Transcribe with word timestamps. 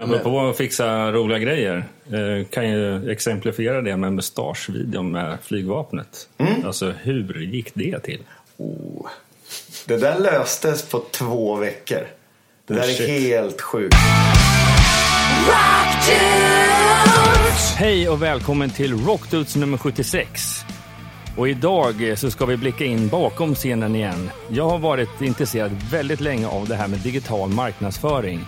Apropå 0.00 0.40
att 0.40 0.56
fixa 0.56 1.12
roliga 1.12 1.38
grejer. 1.38 1.84
Eh, 2.12 2.46
kan 2.46 2.70
ju 2.70 3.10
exemplifiera 3.10 3.82
det 3.82 3.96
med 3.96 4.12
mustaschvideon 4.12 5.12
med 5.12 5.38
flygvapnet. 5.42 6.28
Alltså 6.64 6.90
hur 6.90 7.40
gick 7.40 7.74
det 7.74 8.00
till? 8.00 8.22
Oh. 8.56 9.06
Det 9.86 9.96
där 9.96 10.18
löstes 10.18 10.88
på 10.88 11.02
två 11.10 11.56
veckor. 11.56 12.06
Det 12.66 12.74
där 12.74 12.82
är 12.82 12.86
shit. 12.86 13.08
helt 13.08 13.60
sjukt. 13.60 13.94
Hej 17.76 18.08
och 18.08 18.22
välkommen 18.22 18.70
till 18.70 19.06
Rockdudes 19.06 19.56
nummer 19.56 19.78
76. 19.78 20.64
Och 21.36 21.48
idag 21.48 22.14
så 22.16 22.30
ska 22.30 22.46
vi 22.46 22.56
blicka 22.56 22.84
in 22.84 23.08
bakom 23.08 23.54
scenen 23.54 23.96
igen. 23.96 24.30
Jag 24.48 24.68
har 24.68 24.78
varit 24.78 25.22
intresserad 25.22 25.70
väldigt 25.90 26.20
länge 26.20 26.48
av 26.48 26.68
det 26.68 26.74
här 26.74 26.88
med 26.88 26.98
digital 26.98 27.48
marknadsföring. 27.48 28.40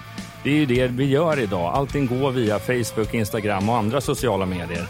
Det 0.43 0.50
är 0.50 0.54
ju 0.54 0.66
det 0.66 0.86
vi 0.86 1.04
gör 1.04 1.38
idag. 1.38 1.75
Allting 1.75 2.07
går 2.07 2.30
via 2.30 2.59
Facebook, 2.59 3.14
Instagram 3.14 3.68
och 3.68 3.76
andra 3.76 4.00
sociala 4.00 4.46
medier. 4.46 4.86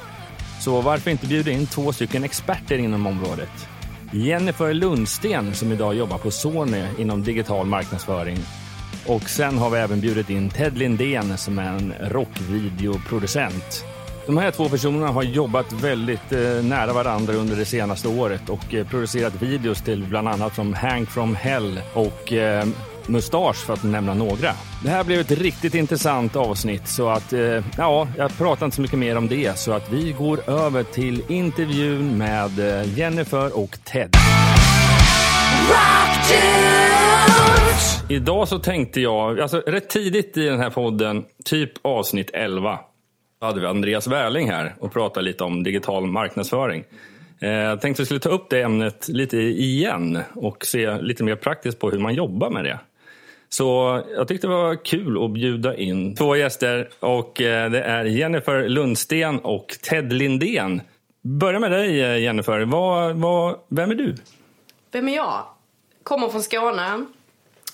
Så 0.60 0.80
varför 0.80 1.10
inte 1.10 1.26
bjuda 1.26 1.50
in 1.50 1.66
två 1.66 1.92
stycken 1.92 2.24
experter 2.24 2.78
inom 2.78 3.06
området? 3.06 3.68
Jennifer 4.12 4.74
Lundsten 4.74 5.54
som 5.54 5.72
idag 5.72 5.94
jobbar 5.94 6.18
på 6.18 6.30
Sony 6.30 6.84
inom 6.98 7.22
digital 7.22 7.66
marknadsföring. 7.66 8.38
Och 9.06 9.22
sen 9.22 9.58
har 9.58 9.70
vi 9.70 9.78
även 9.78 10.00
bjudit 10.00 10.30
in 10.30 10.50
Ted 10.50 10.78
Lindén 10.78 11.38
som 11.38 11.58
är 11.58 11.68
en 11.68 11.94
rockvideoproducent. 12.00 13.84
De 14.26 14.38
här 14.38 14.50
två 14.50 14.68
personerna 14.68 15.08
har 15.08 15.22
jobbat 15.22 15.72
väldigt 15.72 16.32
eh, 16.32 16.62
nära 16.62 16.92
varandra 16.92 17.34
under 17.34 17.56
det 17.56 17.64
senaste 17.64 18.08
året 18.08 18.48
och 18.48 18.74
eh, 18.74 18.86
producerat 18.86 19.42
videos 19.42 19.82
till 19.82 20.04
bland 20.04 20.28
annat 20.28 20.54
som 20.54 20.74
Hank 20.74 21.10
from 21.10 21.34
Hell 21.34 21.80
och 21.94 22.32
eh, 22.32 22.66
Mustasch 23.10 23.56
för 23.66 23.72
att 23.72 23.84
nämna 23.84 24.14
några. 24.14 24.52
Det 24.84 24.90
här 24.90 25.04
blev 25.04 25.20
ett 25.20 25.30
riktigt 25.30 25.74
intressant 25.74 26.36
avsnitt 26.36 26.88
så 26.88 27.08
att 27.08 27.32
eh, 27.32 27.64
ja, 27.78 28.08
jag 28.16 28.38
pratar 28.38 28.66
inte 28.66 28.76
så 28.76 28.82
mycket 28.82 28.98
mer 28.98 29.16
om 29.16 29.28
det 29.28 29.58
så 29.58 29.72
att 29.72 29.92
vi 29.92 30.12
går 30.12 30.50
över 30.50 30.82
till 30.82 31.22
intervjun 31.28 32.18
med 32.18 32.58
eh, 32.58 32.98
Jennifer 32.98 33.58
och 33.58 33.78
Ted. 33.84 34.16
Idag 38.08 38.48
så 38.48 38.58
tänkte 38.58 39.00
jag, 39.00 39.40
alltså 39.40 39.62
rätt 39.66 39.88
tidigt 39.88 40.36
i 40.36 40.44
den 40.44 40.60
här 40.60 40.70
podden, 40.70 41.24
typ 41.44 41.72
avsnitt 41.82 42.30
11, 42.32 42.78
hade 43.40 43.60
vi 43.60 43.66
Andreas 43.66 44.06
Wärling 44.06 44.50
här 44.50 44.74
och 44.78 44.92
pratade 44.92 45.26
lite 45.26 45.44
om 45.44 45.62
digital 45.62 46.06
marknadsföring. 46.06 46.84
Eh, 47.40 47.50
jag 47.50 47.80
tänkte 47.80 48.02
att 48.02 48.04
vi 48.04 48.06
skulle 48.06 48.20
ta 48.20 48.28
upp 48.28 48.50
det 48.50 48.62
ämnet 48.62 49.08
lite 49.08 49.36
igen 49.36 50.18
och 50.34 50.64
se 50.64 51.00
lite 51.00 51.24
mer 51.24 51.36
praktiskt 51.36 51.78
på 51.78 51.90
hur 51.90 51.98
man 51.98 52.14
jobbar 52.14 52.50
med 52.50 52.64
det. 52.64 52.78
Så 53.52 54.02
jag 54.16 54.28
tyckte 54.28 54.46
det 54.46 54.52
var 54.52 54.84
kul 54.84 55.24
att 55.24 55.30
bjuda 55.30 55.76
in 55.76 56.16
två 56.16 56.36
gäster 56.36 56.88
och 57.00 57.40
eh, 57.40 57.70
det 57.70 57.82
är 57.82 58.04
Jennifer 58.04 58.68
Lundsten 58.68 59.38
och 59.38 59.66
Ted 59.82 60.12
Lindén. 60.12 60.82
Börja 61.22 61.58
med 61.58 61.70
dig 61.70 62.02
eh, 62.02 62.18
Jennifer, 62.18 62.60
vad, 62.60 63.16
vad, 63.16 63.56
vem 63.68 63.90
är 63.90 63.94
du? 63.94 64.16
Vem 64.92 65.08
är 65.08 65.16
jag? 65.16 65.44
Kommer 66.02 66.28
från 66.28 66.42
Skåne. 66.42 67.04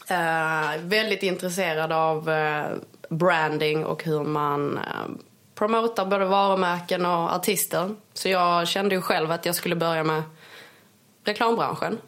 Eh, 0.08 0.80
väldigt 0.80 1.22
intresserad 1.22 1.92
av 1.92 2.30
eh, 2.30 2.66
branding 3.08 3.84
och 3.84 4.04
hur 4.04 4.24
man 4.24 4.78
eh, 4.78 4.82
promotar 5.54 6.06
både 6.06 6.24
varumärken 6.24 7.06
och 7.06 7.34
artister. 7.34 7.94
Så 8.12 8.28
jag 8.28 8.68
kände 8.68 8.94
ju 8.94 9.00
själv 9.00 9.30
att 9.30 9.46
jag 9.46 9.54
skulle 9.54 9.76
börja 9.76 10.04
med 10.04 10.22
reklambranschen. 11.24 11.98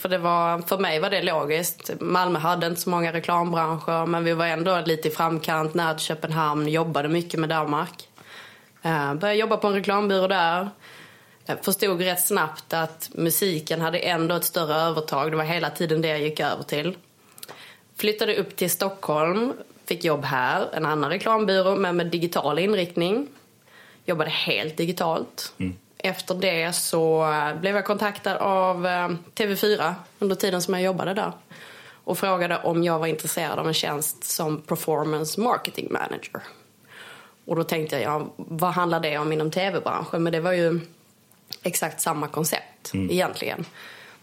För, 0.00 0.08
det 0.08 0.18
var, 0.18 0.58
för 0.58 0.78
mig 0.78 1.00
var 1.00 1.10
det 1.10 1.22
logiskt. 1.22 1.90
Malmö 2.00 2.38
hade 2.38 2.66
inte 2.66 2.80
så 2.80 2.90
många 2.90 3.12
reklambranscher 3.12 4.06
men 4.06 4.24
vi 4.24 4.32
var 4.32 4.46
ändå 4.46 4.82
lite 4.86 5.08
i 5.08 5.10
framkant 5.10 5.74
när 5.74 5.98
Köpenhamn 5.98 6.68
jobbade 6.68 7.08
mycket 7.08 7.40
med 7.40 7.48
Danmark. 7.48 8.08
Eh, 8.82 9.14
började 9.14 9.40
jobba 9.40 9.56
på 9.56 9.66
en 9.66 9.74
reklambyrå 9.74 10.26
där. 10.26 10.70
Jag 11.46 11.64
förstod 11.64 12.00
rätt 12.00 12.20
snabbt 12.26 12.72
att 12.72 13.10
musiken 13.14 13.80
hade 13.80 13.98
ändå 13.98 14.34
ett 14.34 14.44
större 14.44 14.74
övertag. 14.74 15.30
Det 15.30 15.36
var 15.36 15.44
hela 15.44 15.70
tiden 15.70 16.02
det 16.02 16.08
jag 16.08 16.20
gick 16.20 16.40
över 16.40 16.62
till. 16.62 16.96
Flyttade 17.96 18.36
upp 18.36 18.56
till 18.56 18.70
Stockholm, 18.70 19.52
fick 19.84 20.04
jobb 20.04 20.24
här, 20.24 20.68
en 20.72 20.86
annan 20.86 21.10
reklambyrå 21.10 21.76
men 21.76 21.96
med 21.96 22.06
digital 22.06 22.58
inriktning. 22.58 23.28
Jobbade 24.04 24.30
helt 24.30 24.76
digitalt. 24.76 25.52
Mm. 25.58 25.76
Efter 26.02 26.34
det 26.34 26.72
så 26.72 27.32
eh, 27.32 27.60
blev 27.60 27.76
jag 27.76 27.84
kontaktad 27.84 28.36
av 28.36 28.86
eh, 28.86 29.08
TV4 29.34 29.94
under 30.18 30.36
tiden 30.36 30.62
som 30.62 30.74
jag 30.74 30.82
jobbade 30.82 31.14
där. 31.14 31.32
Och 32.04 32.18
frågade 32.18 32.58
om 32.58 32.84
jag 32.84 32.98
var 32.98 33.06
intresserad 33.06 33.58
av 33.58 33.68
en 33.68 33.74
tjänst 33.74 34.24
som 34.24 34.60
performance 34.60 35.40
marketing 35.40 35.88
manager. 35.90 36.42
Och 37.44 37.56
då 37.56 37.64
tänkte 37.64 37.96
jag, 37.96 38.04
ja, 38.04 38.32
vad 38.36 38.72
handlar 38.72 39.00
det 39.00 39.18
om 39.18 39.32
inom 39.32 39.50
tv-branschen? 39.50 40.22
Men 40.22 40.32
det 40.32 40.40
var 40.40 40.52
ju 40.52 40.80
exakt 41.62 42.00
samma 42.00 42.28
koncept 42.28 42.90
egentligen. 42.94 43.64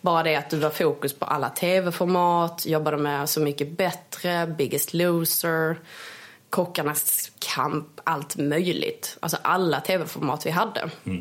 Bara 0.02 0.24
det 0.24 0.36
att 0.36 0.50
du 0.50 0.58
var 0.58 0.70
fokus 0.70 1.14
på 1.14 1.26
alla 1.26 1.50
tv-format, 1.50 2.66
jobbade 2.66 2.98
med 2.98 3.30
Så 3.30 3.40
mycket 3.40 3.78
bättre, 3.78 4.48
Biggest 4.48 4.94
loser, 4.94 5.80
Kockarnas 6.50 7.32
kamp, 7.40 7.88
allt 8.04 8.38
möjligt. 8.38 9.18
Alltså 9.20 9.38
alla 9.42 9.82
tv-format 9.82 10.46
vi 10.46 10.50
hade. 10.50 10.90
Eh, 11.06 11.14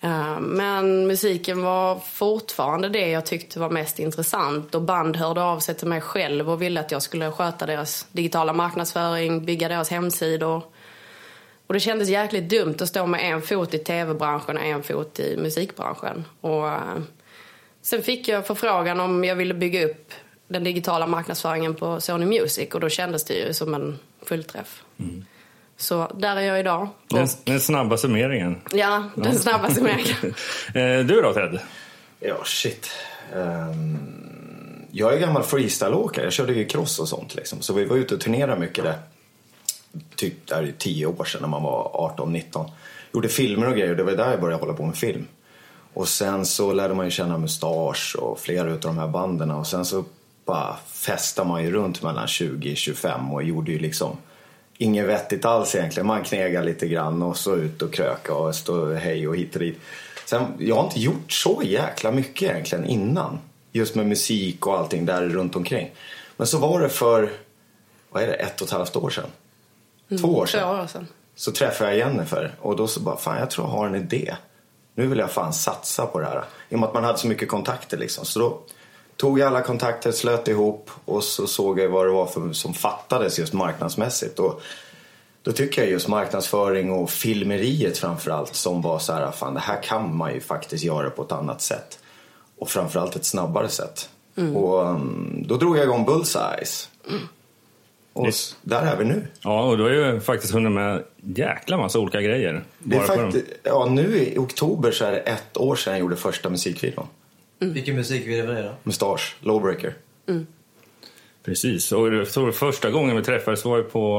Eh, 0.00 0.40
men 0.40 1.06
musiken 1.06 1.62
var 1.62 1.98
fortfarande 1.98 2.88
det 2.88 3.08
jag 3.08 3.26
tyckte 3.26 3.60
var 3.60 3.70
mest 3.70 3.98
intressant 3.98 4.74
och 4.74 4.82
band 4.82 5.16
hörde 5.16 5.42
av 5.42 5.58
sig 5.58 5.74
till 5.74 5.88
mig 5.88 6.00
själv 6.00 6.50
och 6.50 6.62
ville 6.62 6.80
att 6.80 6.90
jag 6.90 7.02
skulle 7.02 7.30
sköta 7.30 7.66
deras 7.66 8.06
digitala 8.12 8.52
marknadsföring, 8.52 9.44
bygga 9.44 9.68
deras 9.68 9.90
hemsidor. 9.90 10.62
Och 11.66 11.74
det 11.74 11.80
kändes 11.80 12.08
jäkligt 12.08 12.48
dumt 12.48 12.76
att 12.80 12.88
stå 12.88 13.06
med 13.06 13.32
en 13.32 13.42
fot 13.42 13.74
i 13.74 13.78
tv-branschen 13.78 14.56
och 14.56 14.64
en 14.64 14.82
fot 14.82 15.20
i 15.20 15.36
musikbranschen. 15.36 16.24
Och 16.40 16.68
eh, 16.68 16.98
sen 17.82 18.02
fick 18.02 18.28
jag 18.28 18.46
förfrågan 18.46 19.00
om 19.00 19.24
jag 19.24 19.36
ville 19.36 19.54
bygga 19.54 19.84
upp 19.84 20.12
den 20.48 20.64
digitala 20.64 21.06
marknadsföringen 21.06 21.74
på 21.74 22.00
Sony 22.00 22.26
Music 22.26 22.74
och 22.74 22.80
då 22.80 22.88
kändes 22.88 23.24
det 23.24 23.34
ju 23.34 23.54
som 23.54 23.74
en 23.74 23.98
fullträff. 24.22 24.82
Mm. 24.98 25.24
Så 25.80 26.10
där 26.14 26.36
är 26.36 26.40
jag 26.40 26.60
idag. 26.60 26.88
Den, 27.08 27.28
den 27.44 27.60
snabba 27.60 27.96
summeringen. 27.96 28.56
Ja, 28.72 29.04
den 29.14 29.38
snabbaste 29.38 29.80
vägen. 29.80 30.16
Eh, 30.74 31.06
Du 31.06 31.20
då 31.22 31.32
Ted? 31.32 31.58
Ja, 32.20 32.36
shit. 32.44 32.90
Ehm, 33.34 33.98
jag 34.90 35.14
är 35.14 35.18
gammal 35.18 35.42
freestyleåkare. 35.42 36.24
Jag 36.24 36.32
körde 36.32 36.52
ju 36.52 36.64
cross 36.64 36.98
och 36.98 37.08
sånt 37.08 37.34
liksom. 37.34 37.60
Så 37.60 37.74
vi 37.74 37.84
var 37.84 37.96
ute 37.96 38.14
och 38.14 38.20
turnerade 38.20 38.60
mycket 38.60 38.84
där. 38.84 38.98
Typ 40.16 40.34
det 40.46 40.54
här 40.54 40.62
är 40.62 40.66
ju 40.66 40.72
tio 40.72 41.06
år 41.06 41.24
sedan 41.24 41.40
när 41.40 41.48
man 41.48 41.62
var 41.62 42.12
18-19. 42.16 42.70
Gjorde 43.14 43.28
filmer 43.28 43.68
och 43.68 43.76
grejer. 43.76 43.94
Det 43.94 44.02
var 44.02 44.12
där 44.12 44.30
jag 44.30 44.40
började 44.40 44.62
hålla 44.62 44.74
på 44.74 44.86
med 44.86 44.96
film. 44.96 45.26
Och 45.94 46.08
sen 46.08 46.46
så 46.46 46.72
lärde 46.72 46.94
man 46.94 47.04
ju 47.04 47.10
känna 47.10 47.38
Mustasch 47.38 48.16
och 48.18 48.38
flera 48.40 48.70
utav 48.70 48.94
de 48.94 48.98
här 49.00 49.08
banden. 49.08 49.50
Och 49.50 49.66
sen 49.66 49.84
så 49.84 50.04
bara 50.44 50.76
festade 50.86 51.48
man 51.48 51.64
ju 51.64 51.70
runt 51.72 52.02
mellan 52.02 52.26
20-25 52.26 53.32
och 53.32 53.42
gjorde 53.42 53.72
ju 53.72 53.78
liksom 53.78 54.16
inget 54.80 55.06
vettigt 55.06 55.44
alls 55.44 55.74
egentligen. 55.74 56.06
Man 56.06 56.24
knegade 56.24 56.66
lite 56.66 56.88
grann 56.88 57.22
och 57.22 57.36
så 57.36 57.56
ut 57.56 57.82
och 57.82 57.92
kröka 57.92 58.34
och 58.34 58.54
stå 58.54 58.94
hej 58.94 59.28
och 59.28 59.36
hit 59.36 59.54
och 59.54 59.60
dit. 59.60 59.80
Sen, 60.24 60.46
jag 60.58 60.76
har 60.76 60.84
inte 60.84 61.00
gjort 61.00 61.32
så 61.32 61.62
jäkla 61.64 62.10
mycket 62.10 62.50
egentligen 62.50 62.84
innan. 62.84 63.38
Just 63.72 63.94
med 63.94 64.06
musik 64.06 64.66
och 64.66 64.78
allting 64.78 65.06
där 65.06 65.28
runt 65.28 65.56
omkring. 65.56 65.90
Men 66.36 66.46
så 66.46 66.58
var 66.58 66.80
det 66.80 66.88
för, 66.88 67.30
vad 68.10 68.22
är 68.22 68.26
det, 68.26 68.34
ett 68.34 68.60
och 68.60 68.66
ett 68.66 68.72
halvt 68.72 68.96
år 68.96 69.10
sedan? 69.10 69.30
Två 70.08 70.28
år 70.28 70.46
Två 70.46 70.46
sedan. 70.46 70.80
år 70.80 70.86
sedan. 70.86 71.06
Så 71.34 71.52
träffade 71.52 71.90
jag 71.90 71.98
Jennifer 71.98 72.54
och 72.60 72.76
då 72.76 72.86
så 72.86 73.00
bara, 73.00 73.16
fan 73.16 73.38
jag 73.38 73.50
tror 73.50 73.66
jag 73.66 73.72
har 73.72 73.86
en 73.86 73.94
idé. 73.94 74.36
Nu 74.94 75.06
vill 75.06 75.18
jag 75.18 75.30
fan 75.30 75.52
satsa 75.52 76.06
på 76.06 76.18
det 76.20 76.26
här. 76.26 76.44
I 76.68 76.74
och 76.74 76.78
med 76.78 76.86
att 76.88 76.94
man 76.94 77.04
hade 77.04 77.18
så 77.18 77.26
mycket 77.26 77.48
kontakter 77.48 77.96
liksom. 77.98 78.24
Så 78.24 78.38
då 78.38 78.60
tog 79.20 79.38
jag 79.38 79.46
alla 79.46 79.62
kontakter, 79.62 80.12
slöt 80.12 80.48
ihop 80.48 80.90
och 81.04 81.24
så 81.24 81.46
såg 81.46 81.80
jag 81.80 81.88
vad 81.88 82.06
det 82.06 82.10
var 82.12 82.26
för, 82.26 82.52
som 82.52 82.74
fattades 82.74 83.38
just 83.38 83.52
marknadsmässigt. 83.52 84.38
Och 84.38 84.62
då 85.42 85.52
tycker 85.52 85.82
jag 85.82 85.90
just 85.90 86.08
marknadsföring 86.08 86.90
och 86.92 87.10
filmeriet 87.10 87.98
framförallt 87.98 88.54
som 88.54 88.82
var 88.82 88.98
så 88.98 89.12
här, 89.12 89.30
fan 89.30 89.54
det 89.54 89.60
här 89.60 89.82
kan 89.82 90.16
man 90.16 90.34
ju 90.34 90.40
faktiskt 90.40 90.84
göra 90.84 91.10
på 91.10 91.22
ett 91.22 91.32
annat 91.32 91.62
sätt. 91.62 91.98
Och 92.58 92.68
framförallt 92.70 93.16
ett 93.16 93.24
snabbare 93.24 93.68
sätt. 93.68 94.08
Och 94.54 94.86
um, 94.86 95.44
då 95.48 95.56
drog 95.56 95.76
jag 95.76 95.84
igång 95.84 96.04
Bullseyes. 96.04 96.88
Och 98.12 98.28
s- 98.28 98.56
där 98.62 98.82
är 98.82 98.96
vi 98.96 99.04
nu. 99.04 99.26
Ja, 99.42 99.62
och 99.62 99.76
du 99.76 99.82
har 99.82 99.90
ju 99.90 100.20
faktiskt 100.20 100.52
hunnit 100.54 100.72
med 100.72 101.04
jäkla 101.16 101.76
massa 101.76 101.98
olika 101.98 102.20
grejer. 102.20 102.64
Det 102.78 102.96
är 102.96 103.00
faktiskt, 103.24 103.44
ja, 103.62 103.86
nu 103.90 104.16
i 104.18 104.38
oktober 104.38 104.90
så 104.90 105.04
är 105.04 105.12
det 105.12 105.18
ett 105.18 105.56
år 105.56 105.76
sedan 105.76 105.92
jag 105.92 106.00
gjorde 106.00 106.16
första 106.16 106.48
musikvideon. 106.50 107.06
Vilken 107.60 107.96
musikvideo 107.96 108.46
var 108.46 108.54
det 108.54 108.62
då? 108.62 108.72
Mustasch, 108.82 109.36
Lowbreaker. 109.40 109.94
Precis, 111.44 111.92
och 111.92 112.14
jag 112.14 112.28
tror 112.30 112.52
första 112.52 112.90
gången 112.90 113.16
vi 113.16 113.22
träffades 113.22 113.64
var 113.64 113.76
ju 113.76 113.82
på 113.82 114.18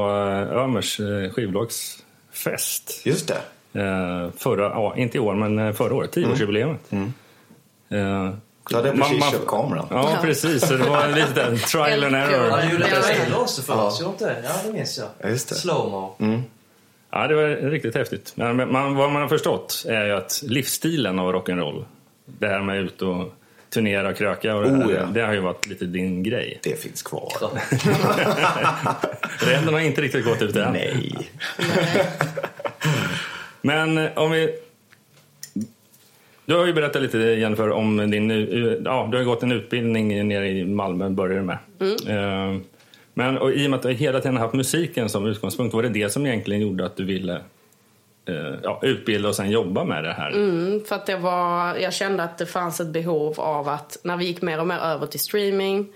eh, 0.50 0.56
Ömers 0.58 1.00
eh, 1.00 1.30
skivbolagsfest. 1.32 3.00
Just 3.06 3.28
det. 3.28 3.80
Eh, 3.80 4.30
Förra, 4.36 4.62
ja, 4.62 4.94
inte 4.96 5.16
i 5.16 5.20
år, 5.20 5.34
men 5.34 5.74
förra 5.74 5.94
året, 5.94 6.12
tioårsjubileet. 6.12 6.92
Eh, 6.92 8.30
Du 8.68 8.76
hade 8.76 8.92
precis 8.92 9.20
man- 9.20 9.30
köpt 9.30 9.46
kameran. 9.46 9.86
Ja, 9.90 10.10
Ja. 10.10 10.18
precis. 10.22 10.68
Så 10.68 10.74
det 10.76 10.88
var 10.88 11.08
lite 11.08 11.42
en 11.42 11.58
trial 11.72 12.04
and 12.04 12.14
error. 12.16 12.48
Ja, 12.48 12.56
du 12.66 12.72
gjorde 12.72 12.88
Ja, 12.88 12.96
ja. 12.96 13.02
still 13.02 13.34
också 13.34 13.62
för 13.62 13.74
Ja. 13.74 13.82
oss, 13.86 14.02
inte 14.02 14.24
det? 14.24 14.42
Ja, 14.44 14.50
det 14.66 14.72
minns 14.72 14.98
jag. 14.98 15.08
Ja, 15.20 15.28
just 15.28 15.48
det. 15.48 15.54
Slowmo. 15.54 16.14
Ja, 17.10 17.28
det 17.28 17.34
var 17.34 17.70
riktigt 17.70 17.94
häftigt. 17.94 18.32
Men 18.34 18.56
men 18.56 18.72
man, 18.72 18.94
vad 18.94 19.10
man 19.12 19.22
har 19.22 19.28
förstått 19.28 19.84
är 19.88 20.04
ju 20.06 20.12
att 20.12 20.42
livsstilen 20.46 21.18
av 21.18 21.32
rock'n'roll, 21.34 21.84
det 22.24 22.48
här 22.48 22.60
med 22.62 22.80
ut 22.80 23.02
och 23.02 23.34
turnera 23.70 24.08
och 24.08 24.16
kröka 24.16 24.56
och 24.56 24.62
det, 24.62 24.68
Oh, 24.70 24.92
ja. 24.92 25.06
det 25.14 25.20
har 25.20 25.32
ju 25.32 25.40
varit 25.40 25.66
lite 25.66 25.84
din 25.86 26.22
grej. 26.22 26.58
Det 26.62 26.82
finns 26.82 27.02
kvar. 27.02 27.32
Ränderna 29.46 29.72
har 29.78 29.80
inte 29.80 30.00
riktigt 30.02 30.24
gått 30.24 30.42
ut 30.42 30.56
än. 30.56 30.72
Nej. 30.72 31.16
Men 33.62 33.98
eh, 33.98 34.10
om 34.16 34.30
vi... 34.30 34.54
Du 36.46 36.54
har 36.54 36.66
ju 36.66 36.72
berättat 36.72 37.02
lite 37.02 37.18
Jennifer 37.18 37.70
om 37.70 38.10
din... 38.10 38.30
eh, 38.30 38.36
Ja, 38.84 39.08
du 39.12 39.16
har 39.16 39.24
gått 39.24 39.42
en 39.42 39.52
utbildning 39.52 40.28
nere 40.28 40.48
i 40.48 40.64
Malmö, 40.64 41.08
började 41.10 41.40
du 41.40 41.46
med. 41.46 41.58
Eh, 42.08 42.60
Men 43.14 43.38
och 43.38 43.52
i 43.52 43.66
och 43.66 43.70
med 43.70 43.76
att 43.76 43.82
du 43.82 43.92
hela 43.92 44.20
tiden 44.20 44.36
haft 44.36 44.54
musiken 44.54 45.08
som 45.08 45.26
utgångspunkt, 45.26 45.74
var 45.74 45.82
det 45.82 45.88
det 45.88 46.12
som 46.12 46.26
egentligen 46.26 46.62
gjorde 46.62 46.86
att 46.86 46.96
du 46.96 47.04
ville 47.04 47.40
ja, 48.62 48.80
utbilda 48.82 49.28
och 49.28 49.36
sen 49.36 49.50
jobba 49.50 49.84
med 49.84 50.04
det 50.04 50.12
här? 50.12 50.30
Mm, 50.30 50.84
för 50.84 50.96
att 50.96 51.06
det 51.06 51.16
var, 51.16 51.76
jag 51.76 51.92
kände 51.92 52.22
att 52.22 52.38
det 52.38 52.46
fanns 52.46 52.80
ett 52.80 52.88
behov 52.88 53.40
av 53.40 53.68
att 53.68 53.98
när 54.02 54.16
vi 54.16 54.24
gick 54.24 54.42
mer 54.42 54.60
och 54.60 54.66
mer 54.66 54.78
över 54.78 55.06
till 55.06 55.20
streaming 55.20 55.88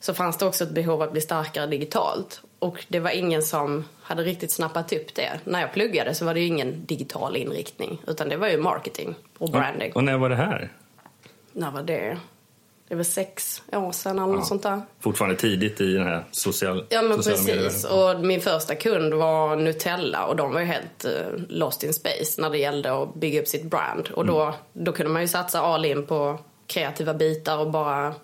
så 0.00 0.14
fanns 0.14 0.36
det 0.36 0.46
också 0.46 0.64
ett 0.64 0.70
behov 0.70 1.02
att 1.02 1.12
bli 1.12 1.20
starkare 1.20 1.66
digitalt. 1.66 2.42
Och 2.58 2.84
det 2.88 3.00
var 3.00 3.10
ingen 3.10 3.42
som 3.42 3.84
hade 4.02 4.22
riktigt 4.22 4.52
snappat 4.52 4.92
upp 4.92 5.14
det. 5.14 5.40
När 5.44 5.60
jag 5.60 5.72
pluggade 5.72 6.14
så 6.14 6.24
var 6.24 6.34
det 6.34 6.40
ju 6.40 6.46
ingen 6.46 6.86
digital 6.86 7.36
inriktning 7.36 8.02
utan 8.06 8.28
det 8.28 8.36
var 8.36 8.48
ju 8.48 8.58
marketing 8.58 9.14
och 9.38 9.50
branding. 9.50 9.92
Och 9.92 10.04
när 10.04 10.18
var 10.18 10.28
det 10.28 10.36
här? 10.36 10.72
När 11.52 11.70
var 11.70 11.82
det? 11.82 12.18
Det 12.88 12.94
var 12.94 13.02
sex 13.02 13.62
år 13.72 13.92
sedan 13.92 14.18
eller 14.18 14.32
något 14.32 14.46
sånt 14.46 14.62
där. 14.62 14.82
Fortfarande 15.00 15.36
tidigt 15.36 15.80
i 15.80 15.92
den 15.92 16.06
här 16.06 16.24
social, 16.30 16.84
Ja 16.88 17.02
men 17.02 17.16
precis. 17.16 17.46
medier. 17.46 17.92
Och 17.92 18.20
min 18.20 18.40
första 18.40 18.74
kund 18.74 19.14
var 19.14 19.56
Nutella 19.56 20.26
och 20.26 20.36
de 20.36 20.52
var 20.52 20.60
ju 20.60 20.66
helt 20.66 21.04
eh, 21.04 21.12
lost 21.48 21.82
in 21.84 21.94
space 21.94 22.40
när 22.40 22.50
det 22.50 22.58
gällde 22.58 23.02
att 23.02 23.14
bygga 23.14 23.40
upp 23.40 23.48
sitt 23.48 23.64
brand. 23.64 24.08
Och 24.08 24.26
då, 24.26 24.54
då 24.72 24.92
kunde 24.92 25.12
man 25.12 25.22
ju 25.22 25.28
satsa 25.28 25.60
all 25.60 25.84
in 25.84 26.06
på 26.06 26.38
kreativa 26.66 27.14
bitar 27.14 27.58
och 27.58 27.70
bara 27.70 28.14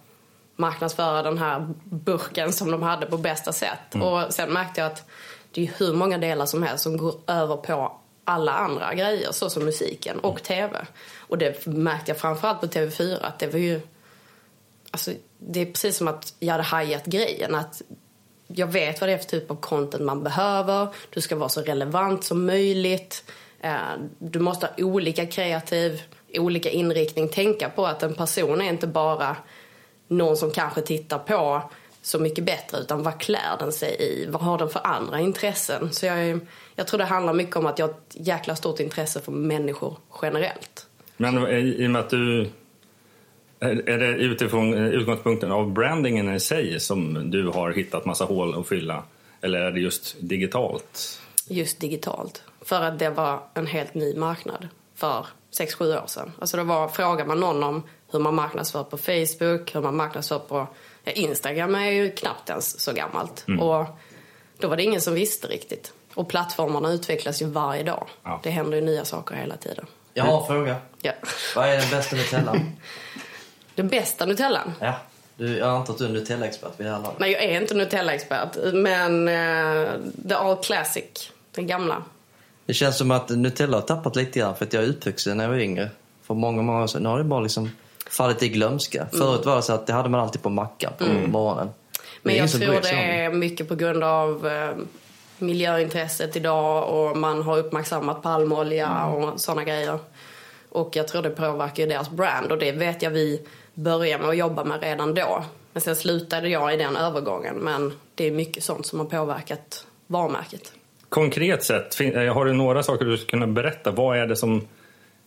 marknadsföra 0.56 1.22
den 1.22 1.38
här 1.38 1.68
burken 1.84 2.52
som 2.52 2.70
de 2.70 2.82
hade 2.82 3.06
på 3.06 3.16
bästa 3.16 3.52
sätt. 3.52 3.94
Och 4.02 4.34
sen 4.34 4.52
märkte 4.52 4.80
jag 4.80 4.92
att 4.92 5.02
det 5.50 5.62
är 5.62 5.72
hur 5.78 5.92
många 5.92 6.18
delar 6.18 6.46
som 6.46 6.62
helst 6.62 6.84
som 6.84 6.96
går 6.96 7.14
över 7.26 7.56
på 7.56 8.00
alla 8.24 8.52
andra 8.52 8.94
grejer, 8.94 9.32
så 9.32 9.50
som 9.50 9.64
musiken 9.64 10.18
och 10.18 10.42
tv. 10.42 10.86
Och 11.18 11.38
det 11.38 11.66
märkte 11.66 12.10
jag 12.10 12.18
framförallt 12.18 12.60
på 12.60 12.66
TV4 12.66 13.18
att 13.20 13.38
det 13.38 13.46
var 13.46 13.58
ju 13.58 13.80
Alltså, 14.94 15.10
det 15.38 15.60
är 15.60 15.66
precis 15.66 15.96
som 15.96 16.08
att 16.08 16.34
jag 16.38 16.52
hade 16.52 16.64
hajat 16.64 17.04
grejen. 17.06 17.54
Att 17.54 17.82
jag 18.46 18.66
vet 18.66 19.00
vad 19.00 19.10
det 19.10 19.12
är 19.12 19.18
för 19.18 19.26
typ 19.26 19.50
av 19.50 19.54
content 19.54 20.04
man 20.04 20.22
behöver. 20.22 20.88
Du 21.10 21.20
ska 21.20 21.36
vara 21.36 21.48
så 21.48 21.60
relevant 21.60 22.24
som 22.24 22.46
möjligt. 22.46 23.24
Eh, 23.60 23.76
du 24.18 24.38
måste 24.38 24.66
ha 24.66 24.84
olika 24.84 25.26
kreativ, 25.26 26.02
olika 26.34 26.70
inriktning. 26.70 27.28
Tänka 27.28 27.68
på 27.68 27.86
att 27.86 28.02
en 28.02 28.14
person 28.14 28.60
är 28.60 28.68
inte 28.68 28.86
bara 28.86 29.36
någon 30.08 30.36
som 30.36 30.50
kanske 30.50 30.80
tittar 30.80 31.18
på 31.18 31.70
Så 32.02 32.18
mycket 32.18 32.44
bättre, 32.44 32.78
utan 32.78 33.02
vad 33.02 33.20
klär 33.20 33.56
den 33.58 33.72
sig 33.72 33.96
i? 34.00 34.26
Vad 34.30 34.42
har 34.42 34.58
den 34.58 34.68
för 34.68 34.86
andra 34.86 35.20
intressen? 35.20 35.92
Så 35.92 36.06
jag, 36.06 36.40
jag 36.74 36.86
tror 36.86 36.98
det 36.98 37.04
handlar 37.04 37.32
mycket 37.32 37.56
om 37.56 37.66
att 37.66 37.78
jag 37.78 37.86
har 37.86 37.94
ett 37.94 38.16
jäkla 38.26 38.56
stort 38.56 38.80
intresse 38.80 39.20
för 39.20 39.32
människor 39.32 39.98
generellt. 40.22 40.86
Men 41.16 41.46
i, 41.46 41.84
i 41.84 41.86
och 41.86 41.90
med 41.90 42.00
att 42.00 42.10
du... 42.10 42.50
Är, 43.64 43.98
det 43.98 44.06
utifrån 44.06 44.74
eh, 44.74 44.86
utgångspunkten 44.86 45.52
av 45.52 45.72
brandingen 45.72 46.34
i 46.34 46.40
sig 46.40 46.80
som 46.80 47.30
du 47.30 47.48
har 47.48 47.72
hittat 47.72 48.04
massa 48.04 48.24
hål 48.24 48.60
att 48.60 48.68
fylla? 48.68 49.02
Eller 49.40 49.60
är 49.60 49.70
det 49.72 49.80
just 49.80 50.16
digitalt? 50.20 51.20
just 51.48 51.80
digitalt. 51.80 52.42
För 52.60 52.82
att 52.82 52.98
det 52.98 53.10
var 53.10 53.42
en 53.54 53.66
helt 53.66 53.94
ny 53.94 54.16
marknad 54.16 54.68
för 54.94 55.26
6-7 55.52 56.02
år 56.02 56.06
sedan. 56.06 56.32
Alltså 56.40 56.56
det 56.56 56.62
var, 56.62 56.88
frågar 56.88 57.26
man 57.26 57.40
någon 57.40 57.62
om 57.62 57.82
hur 58.10 58.18
man 58.18 58.34
marknadsför 58.34 58.84
på 58.84 58.98
Facebook, 58.98 59.74
hur 59.74 59.80
man 59.80 59.96
marknadsför 59.96 60.38
på 60.38 60.66
ja, 61.04 61.12
Instagram 61.12 61.74
är 61.74 61.90
ju 61.90 62.10
knappt 62.10 62.50
ens 62.50 62.80
så 62.80 62.92
gammalt. 62.92 63.44
Och 63.60 63.86
då 64.58 64.68
var 64.68 64.76
det 64.76 64.82
ingen 64.82 65.00
som 65.00 65.14
visste 65.14 65.46
riktigt. 65.46 65.92
Och 66.14 66.28
plattformarna 66.28 66.92
utvecklas 66.92 67.42
ju 67.42 67.46
varje 67.46 67.82
dag. 67.82 68.08
Ja. 68.22 68.40
Det 68.42 68.50
händer 68.50 68.76
ju 68.76 68.84
nya 68.84 69.04
saker 69.04 69.34
hela 69.34 69.56
tiden. 69.56 69.86
Jag 70.14 70.24
har 70.24 70.40
en 70.40 70.46
fråga. 70.46 70.76
Ja. 71.00 71.12
Vad 71.56 71.68
är 71.68 71.78
den 71.78 71.90
bästa 71.90 72.16
Nutellan? 72.16 72.56
Den 73.74 73.88
bästa 73.88 74.26
Nutellan? 74.26 74.72
ja. 74.80 74.94
Du, 75.36 75.58
jag 75.58 75.68
antar 75.68 75.92
att 75.92 75.98
du 75.98 76.04
är 76.04 76.08
Nutella-expert 76.08 76.72
vid 76.76 76.86
det 76.86 76.92
här 76.92 77.00
laget. 77.00 77.18
Nej, 77.18 77.32
jag 77.32 77.44
är 77.44 77.60
inte 77.60 77.74
Nutella-expert. 77.74 78.56
Men 78.72 79.28
eh, 79.28 79.92
The 80.28 80.34
All 80.34 80.56
Classic, 80.56 81.30
den 81.54 81.66
gamla. 81.66 82.02
Det 82.66 82.74
känns 82.74 82.98
som 82.98 83.10
att 83.10 83.28
Nutella 83.28 83.76
har 83.76 83.82
tappat 83.82 84.16
lite 84.16 84.38
grann 84.38 84.56
för 84.56 84.64
att 84.64 84.72
jag 84.72 84.84
är 84.84 84.88
uppvuxen 84.88 85.36
när 85.36 85.44
jag 85.44 85.50
var 85.50 85.58
yngre. 85.58 85.88
För 86.22 86.34
många, 86.34 86.62
många 86.62 86.82
år 86.82 86.86
sedan. 86.86 87.02
Nu 87.02 87.08
har 87.08 87.18
det 87.18 87.24
bara 87.24 87.40
liksom 87.40 87.70
fallit 88.10 88.42
i 88.42 88.48
glömska. 88.48 89.06
Förut 89.12 89.46
var 89.46 89.56
det 89.56 89.62
så 89.62 89.72
att 89.72 89.86
det 89.86 89.92
hade 89.92 90.08
man 90.08 90.20
alltid 90.20 90.42
på 90.42 90.50
mackan 90.50 90.92
på 90.98 91.04
morgonen. 91.04 91.66
Det 91.66 92.00
är 92.00 92.00
Men 92.22 92.36
jag 92.36 92.50
tror 92.50 92.80
det 92.82 92.90
är 92.90 93.30
mycket 93.30 93.68
på 93.68 93.74
grund 93.74 94.04
av 94.04 94.46
eh, 94.46 94.76
miljöintresset 95.38 96.36
idag 96.36 96.88
och 96.88 97.16
man 97.16 97.42
har 97.42 97.58
uppmärksammat 97.58 98.22
palmolja 98.22 99.06
och 99.06 99.40
sådana 99.40 99.64
grejer. 99.64 99.98
Och 100.68 100.96
jag 100.96 101.08
tror 101.08 101.22
det 101.22 101.30
påverkar 101.30 101.86
deras 101.86 102.10
brand 102.10 102.52
och 102.52 102.58
det 102.58 102.72
vet 102.72 103.02
jag 103.02 103.10
vi 103.10 103.40
började 103.74 104.22
med 104.22 104.30
att 104.30 104.36
jobba 104.36 104.64
med 104.64 104.82
redan 104.82 105.14
då. 105.14 105.44
Men 105.72 105.80
sen 105.80 105.96
slutade 105.96 106.48
jag 106.48 106.74
i 106.74 106.76
den 106.76 106.96
övergången 106.96 107.56
men 107.56 107.92
det 108.14 108.26
är 108.26 108.30
mycket 108.30 108.64
sånt 108.64 108.86
som 108.86 108.98
har 108.98 109.06
påverkat 109.06 109.86
varumärket. 110.06 110.72
Konkret 111.08 111.64
sett, 111.64 112.00
eh, 112.00 112.34
har 112.34 112.44
du 112.44 112.52
några 112.52 112.82
saker 112.82 113.04
du 113.04 113.16
skulle 113.16 113.30
kunna 113.30 113.46
berätta? 113.46 113.90
Vad 113.90 114.18
är 114.18 114.26
det 114.26 114.36
som 114.36 114.66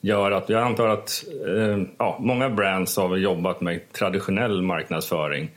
gör 0.01 0.31
att... 0.31 0.49
Jag 0.49 0.63
antar 0.63 0.87
att 0.87 1.23
eh, 1.47 1.83
ja, 1.97 2.17
många 2.19 2.49
brands 2.49 2.97
har 2.97 3.17
jobbat 3.17 3.61
med 3.61 3.93
traditionell 3.93 4.61
marknadsföring. 4.61 5.51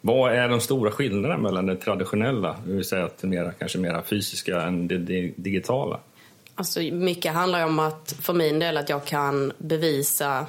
Vad 0.00 0.32
är 0.32 0.48
de 0.48 0.60
stora 0.60 0.90
skillnaderna 0.90 1.38
mellan 1.38 1.66
det 1.66 1.76
traditionella, 1.76 2.56
det 2.66 2.72
vill 2.72 2.84
säga 2.84 3.04
att 3.04 3.18
det 3.18 3.26
mera, 3.26 3.52
kanske 3.52 3.78
mera 3.78 4.02
fysiska, 4.02 4.62
än 4.62 4.88
det 4.88 4.98
di- 4.98 5.34
digitala? 5.36 6.00
Alltså 6.54 6.80
mycket 6.80 7.32
handlar 7.32 7.64
om 7.64 7.78
att 7.78 8.14
för 8.20 8.32
min 8.32 8.58
del 8.58 8.76
att 8.76 8.88
jag 8.88 9.04
kan 9.04 9.52
bevisa 9.58 10.46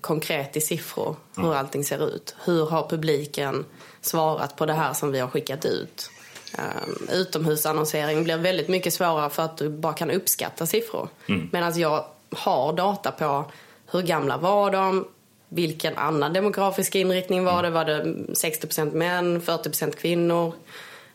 konkret 0.00 0.56
i 0.56 0.60
siffror 0.60 1.16
hur 1.36 1.54
allting 1.54 1.84
ser 1.84 2.08
ut. 2.08 2.34
Hur 2.44 2.66
har 2.66 2.88
publiken 2.88 3.64
svarat 4.00 4.56
på 4.56 4.66
det 4.66 4.72
här 4.72 4.92
som 4.92 5.12
vi 5.12 5.18
har 5.18 5.28
skickat 5.28 5.64
ut? 5.64 6.10
Um, 6.58 7.08
utomhusannonsering 7.12 8.24
blir 8.24 8.36
väldigt 8.36 8.68
mycket 8.68 8.92
svårare 8.92 9.30
för 9.30 9.42
att 9.42 9.56
du 9.56 9.68
bara 9.68 9.92
kan 9.92 10.10
uppskatta 10.10 10.66
siffror. 10.66 11.08
Medan 11.52 11.80
jag 11.80 12.04
har 12.36 12.72
data 12.72 13.10
på 13.10 13.44
hur 13.90 14.02
gamla 14.02 14.36
var 14.36 14.70
de, 14.70 15.08
vilken 15.48 15.96
annan 15.96 16.32
demografisk 16.32 16.94
inriktning 16.94 17.44
var 17.44 17.62
det? 17.62 17.70
Var 17.70 17.84
det 17.84 18.02
60% 18.04 18.94
män, 18.94 19.42
40% 19.42 19.96
kvinnor? 19.96 20.54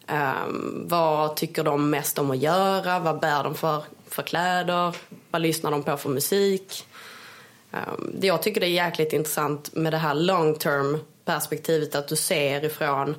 Um, 0.07 0.85
vad 0.87 1.35
tycker 1.35 1.63
de 1.63 1.89
mest 1.89 2.19
om 2.19 2.31
att 2.31 2.37
göra? 2.37 2.99
Vad 2.99 3.19
bär 3.19 3.43
de 3.43 3.55
för, 3.55 3.83
för 4.09 4.23
kläder? 4.23 4.95
Vad 5.31 5.41
lyssnar 5.41 5.71
de 5.71 5.83
på 5.83 5.97
för 5.97 6.09
musik? 6.09 6.85
Um, 7.75 8.11
det 8.19 8.27
jag 8.27 8.41
tycker 8.41 8.61
det 8.61 8.67
är 8.67 8.85
jäkligt 8.85 9.13
intressant 9.13 9.75
med 9.75 9.93
det 9.93 9.97
här 9.97 10.13
long 10.13 10.55
term 10.55 10.97
perspektivet 11.25 11.95
att 11.95 12.07
du 12.07 12.15
ser 12.15 12.65
ifrån 12.65 13.15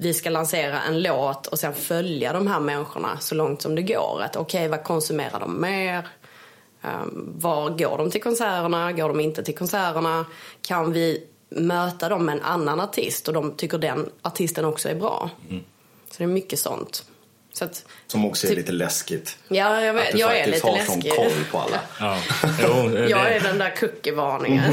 vi 0.00 0.14
ska 0.14 0.30
lansera 0.30 0.82
en 0.82 1.02
låt 1.02 1.46
och 1.46 1.58
sen 1.58 1.74
följa 1.74 2.32
de 2.32 2.46
här 2.46 2.60
människorna 2.60 3.18
så 3.20 3.34
långt 3.34 3.62
som 3.62 3.74
det 3.74 3.82
går. 3.82 4.22
Att 4.22 4.36
okej, 4.36 4.68
vad 4.68 4.84
konsumerar 4.84 5.40
de 5.40 5.60
mer? 5.60 6.08
Um, 6.82 7.34
var 7.36 7.70
går 7.70 7.98
de 7.98 8.10
till 8.10 8.22
konserterna? 8.22 8.92
Går 8.92 9.08
de 9.08 9.20
inte 9.20 9.44
till 9.44 9.56
konserterna? 9.56 10.26
Kan 10.62 10.92
vi 10.92 11.26
möta 11.48 12.08
dem 12.08 12.24
med 12.24 12.34
en 12.34 12.42
annan 12.42 12.80
artist 12.80 13.28
och 13.28 13.34
de 13.34 13.54
tycker 13.56 13.78
den 13.78 14.10
artisten 14.22 14.64
också 14.64 14.88
är 14.88 14.94
bra? 14.94 15.30
Så 16.10 16.14
det 16.18 16.24
är 16.24 16.28
mycket 16.28 16.58
sånt. 16.58 17.04
Så 17.58 17.64
att, 17.64 17.84
Som 18.06 18.24
också 18.24 18.46
är 18.46 18.48
Typ- 18.48 18.58
lite 18.58 18.72
läskigt. 18.72 19.38
ja, 19.48 19.80
jag 19.80 19.96
Att 19.96 20.02
vet, 20.04 20.12
du 20.12 20.18
jag 20.18 20.38
är 20.38 20.46
lite 20.46 20.66
har 20.66 20.78
sån 20.78 20.94
läskig. 21.00 21.12
koll 21.12 21.30
på 21.50 21.58
alla. 21.58 21.80
Ja. 22.00 22.18
Jo, 22.62 22.90
Jag 23.08 23.24
det, 23.24 23.34
är 23.34 23.40
den 23.40 23.58
där 23.58 23.74
cookie-varningen. 23.76 24.72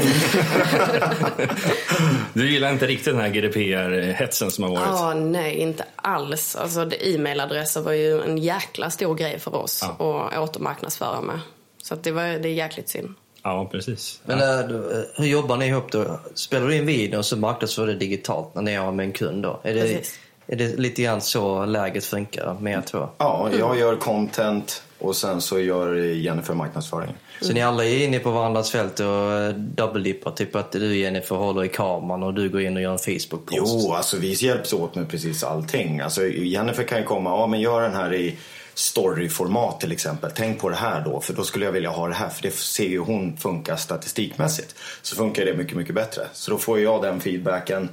du 2.34 2.50
gillar 2.52 2.72
inte 2.72 2.86
riktigt 2.86 3.12
den 3.12 3.20
här 3.20 3.28
GDPR-hetsen 3.28 4.50
som 4.50 4.64
har 4.64 4.70
varit? 4.70 4.86
Ja, 4.86 5.14
nej, 5.14 5.54
inte 5.54 5.84
alls. 5.96 6.56
Alltså, 6.56 6.84
det- 6.84 7.08
e-mailadresser 7.14 7.80
var 7.80 7.92
ju 7.92 8.22
en 8.22 8.38
jäkla 8.38 8.90
stor 8.90 9.14
grej 9.14 9.38
för 9.38 9.54
oss 9.54 9.80
Ja. 9.98 10.28
att 10.32 10.38
återmarknadsföra 10.38 11.20
med. 11.20 11.40
Så 11.82 11.94
att 11.94 12.04
det, 12.04 12.10
var, 12.12 12.22
det 12.22 12.48
är 12.48 12.52
jäkligt 12.52 12.88
synd. 12.88 13.14
Ja, 13.42 13.68
precis. 13.72 14.20
Men 14.24 14.40
äh, 14.40 14.76
hur 15.16 15.26
jobbar 15.26 15.56
ni 15.56 15.66
ihop 15.66 15.92
då? 15.92 16.20
Spelar 16.34 16.66
du 16.68 16.74
in 16.76 16.86
video 16.86 17.18
och 17.18 17.24
så 17.26 17.36
marknadsför 17.36 17.86
det 17.86 17.94
digitalt 17.94 18.54
när 18.54 18.62
ni 18.62 18.74
har 18.74 18.92
med 18.92 19.06
en 19.06 19.12
kund 19.12 19.42
då? 19.42 19.60
Är 19.62 19.74
det, 19.74 19.80
Precis. 19.80 20.18
Är 20.46 20.56
det 20.56 20.76
lite 20.76 21.02
grann 21.02 21.20
så 21.20 21.64
läget 21.64 22.04
funkar 22.04 22.56
med 22.60 22.78
er 22.78 22.82
två? 22.82 23.08
Ja, 23.18 23.50
jag 23.58 23.78
gör 23.78 23.96
content 23.96 24.82
och 24.98 25.16
sen 25.16 25.40
så 25.40 25.60
gör 25.60 25.94
Jennifer 25.96 26.54
marknadsföring. 26.54 27.14
Så 27.40 27.52
ni 27.52 27.62
alla 27.62 27.84
är 27.84 28.04
inne 28.04 28.18
på 28.18 28.30
varandras 28.30 28.70
fält 28.70 29.00
och 29.00 29.32
eh, 29.32 29.54
double-dippar? 29.54 30.30
Typ 30.30 30.56
att 30.56 30.72
du 30.72 30.96
Jennifer 30.96 31.36
håller 31.36 31.64
i 31.64 31.68
kameran 31.68 32.22
och 32.22 32.34
du 32.34 32.48
går 32.48 32.60
in 32.60 32.76
och 32.76 32.82
gör 32.82 32.92
en 32.92 32.98
Facebook-post? 32.98 33.84
Jo, 33.84 33.92
alltså 33.92 34.16
vi 34.16 34.32
hjälps 34.32 34.72
åt 34.72 34.94
med 34.94 35.08
precis 35.08 35.44
allting. 35.44 36.00
Alltså, 36.00 36.26
Jennifer 36.26 36.82
kan 36.82 36.98
ju 36.98 37.04
komma, 37.04 37.30
ja 37.30 37.46
men 37.46 37.60
gör 37.60 37.82
den 37.82 37.94
här 37.94 38.14
i 38.14 38.38
storyformat 38.74 39.80
till 39.80 39.92
exempel. 39.92 40.30
Tänk 40.34 40.60
på 40.60 40.68
det 40.68 40.76
här 40.76 41.00
då, 41.04 41.20
för 41.20 41.32
då 41.32 41.42
skulle 41.44 41.64
jag 41.64 41.72
vilja 41.72 41.90
ha 41.90 42.08
det 42.08 42.14
här. 42.14 42.28
För 42.28 42.42
det 42.42 42.50
ser 42.54 42.88
ju 42.88 42.98
hon 42.98 43.36
funkar 43.36 43.76
statistikmässigt. 43.76 44.74
Så 45.02 45.16
funkar 45.16 45.44
det 45.44 45.54
mycket, 45.54 45.76
mycket 45.76 45.94
bättre. 45.94 46.22
Så 46.32 46.50
då 46.50 46.58
får 46.58 46.80
jag 46.80 47.02
den 47.02 47.20
feedbacken, 47.20 47.88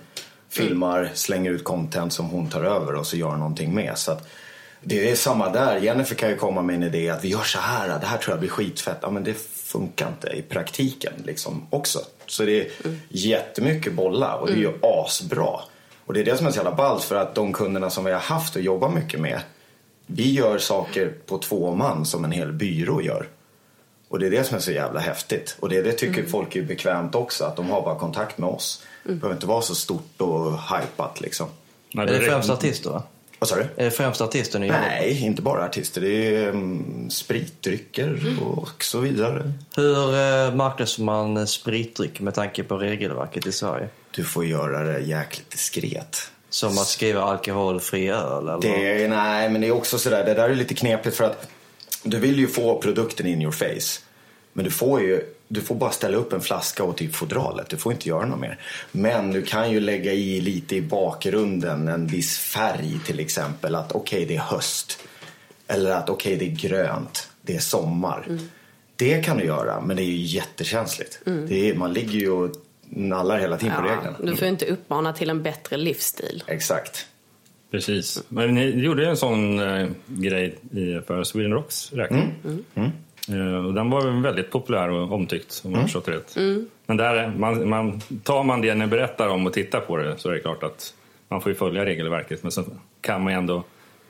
filmar, 0.53 1.11
slänger 1.13 1.51
ut 1.51 1.63
content 1.63 2.13
som 2.13 2.25
hon 2.25 2.49
tar 2.49 2.63
över 2.63 2.95
och 2.95 3.07
så 3.07 3.17
gör 3.17 3.35
någonting 3.35 3.75
med. 3.75 3.97
Så 3.97 4.11
att, 4.11 4.27
det 4.83 5.11
är 5.11 5.15
samma 5.15 5.49
där. 5.49 5.77
Jennifer 5.77 6.15
kan 6.15 6.29
ju 6.29 6.35
komma 6.35 6.61
med 6.61 6.75
en 6.75 6.83
idé 6.83 7.09
att 7.09 7.23
vi 7.23 7.27
gör 7.27 7.43
så 7.43 7.59
här, 7.59 7.99
det 7.99 8.05
här 8.05 8.17
tror 8.17 8.33
jag 8.33 8.39
blir 8.39 8.49
skitfett. 8.49 8.97
Ja, 9.01 9.09
men 9.09 9.23
det 9.23 9.33
funkar 9.53 10.07
inte 10.07 10.27
i 10.27 10.41
praktiken 10.41 11.13
liksom 11.25 11.67
också. 11.69 11.99
Så 12.25 12.45
det 12.45 12.59
är 12.61 12.67
jättemycket 13.09 13.93
bolla 13.93 14.35
och 14.35 14.47
det 14.47 14.53
är 14.53 14.57
ju 14.57 14.73
asbra. 14.81 15.59
Och 16.05 16.13
det 16.13 16.19
är 16.19 16.25
det 16.25 16.37
som 16.37 16.47
är 16.47 16.51
så 16.51 16.57
jävla 16.57 16.75
ballt 16.75 17.03
för 17.03 17.15
att 17.15 17.35
de 17.35 17.53
kunderna 17.53 17.89
som 17.89 18.05
vi 18.05 18.11
har 18.11 18.19
haft 18.19 18.55
och 18.55 18.61
jobbar 18.61 18.89
mycket 18.89 19.19
med. 19.19 19.39
Vi 20.05 20.33
gör 20.33 20.57
saker 20.57 21.13
på 21.25 21.37
två 21.37 21.75
man 21.75 22.05
som 22.05 22.25
en 22.25 22.31
hel 22.31 22.51
byrå 22.51 23.01
gör. 23.01 23.27
Och 24.13 24.19
det 24.19 24.25
är 24.25 24.31
det 24.31 24.43
som 24.43 24.57
är 24.57 24.61
så 24.61 24.71
jävla 24.71 24.99
häftigt. 24.99 25.55
Och 25.59 25.69
det, 25.69 25.81
det 25.81 25.91
tycker 25.91 26.23
folk 26.23 26.55
är 26.55 26.61
bekvämt 26.61 27.15
också, 27.15 27.45
att 27.45 27.55
de 27.55 27.69
har 27.69 27.81
bara 27.81 27.99
kontakt 27.99 28.37
med 28.37 28.49
oss. 28.49 28.83
Det 29.03 29.13
behöver 29.13 29.35
inte 29.35 29.47
vara 29.47 29.61
så 29.61 29.75
stort 29.75 30.21
och 30.21 30.51
hypat 30.51 31.21
liksom. 31.21 31.47
Nej, 31.93 32.07
Är 32.07 32.13
det 32.13 32.19
främst 32.19 32.49
artister? 32.49 32.89
va? 32.89 33.03
Vad 33.39 33.49
sa 33.49 33.55
du? 33.55 33.61
Är 33.61 33.85
det 33.85 33.91
främst 33.91 34.21
artister 34.21 34.59
ni? 34.59 34.69
Nej, 34.69 35.23
inte 35.25 35.41
bara 35.41 35.65
artister. 35.65 36.01
Det 36.01 36.35
är 36.35 36.49
um, 36.49 37.09
spritdrycker 37.09 38.37
och 38.45 38.83
så 38.83 38.99
vidare. 38.99 39.51
Hur 39.75 40.09
eh, 40.09 40.55
marknadsför 40.55 41.03
man 41.03 41.47
spritdryck 41.47 42.19
med 42.19 42.33
tanke 42.33 42.63
på 42.63 42.77
regelverket 42.77 43.45
i 43.45 43.51
Sverige? 43.51 43.87
Du 44.11 44.23
får 44.23 44.45
göra 44.45 44.83
det 44.83 44.99
jäkligt 44.99 45.51
diskret. 45.51 46.17
Som 46.49 46.71
att 46.71 46.87
skriva 46.87 47.21
alkoholfri 47.21 48.09
öl 48.09 48.47
eller? 48.47 48.61
Det 48.61 49.03
är, 49.03 49.07
nej, 49.07 49.49
men 49.49 49.61
det 49.61 49.67
är 49.67 49.71
också 49.71 49.97
sådär. 49.97 50.25
Det 50.25 50.33
där 50.33 50.49
är 50.49 50.55
lite 50.55 50.73
knepigt 50.73 51.15
för 51.15 51.23
att 51.23 51.47
du 52.03 52.19
vill 52.19 52.39
ju 52.39 52.47
få 52.47 52.81
produkten 52.81 53.27
in 53.27 53.41
your 53.41 53.51
face. 53.51 54.01
Men 54.53 54.65
du 54.65 54.71
får 54.71 55.01
ju 55.01 55.21
du 55.47 55.61
får 55.61 55.75
bara 55.75 55.91
ställa 55.91 56.17
upp 56.17 56.33
en 56.33 56.41
flaska 56.41 56.83
och 56.83 56.97
typ 56.97 57.15
fodralet. 57.15 57.69
Du 57.69 57.77
får 57.77 57.93
inte 57.93 58.09
göra 58.09 58.25
något 58.25 58.39
mer. 58.39 58.59
Men 58.91 59.31
du 59.31 59.41
kan 59.41 59.71
ju 59.71 59.79
lägga 59.79 60.13
i 60.13 60.41
lite 60.41 60.75
i 60.75 60.81
bakgrunden 60.81 61.87
en 61.87 62.07
viss 62.07 62.37
färg 62.37 62.99
till 63.05 63.19
exempel. 63.19 63.75
Att 63.75 63.91
okej, 63.91 64.25
det 64.25 64.35
är 64.35 64.39
höst. 64.39 64.99
Eller 65.67 65.91
att 65.91 66.09
okej, 66.09 66.35
det 66.37 66.45
är 66.45 66.69
grönt. 66.69 67.29
Det 67.41 67.55
är 67.55 67.59
sommar. 67.59 68.39
Det 68.95 69.25
kan 69.25 69.37
du 69.37 69.43
göra, 69.45 69.81
men 69.81 69.95
det 69.97 70.03
är 70.03 70.05
ju 70.05 70.17
jättekänsligt. 70.21 71.19
Det 71.25 71.69
är, 71.69 71.75
man 71.75 71.93
ligger 71.93 72.19
ju 72.19 72.29
och 72.29 72.51
nallar 72.89 73.39
hela 73.39 73.57
tiden 73.57 73.75
på 73.81 73.87
Ja, 73.87 73.91
reglerna. 73.95 74.17
du 74.23 74.35
får 74.35 74.47
inte 74.47 74.65
uppmana 74.65 75.13
till 75.13 75.29
en 75.29 75.43
bättre 75.43 75.77
livsstil. 75.77 76.43
Exakt. 76.47 77.05
Precis. 77.73 78.23
Men 78.29 78.53
ni 78.55 78.69
gjorde 78.69 79.01
ju 79.03 79.09
en 79.09 79.17
sån 79.17 79.59
eh, 79.59 79.87
grej 80.07 80.55
för 81.07 81.23
Sweden 81.23 81.51
Rocks 81.53 81.93
räkning. 81.93 82.31
Eh, 83.29 83.65
och 83.65 83.73
den 83.73 83.89
var 83.89 84.01
väl 84.05 84.21
väldigt 84.21 84.51
populär 84.51 84.89
och 84.89 85.11
omtyckt 85.11 85.61
om 85.65 85.71
jag 85.73 85.81
förstått 85.83 86.05
det 86.05 86.11
rätt. 86.11 86.37
Men 86.85 86.97
där, 86.97 87.13
är- 87.15 87.33
man, 87.37 87.69
man, 87.69 88.01
tar 88.23 88.43
man 88.43 88.61
det 88.61 88.75
ni 88.75 88.87
berättar 88.87 89.27
om 89.27 89.45
och 89.47 89.53
tittar 89.53 89.79
på 89.79 89.97
det 89.97 90.17
så 90.17 90.29
är 90.29 90.33
det 90.33 90.39
klart 90.39 90.63
att 90.63 90.93
man 91.29 91.41
får 91.41 91.53
följa 91.53 91.85
regelverket. 91.85 92.43
Men 92.43 92.51
så 92.51 92.63
kan 93.01 93.23
man 93.23 93.33
ändå 93.33 93.63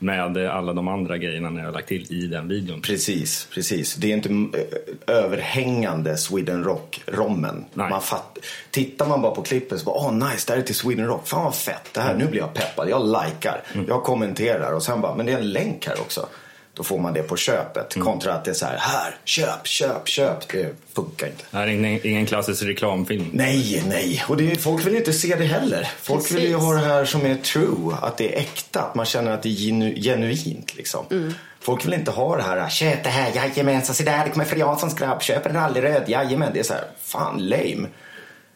med 0.03 0.38
alla 0.48 0.74
de 0.74 0.88
andra 0.88 1.17
grejerna 1.17 1.50
ni 1.50 1.62
har 1.62 1.72
lagt 1.72 1.88
till 1.88 2.05
i 2.10 2.27
den 2.27 2.48
videon. 2.48 2.81
Precis, 2.81 3.48
precis. 3.53 3.95
Det 3.95 4.12
är 4.12 4.13
inte 4.13 4.29
eh, 4.29 5.15
överhängande 5.15 6.17
Sweden 6.17 6.63
Rock-rommen. 6.63 7.65
Nej. 7.74 7.89
Man 7.89 8.01
fatt... 8.01 8.38
Tittar 8.72 9.07
man 9.07 9.22
bara 9.22 9.36
på 9.36 9.41
klippet 9.41 9.79
så 9.79 9.86
bara, 9.86 9.95
åh 9.95 10.13
nice, 10.13 10.43
det 10.48 10.53
här 10.53 10.60
är 10.60 10.65
till 10.65 10.75
Sweden 10.75 11.07
Rock. 11.07 11.27
Fan 11.27 11.43
vad 11.43 11.55
fett, 11.55 11.89
det 11.93 12.01
här, 12.01 12.15
nu 12.15 12.27
blir 12.27 12.39
jag 12.39 12.53
peppad. 12.53 12.89
Jag 12.89 13.05
likar, 13.07 13.63
jag 13.88 14.03
kommenterar 14.03 14.74
och 14.74 14.83
sen 14.83 15.01
bara, 15.01 15.15
men 15.15 15.25
det 15.25 15.31
är 15.31 15.38
en 15.38 15.51
länk 15.51 15.88
här 15.88 16.01
också. 16.01 16.27
Då 16.75 16.84
får 16.84 17.00
man 17.00 17.13
det 17.13 17.24
på 17.24 17.38
köpet. 17.38 17.94
Kontra 18.00 18.34
att 18.34 18.46
det 18.46 18.51
är 18.51 18.56
så 18.56 18.65
här, 18.65 18.77
här, 18.77 19.15
köp, 19.25 19.68
köp, 19.68 20.08
köp. 20.08 20.48
Det 20.48 20.70
funkar 20.96 21.27
inte. 21.27 21.44
Det 21.51 21.58
här 21.58 21.63
är 21.68 21.72
ingen, 21.72 22.08
ingen 22.08 22.25
klassisk 22.25 22.63
reklamfilm. 22.63 23.30
Nej, 23.34 23.84
nej. 23.88 24.24
Och 24.27 24.38
det, 24.38 24.51
är- 24.51 24.56
folk 24.56 24.86
vill 24.88 24.96
inte 24.96 25.13
se 25.13 25.36
det 25.36 25.46
heller. 25.46 25.88
Folk 26.01 26.32
vill 26.32 26.44
ju 26.44 26.50
Precis. 26.53 26.63
ha 26.65 26.74
det 26.74 26.80
här 26.80 27.06
som 27.06 27.25
är 27.25 27.36
true. 27.36 27.96
Att 28.01 28.18
det 28.18 28.36
är 28.36 28.39
äkta. 28.39 28.82
Att 28.82 28.96
man 28.96 29.06
känner 29.06 29.32
att 29.32 29.44
det 29.44 29.50
är 29.50 29.53
genu, 29.53 29.96
genuint. 30.01 30.75
Liksom. 30.75 31.06
Mm. 31.12 31.34
Folk 31.60 31.86
vill 31.86 31.94
inte 31.94 32.12
ha 32.12 32.36
det 32.38 32.44
här. 32.44 32.70
Köp 32.70 33.03
det 33.03 33.10
här, 33.10 33.32
jajamensan. 33.36 33.96
Se 33.96 34.03
där, 34.03 34.25
det 34.25 34.32
kommer 34.32 34.46
från 34.46 34.60
Janssons 34.60 34.96
grabb. 34.96 35.22
Köp 35.22 35.46
en 35.46 35.53
rallyröd, 35.53 36.03
jajamän. 36.10 36.51
Det 36.53 36.60
är 36.60 36.63
så 36.63 36.74
här, 36.74 36.84
fan 37.01 37.46
lame. 37.50 37.88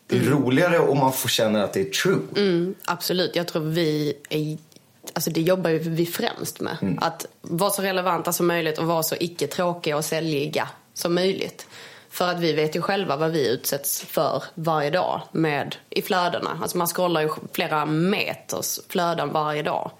Det 0.10 0.18
är 0.18 0.22
roligare 0.22 0.80
om 0.80 0.98
man 0.98 1.14
får 1.14 1.30
känna 1.30 1.64
att 1.64 1.74
det 1.74 1.80
är 1.82 1.90
true. 1.90 2.20
Mm, 2.38 2.76
absolut. 2.86 3.36
Jag 3.36 3.48
tror 3.48 3.62
vi 3.62 4.14
är... 4.30 4.58
Alltså 5.14 5.30
det 5.30 5.42
jobbar 5.42 5.70
ju 5.70 5.80
vi 5.80 6.06
främst 6.06 6.60
med. 6.60 6.98
Att 7.02 7.26
vara 7.42 7.70
så 7.70 7.82
relevanta 7.82 8.34
som 8.34 8.48
möjligt 8.48 8.78
och 8.78 8.86
vara 8.86 9.04
så 9.04 9.16
icke-tråkiga 9.20 9.98
och 9.98 10.06
säljiga 10.06 10.70
som 10.94 11.16
möjligt. 11.16 11.68
För 12.10 12.28
att 12.28 12.40
vi 12.40 12.54
vet 12.54 12.76
ju 12.76 12.82
själva 12.82 13.16
vad 13.16 13.32
vi 13.32 13.48
utsätts 13.48 14.02
för 14.02 14.44
varje 14.54 14.90
dag 14.90 15.22
med 15.32 15.76
i 15.90 16.02
flödena. 16.02 16.60
Alltså 16.62 16.78
man 16.78 16.88
scrollar 16.88 17.22
ju 17.22 17.30
flera 17.52 17.86
meters 17.86 18.80
flöden 18.90 19.32
varje 19.32 19.64
dag. 19.64 19.92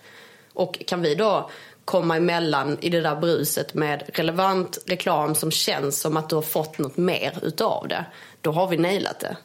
Och 0.54 0.84
kan 0.88 1.02
vi 1.02 1.16
då 1.16 1.50
komma 1.86 2.18
emellan 2.18 2.78
i 2.82 2.90
det 2.90 3.02
där 3.02 3.16
bruset 3.16 3.74
med 3.74 4.04
relevant 4.14 4.78
reklam 4.86 5.36
som 5.36 5.52
känns 5.52 6.00
som 6.00 6.18
att 6.18 6.30
du 6.30 6.36
har 6.36 6.42
fått 6.42 6.78
något 6.78 6.98
mer 6.98 7.40
utav 7.42 7.88
det. 7.88 8.06
Då 8.42 8.52
har 8.52 8.68
vi 8.68 8.78
nailat 8.78 9.20
det. 9.20 9.38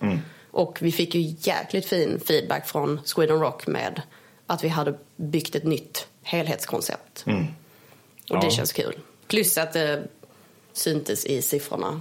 Och 0.51 0.79
vi 0.83 0.93
fick 0.93 1.15
ju 1.15 1.35
jäkligt 1.39 1.87
fin 1.87 2.21
feedback 2.27 2.69
från 2.69 3.01
Sweden 3.05 3.41
Rock 3.41 3.67
med 3.67 4.03
att 4.53 4.65
vi 4.65 4.69
hade 4.69 4.95
byggt 5.17 5.55
ett 5.55 5.65
nytt 5.65 6.07
helhetskoncept. 6.23 7.25
Och 8.31 8.41
det 8.41 8.47
Ja. 8.47 8.51
känns 8.51 8.73
kul. 8.73 8.95
Plus 9.29 9.59
att 9.59 9.73
det 9.73 10.03
syntes 10.73 11.25
i 11.27 11.43
siffrorna 11.43 12.01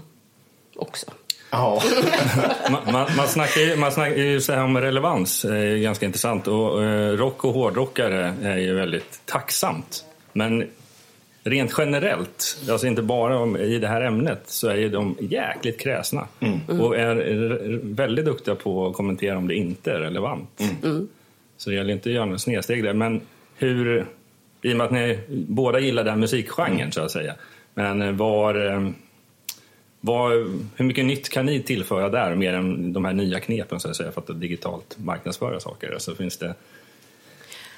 också. 0.75 1.05
Ja, 1.51 1.81
Man, 2.71 2.81
man, 2.93 3.09
man 3.17 3.27
snackar 3.27 3.61
ju, 3.61 3.75
man 3.75 3.91
snackar 3.91 4.15
ju 4.15 4.41
så 4.41 4.53
här 4.53 4.63
om 4.63 4.77
relevans, 4.77 5.41
det 5.41 5.55
är 5.57 5.65
ju 5.75 5.79
ganska 5.81 6.05
intressant. 6.05 6.47
Och, 6.47 6.83
eh, 6.83 7.11
rock 7.17 7.45
och 7.45 7.53
hårdrockare 7.53 8.35
är 8.43 8.57
ju 8.57 8.73
väldigt 8.75 9.21
tacksamt. 9.25 10.05
Men 10.33 10.69
rent 11.43 11.73
generellt, 11.77 12.57
alltså 12.69 12.87
inte 12.87 13.01
bara 13.01 13.39
om, 13.39 13.57
i 13.57 13.77
det 13.79 13.87
här 13.87 14.01
ämnet, 14.01 14.41
så 14.45 14.67
är 14.67 14.75
ju 14.75 14.89
de 14.89 15.17
jäkligt 15.19 15.79
kräsna. 15.79 16.27
Och 16.67 16.95
är, 16.97 17.15
är 17.15 17.79
väldigt 17.83 18.25
duktiga 18.25 18.55
på 18.55 18.87
att 18.87 18.93
kommentera 18.95 19.37
om 19.37 19.47
det 19.47 19.55
inte 19.55 19.91
är 19.91 19.99
relevant. 19.99 20.61
Så 21.61 21.69
det 21.69 21.75
gäller 21.75 21.93
inte 21.93 22.09
att 22.09 22.15
göra 22.15 22.25
några 22.25 22.39
snedsteg 22.39 22.83
där. 22.83 22.93
Men 22.93 23.21
hur, 23.55 24.07
i 24.61 24.73
och 24.73 24.77
med 24.77 24.85
att 24.85 24.91
ni 24.91 25.19
båda 25.29 25.79
gillar 25.79 26.03
den 26.03 26.19
musikgenren 26.19 26.91
så 26.91 27.01
att 27.01 27.11
säga. 27.11 27.35
Men 27.73 28.01
eh, 28.01 28.11
var, 28.11 28.71
eh, 28.71 28.89
var... 29.99 30.31
hur 30.75 30.85
mycket 30.85 31.05
nytt 31.05 31.29
kan 31.29 31.45
ni 31.45 31.63
tillföra 31.63 32.09
där, 32.09 32.35
mer 32.35 32.53
än 32.53 32.93
de 32.93 33.05
här 33.05 33.13
nya 33.13 33.39
knepen 33.39 33.79
så 33.79 33.89
att 33.89 33.95
säga, 33.95 34.11
för 34.11 34.21
att 34.21 34.41
digitalt 34.41 34.97
marknadsföra 34.97 35.59
saker? 35.59 35.93
Alltså 35.93 36.15
finns 36.15 36.37
det 36.37 36.55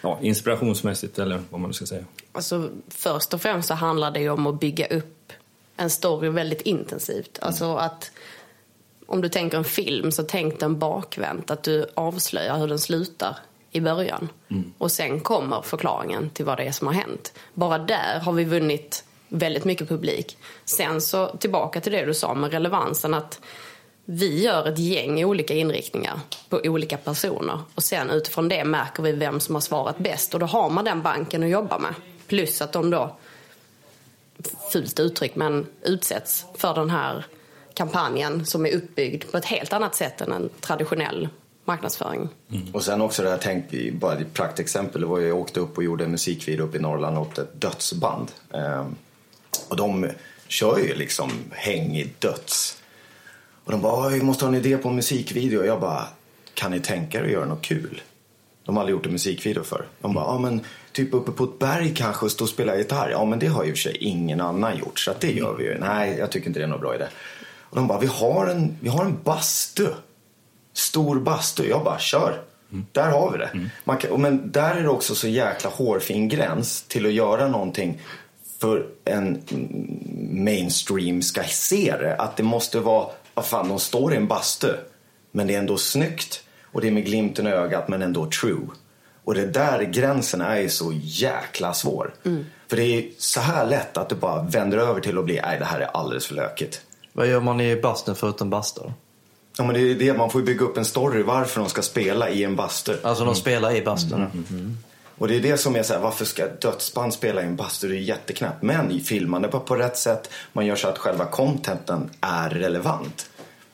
ja, 0.02 0.20
inspirationsmässigt 0.22 1.20
eller 1.20 1.40
vad 1.50 1.62
man 1.62 1.70
nu 1.70 1.74
ska 1.74 1.86
säga? 1.86 2.06
Alltså, 2.32 2.70
först 2.88 3.34
och 3.34 3.42
främst 3.42 3.68
så 3.68 3.74
handlar 3.74 4.12
det 4.12 4.20
ju 4.20 4.30
om 4.30 4.48
att 4.48 4.60
bygga 4.60 4.88
upp 4.88 5.34
en 5.78 5.90
story 5.90 6.30
väldigt 6.30 6.62
intensivt. 6.62 7.40
Alltså 7.42 7.76
att 7.76 8.12
om 9.06 9.22
du 9.22 9.30
tänker 9.30 9.58
en 9.58 9.64
film 9.64 10.12
så 10.12 10.24
tänk 10.24 10.60
den 10.60 10.80
bakvänt. 10.80 11.52
Att 11.52 11.64
du 11.64 11.86
avslöjar 11.94 12.58
hur 12.58 12.68
den 12.68 12.80
slutar 12.80 13.38
i 13.74 13.82
början. 13.82 14.30
Och 14.78 14.92
sen 14.92 15.20
kommer 15.20 15.62
förklaringen 15.62 16.30
till 16.30 16.46
vad 16.46 16.58
det 16.58 16.64
är 16.64 16.72
som 16.72 16.88
har 16.88 16.94
hänt. 16.94 17.34
Bara 17.54 17.78
där 17.78 18.20
har 18.20 18.34
vi 18.34 18.44
vunnit 18.44 19.04
väldigt 19.28 19.66
mycket 19.66 19.90
publik. 19.90 20.38
Sen 20.66 21.02
så 21.02 21.28
tillbaka 21.28 21.82
till 21.82 21.92
det 21.92 22.06
du 22.06 22.14
sa 22.14 22.34
med 22.34 22.52
relevansen 22.52 23.14
att 23.14 23.40
vi 24.06 24.44
gör 24.44 24.68
ett 24.68 24.80
gäng 24.80 25.26
olika 25.26 25.54
inriktningar 25.54 26.20
på 26.50 26.62
olika 26.64 26.98
personer 26.98 27.60
och 27.76 27.84
sen 27.84 28.10
utifrån 28.10 28.50
det 28.50 28.64
märker 28.64 29.04
vi 29.04 29.12
vem 29.12 29.40
som 29.40 29.56
har 29.56 29.62
svarat 29.62 29.98
bäst 29.98 30.34
och 30.34 30.40
då 30.40 30.46
har 30.46 30.70
man 30.70 30.86
den 30.86 31.02
banken 31.02 31.44
att 31.44 31.50
jobba 31.50 31.80
med. 31.80 31.94
Plus 32.28 32.62
att 32.62 32.74
de 32.74 32.90
då, 32.90 33.18
fult 34.72 35.00
uttryck, 35.00 35.36
men 35.36 35.68
utsätts 35.82 36.46
för 36.56 36.74
den 36.74 36.90
här 36.90 37.26
kampanjen 37.74 38.46
som 38.46 38.66
är 38.66 38.76
uppbyggd 38.76 39.32
på 39.32 39.38
ett 39.38 39.46
helt 39.46 39.74
annat 39.74 39.96
sätt 39.96 40.22
än 40.22 40.32
en 40.32 40.50
traditionell 40.60 41.30
marknadsföring. 41.66 42.30
Mm. 42.52 42.68
och 42.74 42.84
sen 42.84 43.02
också 43.02 43.24
det 43.24 43.30
här, 43.30 43.40
tänk 43.42 43.94
bara 43.94 44.14
ett 44.14 44.34
praktexempel. 44.34 45.02
Det 45.02 45.08
var 45.08 45.20
ju, 45.20 45.28
jag 45.28 45.40
åkte 45.40 45.60
upp 45.60 45.78
och 45.78 45.84
gjorde 45.84 46.04
en 46.04 46.12
musikvideo 46.12 46.66
uppe 46.66 46.78
i 46.78 46.82
Norrland 46.82 47.18
åt 47.18 47.38
ett 47.38 47.62
dödsband. 47.62 48.32
Ehm, 48.54 48.96
och 49.68 49.78
de 49.78 50.10
kör 50.48 50.78
ju 50.78 50.96
liksom 50.96 51.32
häng 51.52 51.98
i 51.98 52.10
döds. 52.20 52.84
Och 53.64 53.72
de 53.72 53.82
bara, 53.82 54.10
vi 54.10 54.22
måste 54.22 54.46
ha 54.46 54.50
en 54.50 54.56
idé 54.58 54.78
på 54.78 54.90
en 54.90 54.96
musikvideo. 54.96 55.60
Och 55.60 55.66
jag 55.66 55.80
bara, 55.80 56.08
kan 56.54 56.72
ni 56.72 56.80
tänka 56.80 57.20
er 57.20 57.24
att 57.24 57.32
göra 57.32 57.46
något 57.46 57.62
kul? 57.62 58.02
De 58.66 58.76
har 58.76 58.82
aldrig 58.82 58.96
gjort 58.96 59.06
en 59.06 59.12
musikvideo 59.12 59.64
för. 59.64 59.86
De 60.02 60.14
bara, 60.14 60.26
ja 60.26 60.40
men 60.40 60.62
typ 60.92 61.14
uppe 61.14 61.32
på 61.32 61.44
ett 61.44 61.60
berg 61.60 61.94
kanske 61.96 62.26
och 62.26 62.32
stå 62.32 62.44
och 62.44 62.50
spela 62.50 62.78
gitarr. 62.78 63.10
Ja 63.10 63.26
men 63.26 63.40
det 63.40 63.48
har 63.48 63.64
ju 63.64 63.70
i 63.70 63.74
och 63.74 63.78
för 63.78 63.82
sig 63.82 63.98
ingen 63.98 64.42
annan 64.42 64.78
gjort 64.78 65.00
så 65.00 65.12
att 65.12 65.20
det 65.22 65.32
gör 65.32 65.56
vi 65.58 65.64
ju. 65.64 65.80
Nej, 65.80 66.16
jag 66.20 66.32
tycker 66.32 66.48
inte 66.48 66.60
det 66.60 66.64
är 66.64 66.68
någon 66.68 66.80
bra 66.80 66.96
idé. 66.96 67.06
Och 67.74 67.76
de 67.76 67.88
bara, 67.88 68.00
vi 68.00 68.08
har 68.08 68.48
en, 68.48 68.78
vi 68.82 68.90
har 68.90 69.06
en 69.06 69.18
bastu. 69.24 69.88
Stor 70.74 71.20
bastu. 71.20 71.70
Jag 71.70 71.84
bara, 71.84 72.00
kör. 72.00 72.42
Där 72.92 73.12
har 73.12 73.32
vi 73.32 73.38
det. 73.38 73.70
Man 73.84 73.98
kan, 73.98 74.22
men 74.22 74.52
där 74.52 74.76
är 74.76 74.82
det 74.82 74.90
också 74.90 75.16
så 75.16 75.28
jäkla 75.28 75.70
hårfin 75.70 76.28
gräns 76.28 76.84
till 76.84 77.06
att 77.06 77.12
göra 77.12 77.48
någonting 77.48 78.02
för 78.60 78.86
en 79.06 79.44
mainstream 80.32 81.22
ska 81.22 81.44
se 81.44 81.96
det. 82.00 82.16
Att 82.16 82.38
det 82.38 82.44
måste 82.44 82.80
vara, 82.80 83.08
vad 83.34 83.46
fan, 83.46 83.70
de 83.70 83.80
står 83.80 84.14
i 84.14 84.18
en 84.18 84.28
bastu. 84.28 84.74
Men 85.32 85.48
det 85.48 85.56
är 85.56 85.60
ändå 85.60 85.78
snyggt. 85.78 86.44
Och 86.72 86.82
det 86.82 86.88
är 86.88 86.92
med 86.92 87.06
glimten 87.06 87.48
i 87.48 87.50
ögat 87.50 87.88
men 87.88 88.02
ändå 88.02 88.26
true. 88.26 88.68
Och 89.24 89.34
det 89.34 89.46
där 89.46 89.84
gränsen 89.84 90.42
är 90.42 90.58
ju 90.58 90.70
så 90.70 90.92
jäkla 91.02 91.74
svår. 91.74 92.14
För 92.68 92.78
det 92.78 92.84
är 92.84 93.10
så 93.18 93.40
här 93.40 93.66
lätt 93.66 93.98
att 93.98 94.10
det 94.10 94.16
bara 94.16 94.42
vänder 94.42 94.78
över 94.78 95.02
till 95.02 95.18
att 95.18 95.26
bli, 95.26 95.40
nej 95.44 95.60
det 95.60 95.66
här 95.66 95.80
är 95.80 95.86
alldeles 95.86 96.26
för 96.26 96.36
lökigt. 96.36 96.82
Vad 97.14 97.28
gör 97.28 97.40
man 97.40 97.62
i 97.62 97.82
bastun 97.82 98.16
förutom 98.16 98.50
basta 98.50 98.84
då? 98.84 98.94
Ja 99.58 99.64
men 99.64 99.74
det 99.74 99.82
är 99.82 99.96
det, 99.96 100.14
man 100.14 100.30
får 100.30 100.42
ju 100.42 100.46
bygga 100.46 100.66
upp 100.66 100.78
en 100.78 100.86
story 100.86 101.24
varför 101.24 101.60
de 101.60 101.70
ska 101.70 101.82
spela 101.82 102.30
i 102.30 102.44
en 102.44 102.56
bastu. 102.56 102.98
Alltså 103.04 103.26
de 103.26 103.36
spelar 103.36 103.76
i 103.76 103.82
bastun? 103.82 104.78
Och 105.18 105.28
det 105.28 105.36
är 105.36 105.40
det 105.40 105.58
som 105.58 105.76
är 105.76 105.84
så 105.84 105.94
här, 105.94 106.00
varför 106.00 106.26
ska 106.26 106.48
dödsband 106.48 107.14
spela 107.14 107.42
i 107.42 107.46
en 107.46 107.56
bastu? 107.56 107.88
Det 107.88 107.96
är 107.96 108.00
jätteknäppt. 108.00 108.62
Men 108.62 109.00
filmar 109.00 109.40
det 109.40 109.48
på, 109.48 109.60
på 109.60 109.76
rätt 109.76 109.98
sätt, 109.98 110.30
man 110.54 110.66
gör 110.66 110.76
så 110.76 110.88
att 110.88 110.98
själva 110.98 111.26
contenten 111.26 112.10
är 112.22 112.50
relevant. 112.50 113.30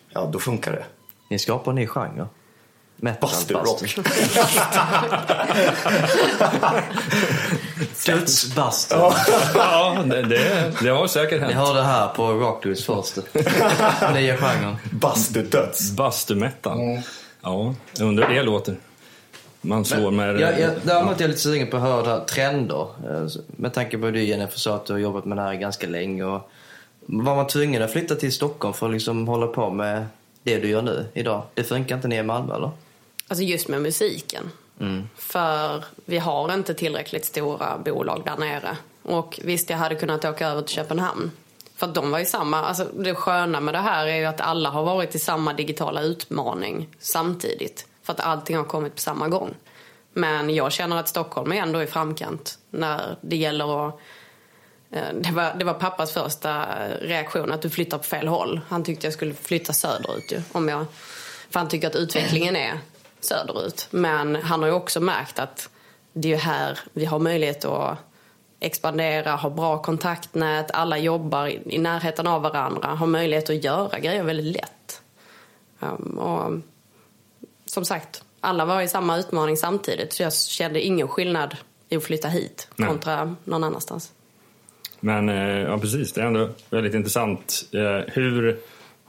Ja, 0.09 0.29
då 0.33 0.39
funkar 0.39 0.71
det. 0.71 0.85
Ni 1.29 1.39
skapar 1.39 1.71
en 1.71 1.75
ny 1.75 1.87
genre. 1.87 2.27
Metal 2.95 3.29
Bastu-rock. 3.29 3.95
Dödsbastu. 8.05 8.95
Ja, 9.55 10.03
det, 10.05 10.21
det, 10.21 10.73
det 10.83 10.89
har 10.89 11.07
säkert 11.07 11.41
Ni 11.41 11.53
hänt. 11.53 11.67
hör 11.67 11.73
det 11.73 11.83
här 11.83 12.07
på 12.07 12.31
Rockdudes 12.31 12.85
första. 12.85 13.21
Nya 14.13 14.37
genren. 14.37 14.75
Bastu-döds. 14.91 15.91
Bastumetal. 15.91 16.77
Ja, 17.41 17.75
jag 17.97 18.07
undrar 18.07 18.27
hur 18.27 18.35
det 18.35 18.43
låter. 18.43 18.75
Man 19.61 19.85
slår 19.85 20.11
med... 20.11 20.39
Jag, 20.39 20.59
jag, 20.59 20.71
däremot 20.83 21.17
är 21.17 21.21
jag 21.21 21.27
lite 21.27 21.39
sugen 21.41 21.67
på 21.67 21.77
att 21.77 21.83
höra 21.83 22.19
trender. 22.19 22.81
Eh, 23.09 23.27
Med 23.47 23.73
tanke 23.73 23.97
på 23.97 24.07
att 24.07 24.13
du 24.13 24.23
Jennifer 24.23 24.59
sa 24.59 24.75
att 24.75 24.85
du 24.85 24.93
har 24.93 24.99
jobbat 24.99 25.25
med 25.25 25.37
det 25.37 25.41
här 25.41 25.53
ganska 25.53 25.87
länge. 25.87 26.23
Och 26.23 26.51
var 27.05 27.35
man 27.35 27.47
tvungen 27.47 27.81
att 27.81 27.91
flytta 27.91 28.15
till 28.15 28.33
Stockholm 28.33 28.73
för 28.73 28.87
att 28.87 28.93
liksom 28.93 29.27
hålla 29.27 29.47
på 29.47 29.69
med 29.69 30.05
det 30.43 30.57
du 30.57 30.67
gör 30.69 30.81
nu 30.81 31.05
idag? 31.13 31.43
Det 31.53 31.63
funkar 31.63 31.95
inte 31.95 32.07
nere 32.07 32.19
i 32.19 32.23
Malmö 32.23 32.55
eller? 32.55 32.71
Alltså 33.27 33.43
just 33.43 33.67
med 33.67 33.81
musiken. 33.81 34.43
Mm. 34.79 35.09
För 35.15 35.83
vi 36.05 36.17
har 36.17 36.53
inte 36.53 36.73
tillräckligt 36.73 37.25
stora 37.25 37.77
bolag 37.77 38.21
där 38.25 38.37
nere. 38.37 38.77
Och 39.03 39.39
visst, 39.43 39.69
jag 39.69 39.77
hade 39.77 39.95
kunnat 39.95 40.25
åka 40.25 40.47
över 40.47 40.61
till 40.61 40.75
Köpenhamn. 40.75 41.31
För 41.75 41.87
att 41.87 41.95
de 41.95 42.11
var 42.11 42.19
ju 42.19 42.25
samma. 42.25 42.57
Alltså 42.57 42.85
det 42.93 43.15
sköna 43.15 43.59
med 43.59 43.73
det 43.73 43.79
här 43.79 44.07
är 44.07 44.15
ju 44.15 44.25
att 44.25 44.41
alla 44.41 44.69
har 44.69 44.83
varit 44.83 45.15
i 45.15 45.19
samma 45.19 45.53
digitala 45.53 46.01
utmaning 46.01 46.87
samtidigt. 46.99 47.87
För 48.03 48.13
att 48.13 48.19
allting 48.19 48.57
har 48.57 48.63
kommit 48.63 48.95
på 48.95 49.01
samma 49.01 49.27
gång. 49.27 49.55
Men 50.13 50.55
jag 50.55 50.71
känner 50.71 50.97
att 50.97 51.07
Stockholm 51.07 51.51
är 51.51 51.55
ändå 51.55 51.83
i 51.83 51.87
framkant 51.87 52.57
när 52.69 53.15
det 53.21 53.35
gäller 53.35 53.87
att 53.87 53.99
eh, 54.91 55.13
Det 55.13 55.31
var, 55.31 55.53
det 55.53 55.65
var 55.65 55.73
pappas 55.73 56.11
första 56.11 56.65
reaktion, 57.01 57.51
att 57.51 57.61
du 57.61 57.69
flyttar 57.69 57.97
på 57.97 58.03
fel 58.03 58.27
håll. 58.27 58.61
Han 58.67 58.83
tyckte 58.83 59.07
jag 59.07 59.13
skulle 59.13 59.33
flytta 59.33 59.73
söderut 59.73 60.31
ju. 60.31 60.41
Om 60.51 60.69
jag, 60.69 60.85
för 61.49 61.59
han 61.59 61.69
tycker 61.69 61.87
att 61.87 61.95
utvecklingen 61.95 62.55
är 62.55 62.79
söderut. 63.25 63.87
Men 63.91 64.35
han 64.35 64.59
har 64.59 64.67
ju 64.67 64.73
också 64.73 64.99
märkt 64.99 65.39
att 65.39 65.69
det 66.13 66.33
är 66.33 66.37
här 66.37 66.79
vi 66.93 67.05
har 67.05 67.19
möjlighet 67.19 67.65
att 67.65 67.97
expandera, 68.59 69.35
ha 69.35 69.49
bra 69.49 69.81
kontaktnät, 69.81 70.71
alla 70.71 70.97
jobbar 70.97 71.47
i, 71.47 71.77
närheten 71.77 72.27
av 72.27 72.41
varandra, 72.41 72.87
har 72.87 73.07
möjlighet 73.07 73.49
att 73.49 73.63
göra 73.63 73.99
grejer 73.99 74.23
väldigt 74.23 74.55
lätt. 74.55 75.01
Um, 75.79 76.17
och 76.17 76.59
som 77.65 77.85
sagt, 77.85 78.23
alla 78.41 78.65
var 78.65 78.81
i 78.81 78.87
samma 78.87 79.17
utmaning 79.17 79.57
samtidigt 79.57 80.13
så 80.13 80.23
jag 80.23 80.33
kände 80.33 80.81
ingen 80.81 81.07
skillnad 81.07 81.55
i 81.89 81.95
att 81.95 82.03
flytta 82.03 82.27
hit 82.27 82.67
Nej. 82.75 82.89
kontra 82.89 83.35
någon 83.43 83.63
annanstans. 83.63 84.11
Men 84.99 85.29
eh, 85.29 85.59
ja, 85.59 85.77
precis, 85.77 86.13
det 86.13 86.21
är 86.21 86.25
ändå 86.25 86.49
väldigt 86.69 86.93
intressant. 86.93 87.65
Eh, 87.73 88.13
Hur 88.13 88.59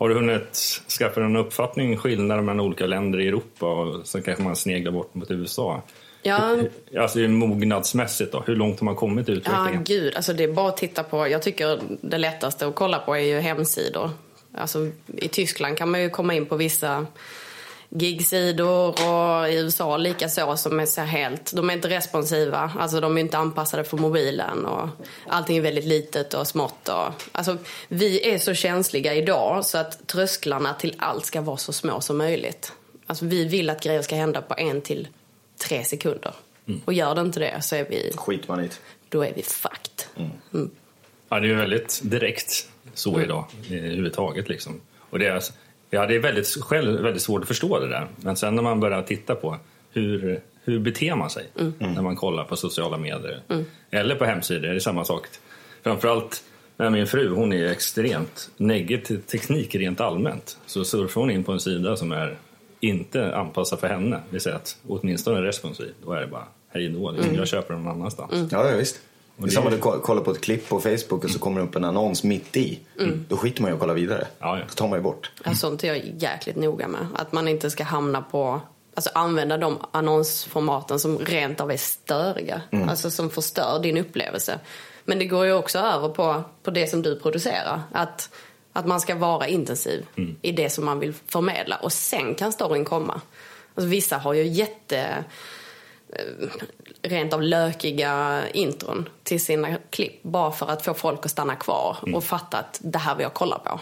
har 0.01 0.09
du 0.09 0.15
hunnit 0.15 0.81
skaffa 0.99 1.25
en 1.25 1.37
uppfattning 1.37 1.97
skillnader 1.97 2.43
mellan 2.43 2.61
olika 2.61 2.87
länder 2.87 3.21
i 3.21 3.29
Europa 3.29 3.67
och 3.67 4.07
så 4.07 4.23
kanske 4.23 4.45
man 4.45 4.57
sneglar 4.57 4.93
bort 4.93 5.15
mot 5.15 5.31
USA? 5.31 5.83
Ja, 6.23 6.57
Alltså 6.99 7.19
mognadsmässigt 7.19 8.33
då, 8.33 8.43
hur 8.47 8.57
långt 8.57 8.81
har 8.81 8.85
man 8.85 8.97
kommit 8.97 9.29
i 9.29 9.33
ja 9.33 9.39
utvecklingen? 9.39 9.85
gud. 9.85 10.17
Alltså 10.17 10.33
det 10.33 10.45
är 10.45 10.53
bara 10.53 10.69
att 10.69 10.77
titta 10.77 11.03
på. 11.03 11.29
Jag 11.29 11.43
tycker 11.43 11.81
det 12.01 12.19
lättaste 12.19 12.67
att 12.67 12.75
kolla 12.75 12.99
på 12.99 13.17
är 13.17 13.21
ju 13.21 13.41
hemsidor. 13.41 14.11
Alltså, 14.55 14.89
I 15.17 15.29
Tyskland 15.29 15.77
kan 15.77 15.91
man 15.91 16.03
ju 16.03 16.11
komma 16.11 16.35
in 16.35 16.47
på 16.47 16.57
vissa 16.57 17.07
gigsidor 17.91 18.89
och 18.89 19.49
i 19.49 19.55
USA 19.55 19.97
likaså 19.97 20.57
som 20.57 20.81
är 20.81 20.87
så 20.87 21.01
helt, 21.01 21.53
de 21.53 21.71
är 21.71 21.75
inte 21.75 21.89
responsiva, 21.89 22.73
alltså 22.79 23.01
de 23.01 23.17
är 23.17 23.21
inte 23.21 23.39
anpassade 23.39 23.85
för 23.85 23.97
mobilen 23.97 24.67
och 24.67 24.89
allting 25.27 25.57
är 25.57 25.61
väldigt 25.61 25.85
litet 25.85 26.35
och 26.35 26.47
smått 26.47 26.89
och, 26.89 27.23
alltså 27.33 27.57
vi 27.89 28.35
är 28.35 28.39
så 28.39 28.55
känsliga 28.55 29.15
idag 29.15 29.67
så 29.67 29.79
att 29.79 30.07
trösklarna 30.07 30.75
till 30.75 30.95
allt 30.99 31.27
ska 31.27 31.41
vara 31.41 31.57
så 31.57 31.73
små 31.73 32.01
som 32.01 32.19
möjligt. 32.19 32.73
Alltså 33.07 33.25
vi 33.25 33.45
vill 33.45 33.71
att 33.71 33.83
grejer 33.83 34.03
ska 34.03 34.17
hända 34.17 34.43
på 34.43 34.55
en 34.59 34.81
till 34.81 35.09
tre 35.67 35.85
sekunder. 35.85 36.33
Och 36.85 36.93
gör 36.93 37.15
det 37.15 37.21
inte 37.21 37.41
det 37.41 37.63
så 37.63 37.77
är 37.77 37.85
vi, 37.91 38.13
Skit 38.17 38.49
man 38.49 38.61
i 38.61 38.63
det. 38.63 38.75
då 39.09 39.25
är 39.25 39.33
vi 39.35 39.43
fucked. 39.43 40.27
Ja, 41.29 41.41
det 41.41 41.47
är 41.47 41.51
ju 41.51 41.55
väldigt 41.55 42.01
direkt 42.05 42.69
så 42.95 43.21
idag 43.21 43.45
i 43.69 43.79
överhuvudtaget. 43.79 44.49
Liksom. 44.49 44.81
Och 45.11 45.19
det 45.19 45.27
är, 45.27 45.43
ja, 45.91 46.07
det 46.07 46.15
är 46.15 46.19
väldigt, 46.19 46.47
själv 46.47 47.01
väldigt 47.01 47.23
svårt 47.23 47.43
att 47.43 47.49
förstå 47.49 47.81
det 47.81 47.89
där. 47.89 48.07
Men 48.17 48.37
sen 48.37 48.55
när 48.55 48.63
man 48.63 48.81
börjar 48.81 49.03
titta 49.03 49.35
på 49.35 49.57
hur, 49.93 50.41
hur 50.65 50.79
beter 50.79 51.15
man 51.15 51.31
sig 51.31 51.47
när 51.79 52.03
man 52.03 52.17
kollar 52.17 52.45
på 52.45 52.57
sociala 52.57 52.97
medier 52.97 53.41
eller 53.91 54.15
på 54.15 54.25
hemsidor, 54.25 54.69
är 54.69 54.75
det 54.75 54.81
samma 54.81 55.05
sak. 55.05 55.27
Framförallt 55.83 56.43
när 56.77 56.91
min 56.91 57.07
fru 57.07 57.35
hon 57.35 57.53
är 57.53 57.67
extremt 57.67 58.51
negativ 58.57 59.17
till 59.17 59.41
teknik 59.41 59.75
rent 59.75 60.01
allmänt. 60.01 60.59
Så 60.67 60.85
surfar 60.85 61.21
hon 61.21 61.31
in 61.31 61.45
på 61.45 61.53
en 61.53 61.61
sida 61.61 61.97
som 61.97 62.13
är 62.13 62.37
inte 62.81 63.37
anpassad 63.37 63.81
för 63.81 63.89
henne, 63.89 64.17
det 64.17 64.23
vill 64.31 64.41
säga 64.41 64.57
att 64.57 64.77
åtminstone 64.87 65.43
responsiv, 65.43 65.93
då 66.05 66.13
är 66.13 66.21
det 66.21 66.27
bara 66.27 66.47
hej 66.69 66.89
då, 66.89 67.11
liksom. 67.11 67.35
jag 67.35 67.49
köper 67.49 67.75
den 67.75 67.83
någon 67.83 67.93
annanstans. 67.93 68.53
Ja, 68.53 68.71
ja 68.71 68.77
visst. 68.77 69.01
Det 69.41 69.47
är 69.47 69.51
samma 69.51 69.71
du 69.71 69.79
ko- 69.79 70.01
kollar 70.01 70.23
på 70.23 70.31
ett 70.31 70.41
klipp 70.41 70.69
på 70.69 70.81
Facebook 70.81 71.25
och 71.25 71.31
så 71.31 71.39
kommer 71.39 71.61
det 71.61 71.67
upp 71.67 71.77
en 71.77 71.85
annons 71.85 72.25
mitt 72.25 72.57
i. 72.57 72.81
Då 73.29 73.37
skiter 73.37 73.63
man 73.63 73.71
ju 73.71 73.75
och 73.75 73.81
kollar 73.81 73.95
vidare. 73.95 74.27
Ja, 74.39 74.59
ja. 74.59 74.65
Då 74.69 74.75
tar 74.75 74.89
man 74.89 74.99
ju 74.99 75.03
bort. 75.03 75.31
Ja, 75.45 75.55
sånt 75.55 75.85
är 75.85 75.89
jag 75.89 75.99
jäkligt 76.19 76.57
noga 76.57 76.89
med. 76.89 77.07
Att 77.15 77.33
man 77.33 77.49
inte 77.49 77.71
ska 77.71 77.85
hamna 77.85 78.23
på, 78.23 78.61
alltså 78.95 79.11
använda 79.15 79.57
de 79.57 79.79
annonsformaten 79.93 81.01
som 81.01 81.19
rent 81.19 81.61
av 81.61 81.71
är 81.73 81.77
störiga. 81.77 82.63
Alltså 82.89 83.11
som 83.11 83.31
förstör 83.31 83.81
din 83.83 83.97
upplevelse. 83.97 84.59
Men 85.05 85.19
det 85.19 85.25
går 85.27 85.47
ju 85.47 85.53
också 85.53 85.79
över 85.79 86.09
på, 86.09 86.43
på 86.63 86.71
det 86.71 86.87
som 86.87 87.03
du 87.03 87.21
producerar. 87.21 87.83
Att, 87.93 88.31
att 88.73 88.87
man 88.87 89.01
ska 89.01 89.15
vara 89.15 89.47
intensiv 89.47 90.07
i 90.43 90.53
det 90.53 90.71
som 90.71 90.85
man 90.85 90.99
vill 91.01 91.15
förmedla. 91.27 91.77
Och 91.77 91.93
sen 91.93 92.35
kan 92.35 92.53
storyn 92.53 92.85
komma. 92.85 93.21
Alltså 93.75 93.89
vissa 93.89 94.19
har 94.19 94.33
ju 94.35 94.47
jätte 94.47 95.25
rent 97.03 97.33
av 97.33 97.43
lökiga 97.43 98.43
intron 98.55 99.09
till 99.23 99.45
sina 99.45 99.77
klipp 99.91 100.23
bara 100.23 100.53
för 100.53 100.67
att 100.67 100.85
få 100.85 100.95
folk 100.95 101.25
att 101.25 101.31
stanna 101.31 101.57
kvar 101.57 101.97
och 102.15 102.25
fatta 102.25 102.59
att 102.59 102.81
det 102.83 102.99
här 102.99 103.15
vill 103.15 103.23
jag 103.23 103.35
kolla 103.35 103.59
på. 103.59 103.81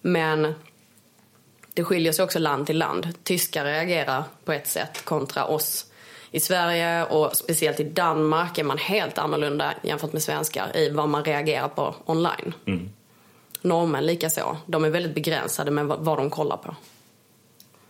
Men 0.00 0.54
det 1.74 1.84
skiljer 1.84 2.12
sig 2.12 2.24
också 2.24 2.38
land 2.38 2.66
till 2.66 2.78
land. 2.78 3.08
Tyskar 3.22 3.64
reagerar 3.64 4.24
på 4.44 4.52
ett 4.52 4.66
sätt 4.66 5.04
kontra 5.04 5.44
oss 5.44 5.86
i 6.30 6.40
Sverige 6.40 7.04
och 7.04 7.36
speciellt 7.36 7.80
i 7.80 7.84
Danmark 7.84 8.58
är 8.58 8.64
man 8.64 8.78
helt 8.78 9.18
annorlunda 9.18 9.74
jämfört 9.82 10.12
med 10.12 10.22
svenskar 10.22 10.76
i 10.76 10.90
vad 10.90 11.08
man 11.08 11.24
reagerar 11.24 11.68
på 11.68 11.94
online. 12.04 12.54
Norrmän 13.62 14.06
likaså. 14.06 14.56
De 14.66 14.84
är 14.84 14.90
väldigt 14.90 15.14
begränsade 15.14 15.70
med 15.70 15.86
vad 15.86 16.18
de 16.18 16.30
kollar 16.30 16.56
på. 16.56 16.76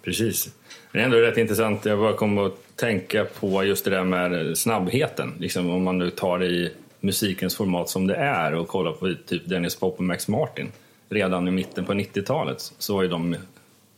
Precis. 0.02 0.48
Det 0.92 1.00
är 1.00 1.04
ändå 1.04 1.16
rätt 1.16 1.36
intressant. 1.38 1.84
Jag 1.84 1.98
bara 1.98 2.12
kom 2.12 2.38
att 2.38 2.76
tänka 2.76 3.24
på 3.24 3.64
just 3.64 3.84
det 3.84 3.90
där 3.90 4.04
med 4.04 4.58
snabbheten. 4.58 5.32
Liksom 5.38 5.70
om 5.70 5.82
man 5.82 5.98
nu 5.98 6.10
tar 6.10 6.38
det 6.38 6.46
i 6.46 6.72
musikens 7.00 7.56
format 7.56 7.88
som 7.88 8.06
det 8.06 8.14
är 8.14 8.54
och 8.54 8.68
kollar 8.68 8.92
på 8.92 9.14
typ 9.26 9.48
Dennis 9.48 9.76
Pop 9.76 9.98
och 9.98 10.04
Max 10.04 10.28
Martin. 10.28 10.68
Redan 11.08 11.48
i 11.48 11.50
mitten 11.50 11.84
på 11.84 11.92
90-talet 11.92 12.72
så 12.78 12.94
var 12.94 13.02
ju 13.02 13.08
de 13.08 13.36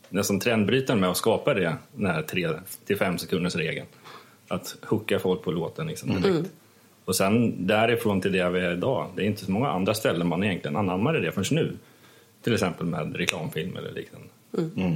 nästan 0.09 0.39
trendbrytande 0.39 1.01
med 1.01 1.09
att 1.09 1.17
skapa 1.17 1.53
det, 1.53 1.75
den 1.95 2.05
här 2.05 2.21
3-5 2.87 3.17
sekunders 3.17 3.55
regeln. 3.55 3.87
Att 4.47 4.75
hooka 4.81 5.19
folk 5.19 5.43
på 5.43 5.51
låten 5.51 5.87
liksom 5.87 6.21
direkt. 6.21 6.49
Och 7.05 7.15
sen 7.15 7.67
därifrån 7.67 8.21
till 8.21 8.31
det 8.31 8.49
vi 8.49 8.59
är 8.59 8.71
idag, 8.73 9.07
det 9.15 9.21
är 9.21 9.25
inte 9.25 9.45
så 9.45 9.51
många 9.51 9.69
andra 9.69 9.93
ställen 9.93 10.27
man 10.27 10.43
egentligen 10.43 10.75
anammade 10.75 11.19
det 11.19 11.31
förrän 11.31 11.45
nu. 11.51 11.73
Till 12.43 12.53
exempel 12.53 12.85
med 12.85 13.15
reklamfilm 13.15 13.77
eller 13.77 13.91
liknande. 13.91 14.27
Ja, 14.51 14.91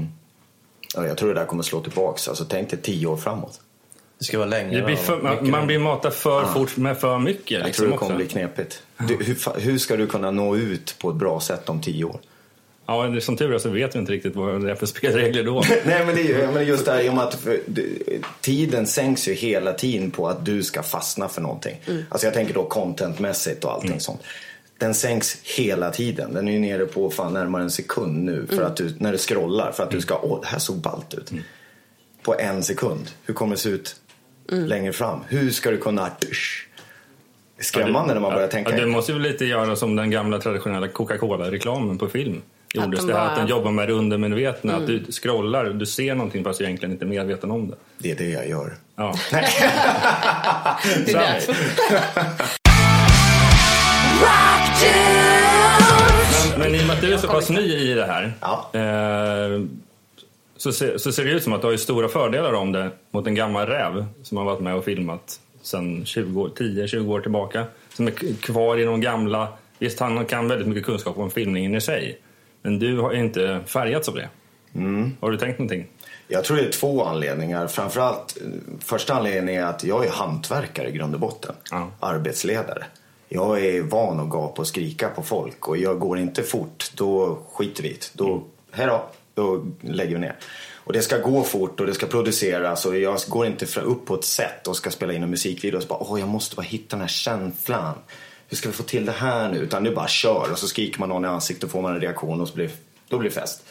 jag 0.95 1.17
tror 1.17 1.29
det 1.33 1.39
där 1.39 1.45
kommer 1.45 1.63
slå 1.63 1.81
tillbaks. 1.81 2.27
Alltså, 2.27 2.45
tänk 2.49 2.69
dig 2.69 2.79
tio 2.81 3.07
år 3.07 3.17
framåt. 3.17 3.61
Det 4.19 4.25
ska 4.25 4.37
vara 4.37 4.49
längre. 4.49 4.75
Det 4.79 4.85
blir 4.85 4.95
för, 4.95 5.21
man, 5.21 5.49
man 5.49 5.67
blir 5.67 5.79
matad 5.79 6.13
för 6.13 6.43
Ah. 6.43 6.47
fort 6.53 6.77
med 6.77 6.97
för 6.97 7.19
mycket. 7.19 7.51
Jag 7.51 7.65
Liksom, 7.65 7.83
tror 7.83 7.91
det 7.91 7.97
kommer 7.97 8.11
också. 8.11 8.17
bli 8.17 8.27
knepigt. 8.27 8.83
Du, 8.97 9.15
hur, 9.23 9.59
hur 9.59 9.77
ska 9.77 9.95
du 9.97 10.07
kunna 10.07 10.31
nå 10.31 10.55
ut 10.55 10.95
på 10.99 11.09
ett 11.09 11.15
bra 11.15 11.39
sätt 11.39 11.69
om 11.69 11.81
tio 11.81 12.03
år? 12.05 12.19
Ja, 12.87 13.03
det 13.03 13.17
är 13.17 13.19
som 13.19 13.37
tur 13.37 13.53
är 13.53 13.57
så 13.59 13.69
vet 13.69 13.95
vi 13.95 13.99
inte 13.99 14.11
riktigt 14.11 14.35
vad 14.35 14.61
det 14.63 14.71
är 14.71 14.75
för 14.75 14.85
spelregler 14.85 15.43
då. 15.43 15.63
Nej 15.85 16.05
men 16.05 16.15
det 16.15 16.21
är 16.33 16.59
ju 16.59 16.65
just 16.67 16.85
det 16.85 16.91
här 16.91 17.11
med 17.11 17.23
att 17.23 17.47
tiden 18.41 18.87
sänks 18.87 19.27
ju 19.27 19.33
hela 19.33 19.73
tiden 19.73 20.11
på 20.11 20.27
att 20.29 20.45
du 20.45 20.63
ska 20.63 20.83
fastna 20.83 21.27
för 21.29 21.41
någonting. 21.41 21.75
Alltså 22.09 22.27
jag 22.27 22.33
tänker 22.33 22.53
då 22.53 22.63
contentmässigt 22.63 23.63
och 23.63 23.71
allting 23.73 23.99
sånt. 23.99 24.21
Den 24.77 24.93
sänks 24.93 25.37
hela 25.43 25.91
tiden. 25.91 26.33
Den 26.33 26.47
är 26.47 26.51
ju 26.51 26.59
nere 26.59 26.85
på 26.85 27.09
fan 27.09 27.33
närmare 27.33 27.63
en 27.63 27.71
sekund 27.71 28.23
nu 28.23 28.47
för 28.47 28.61
att 28.61 28.75
du, 28.77 28.95
när 28.99 29.11
du 29.11 29.17
scrollar 29.17 29.71
för 29.71 29.83
att 29.83 29.91
du 29.91 30.01
ska, 30.01 30.19
åh 30.23 30.41
det 30.41 30.47
här 30.47 30.59
såg 30.59 30.75
ballt 30.75 31.13
ut. 31.13 31.31
På 32.23 32.39
en 32.39 32.63
sekund. 32.63 33.11
Hur 33.25 33.33
kommer 33.33 33.55
det 33.55 33.61
se 33.61 33.69
ut 33.69 33.95
längre 34.49 34.93
fram? 34.93 35.19
Hur 35.27 35.51
ska 35.51 35.71
du 35.71 35.77
kunna... 35.77 36.09
Skrämmande 37.59 38.13
när 38.13 38.21
man 38.21 38.33
börjar 38.33 38.47
tänka. 38.47 38.71
Ja, 38.71 38.77
det 38.77 38.85
måste 38.87 39.11
ju 39.11 39.19
lite 39.19 39.45
göra 39.45 39.75
som 39.75 39.95
den 39.95 40.11
gamla 40.11 40.39
traditionella 40.39 40.87
Coca-Cola-reklamen 40.87 41.97
på 41.97 42.07
film. 42.07 42.41
Gjordes 42.73 42.99
de 42.99 43.07
det 43.07 43.13
här 43.13 43.19
bara- 43.19 43.29
att 43.31 43.37
den 43.37 43.47
jobbar 43.47 43.71
med 43.71 43.87
det 43.87 43.93
undermedvetna. 43.93 44.75
Att 44.75 44.87
du 44.87 45.03
scrollar 45.11 45.65
du 45.65 45.85
ser 45.85 46.15
någonting 46.15 46.43
fast 46.43 46.59
du 46.59 46.65
egentligen 46.65 46.91
inte 46.93 47.05
är 47.05 47.07
medveten 47.07 47.51
om 47.51 47.69
det. 47.69 47.75
Det 47.97 48.11
är 48.11 48.15
det 48.15 48.29
jag 48.29 48.49
gör. 48.49 48.75
Ja. 48.95 49.15
Det 51.05 51.13
är. 51.13 51.41
Men, 56.57 56.75
i 56.75 56.81
och 56.83 56.87
med 56.87 56.95
att 56.95 57.01
du 57.01 57.13
är 57.13 57.17
så 57.17 57.27
pass 57.27 57.49
ny 57.49 57.61
i 57.75 57.93
det 57.93 58.05
här 58.05 58.33
Ja. 58.41 58.69
eh, 58.73 59.61
så, 60.57 60.71
ser, 60.71 60.97
så 60.97 61.11
ser 61.11 61.25
det 61.25 61.31
ut 61.31 61.43
som 61.43 61.53
att 61.53 61.61
du 61.61 61.67
har 61.67 61.71
ju 61.71 61.77
stora 61.77 62.07
fördelar 62.07 62.53
om 62.53 62.71
det 62.71 62.89
mot 63.11 63.27
en 63.27 63.35
gammal 63.35 63.67
räv 63.67 64.05
som 64.23 64.37
har 64.37 64.45
varit 64.45 64.59
med 64.59 64.75
och 64.75 64.85
filmat 64.85 65.39
sedan 65.61 66.05
20 66.05 66.41
år- 66.41 66.49
10-20 66.57 67.09
år 67.11 67.19
tillbaka. 67.21 67.65
Som 67.93 68.07
är 68.07 68.11
kvar 68.41 68.77
i 68.77 68.83
de 68.83 69.01
gamla... 69.01 69.47
Visst, 69.79 69.99
han 69.99 70.25
kan 70.25 70.47
väldigt 70.47 70.67
mycket 70.67 70.85
kunskap 70.85 71.17
om 71.17 71.31
filmningen 71.31 71.75
i 71.75 71.81
sig. 71.81 72.19
Men 72.61 72.79
du 72.79 72.97
har 72.99 73.13
inte 73.13 73.59
färgats 73.65 74.09
av 74.09 74.15
det. 74.15 74.29
Har 75.19 75.31
du 75.31 75.37
tänkt 75.37 75.59
någonting? 75.59 75.87
Jag 76.27 76.43
tror 76.43 76.57
det 76.57 76.63
är 76.63 76.71
två 76.71 77.03
anledningar. 77.05 77.67
Framförallt, 77.67 78.37
eh, 78.41 78.47
första 78.79 79.13
anledningen 79.13 79.63
är 79.63 79.67
att 79.67 79.83
jag 79.83 80.05
är 80.05 80.11
hantverkare 80.11 80.87
i 80.89 80.91
grund 80.91 81.13
och 81.13 81.19
botten. 81.19 81.55
Ja. 81.71 81.91
Arbetsledare. 81.99 82.83
Jag 83.29 83.65
är 83.65 83.81
van 83.81 84.19
att 84.19 84.29
gapa 84.29 84.61
och 84.61 84.67
skrika 84.67 85.09
på 85.09 85.23
folk 85.23 85.67
och 85.67 85.77
jag 85.77 85.99
går 85.99 86.19
inte 86.19 86.43
fort, 86.43 86.91
då 86.95 87.39
skiter 87.53 87.83
vi 87.83 87.89
det. 87.89 88.11
Då, 88.13 88.43
här 88.71 88.87
då, 88.87 89.05
då 89.33 89.65
lägger 89.81 90.13
vi 90.13 90.21
ner. 90.21 90.35
Och 90.73 90.93
det 90.93 91.01
ska 91.01 91.17
gå 91.17 91.43
fort 91.43 91.79
och 91.79 91.85
det 91.85 91.93
ska 91.93 92.05
produceras 92.05 92.85
och 92.85 92.97
jag 92.97 93.19
går 93.27 93.45
inte 93.45 93.81
upp 93.81 94.05
på 94.05 94.15
ett 94.15 94.25
sätt 94.25 94.67
och 94.67 94.77
ska 94.77 94.91
spela 94.91 95.13
in 95.13 95.23
en 95.23 95.29
musikvideo 95.29 95.77
och 95.77 95.83
så 95.83 95.89
bara, 95.89 95.99
åh 95.99 96.19
jag 96.19 96.29
måste 96.29 96.55
bara 96.55 96.61
hitta 96.61 96.95
den 96.95 97.01
här 97.01 97.07
känslan. 97.07 97.93
Hur 98.47 98.57
ska 98.57 98.69
vi 98.69 98.75
få 98.75 98.83
till 98.83 99.05
det 99.05 99.11
här 99.11 99.51
nu? 99.51 99.57
Utan 99.57 99.83
nu 99.83 99.95
bara 99.95 100.07
kör 100.07 100.51
och 100.51 100.59
så 100.59 100.67
skriker 100.67 100.99
man 100.99 101.09
någon 101.09 101.25
i 101.25 101.27
ansiktet 101.27 101.63
och 101.63 101.71
får 101.71 101.81
man 101.81 101.95
en 101.95 102.01
reaktion 102.01 102.41
och 102.41 102.47
så 102.47 102.55
blir, 102.55 102.69
då 103.09 103.17
blir 103.17 103.29
det 103.29 103.35
fest. 103.35 103.63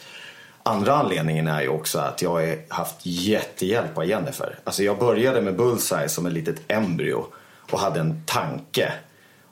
Andra 0.63 0.93
anledningen 0.93 1.47
är 1.47 1.61
ju 1.61 1.67
också 1.67 1.99
att 1.99 2.21
jag 2.21 2.29
har 2.29 2.57
haft 2.67 2.95
jättehjälp 3.01 3.97
av 3.97 4.05
Jennifer. 4.05 4.59
Alltså 4.63 4.83
jag 4.83 4.99
började 4.99 5.41
med 5.41 5.55
Bullseye 5.55 6.09
som 6.09 6.25
ett 6.25 6.33
litet 6.33 6.61
embryo 6.67 7.25
och 7.71 7.79
hade 7.79 7.99
en 7.99 8.23
tanke. 8.25 8.93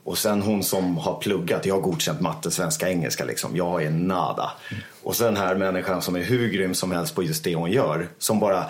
Och 0.05 0.17
sen 0.17 0.41
hon 0.41 0.63
som 0.63 0.97
har 0.97 1.19
pluggat, 1.19 1.65
jag 1.65 1.75
har 1.75 1.81
godkänt 1.81 2.21
matte, 2.21 2.51
svenska, 2.51 2.89
engelska 2.89 3.25
liksom. 3.25 3.55
Jag 3.55 3.83
är 3.83 3.89
nada. 3.89 4.51
Och 5.03 5.15
sen 5.15 5.25
den 5.25 5.37
här 5.37 5.55
människan 5.55 6.01
som 6.01 6.15
är 6.15 6.21
hur 6.21 6.49
grym 6.49 6.73
som 6.73 6.91
helst 6.91 7.15
på 7.15 7.23
just 7.23 7.43
det 7.43 7.55
hon 7.55 7.71
gör. 7.71 8.07
Som 8.17 8.39
bara, 8.39 8.65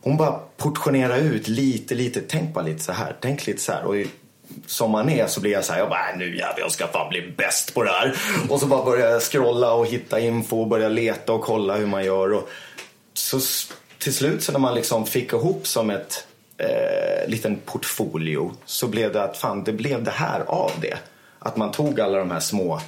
hon 0.00 0.16
bara 0.16 0.40
portionerar 0.56 1.18
ut 1.18 1.48
lite, 1.48 1.94
lite, 1.94 2.20
tänk 2.20 2.54
bara 2.54 2.64
lite 2.64 2.82
så 2.82 2.92
här, 2.92 3.16
tänk 3.20 3.46
lite 3.46 3.60
så 3.60 3.72
här. 3.72 3.84
Och 3.84 3.94
som 4.66 4.90
man 4.90 5.08
är 5.08 5.26
så 5.26 5.40
blir 5.40 5.52
jag 5.52 5.64
så 5.64 5.72
här, 5.72 5.80
jag 5.80 5.88
bara, 5.88 6.16
nu 6.16 6.36
jävlar 6.36 6.60
jag 6.60 6.72
ska 6.72 6.86
fan 6.86 7.08
bli 7.08 7.34
bäst 7.36 7.74
på 7.74 7.82
det 7.82 7.90
här. 7.90 8.14
Och 8.48 8.60
så 8.60 8.66
bara 8.66 8.84
börjar 8.84 9.10
jag 9.10 9.22
scrolla 9.22 9.72
och 9.72 9.86
hitta 9.86 10.20
info 10.20 10.60
och 10.60 10.68
börja 10.68 10.88
leta 10.88 11.32
och 11.32 11.42
kolla 11.42 11.76
hur 11.76 11.86
man 11.86 12.04
gör. 12.04 12.32
Och 12.32 12.48
så 13.14 13.40
till 13.98 14.14
slut 14.14 14.42
så 14.42 14.52
när 14.52 14.58
man 14.58 14.74
liksom 14.74 15.06
fick 15.06 15.32
ihop 15.32 15.66
som 15.66 15.90
ett 15.90 16.26
eh, 16.58 17.28
liten 17.28 17.56
portfolio 17.64 18.52
så 18.64 18.88
blev 18.88 19.12
det 19.12 19.22
att 19.22 19.36
fan 19.36 19.64
det 19.64 19.72
blev 19.72 20.02
det 20.02 20.10
här 20.10 20.40
av 20.40 20.72
det. 20.80 20.98
Att 21.38 21.56
man 21.56 21.72
tog 21.72 22.00
alla 22.00 22.18
de 22.18 22.30
här 22.30 22.40
små 22.40 22.80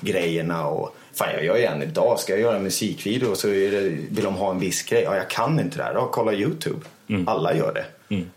grejerna 0.00 0.66
och 0.66 0.96
fan 1.14 1.28
jag 1.34 1.44
gör 1.44 1.56
ju 1.56 1.64
än 1.64 1.82
idag, 1.82 2.18
ska 2.18 2.32
jag 2.32 2.40
göra 2.40 2.56
en 2.56 2.62
musikvideo 2.62 3.30
och 3.30 3.36
så 3.38 3.48
är 3.48 3.70
det, 3.70 3.80
vill 3.88 4.24
de 4.24 4.34
ha 4.34 4.50
en 4.50 4.58
viss 4.58 4.82
grej. 4.82 5.02
Ja 5.02 5.16
jag 5.16 5.30
kan 5.30 5.60
inte 5.60 5.76
det 5.76 5.82
här, 5.82 5.94
ja, 5.94 6.08
kolla 6.12 6.32
YouTube. 6.32 6.80
Alla 7.26 7.54
gör 7.54 7.74
det. 7.74 7.84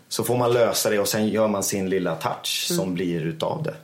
Så 0.08 0.24
får 0.24 0.36
man 0.38 0.52
lösa 0.52 0.90
det 0.90 0.98
och 0.98 1.08
sen 1.08 1.28
gör 1.28 1.48
man 1.48 1.62
sin 1.62 1.90
lilla 1.90 2.14
touch 2.14 2.66
som 2.68 2.94
blir 2.94 3.26
utav 3.26 3.62
det. 3.62 3.74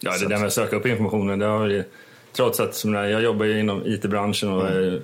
Ja, 0.00 0.12
Så 0.12 0.24
det 0.24 0.28
där 0.34 0.38
med 0.38 0.46
att 0.46 0.52
söka 0.52 0.76
upp 0.76 0.86
informationen, 0.86 1.38
det 1.38 1.46
har 1.46 1.66
ju, 1.66 1.84
trots 2.32 2.60
att 2.60 2.74
som 2.74 2.94
jag, 2.94 3.10
jag 3.10 3.22
jobbar 3.22 3.46
inom 3.46 3.82
IT-branschen 3.86 4.52
och 4.52 4.68
är 4.68 5.02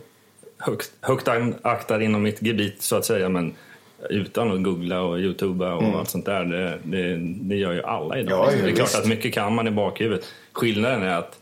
högt, 0.59 0.90
högt 1.01 1.29
aktad 1.62 2.03
inom 2.03 2.23
mitt 2.23 2.43
gebit 2.43 2.83
så 2.83 2.97
att 2.97 3.05
säga, 3.05 3.29
men 3.29 3.55
utan 4.11 4.51
att 4.51 4.63
googla 4.63 5.03
och 5.03 5.19
youtuba 5.19 5.75
och 5.75 5.99
allt 5.99 6.09
sånt 6.09 6.27
där, 6.27 6.45
det, 6.45 6.79
det, 6.85 7.17
det 7.21 7.57
gör 7.57 7.73
ju 7.73 7.83
alla 7.83 8.19
idag. 8.19 8.53
Ja, 8.53 8.57
det 8.63 8.71
är 8.71 8.75
klart 8.75 8.95
att 8.95 9.07
mycket 9.07 9.35
kan 9.35 9.55
man 9.55 9.69
i 9.69 9.71
bakhuvudet. 9.71 10.25
Skillnaden 10.53 11.03
är 11.03 11.15
att 11.19 11.39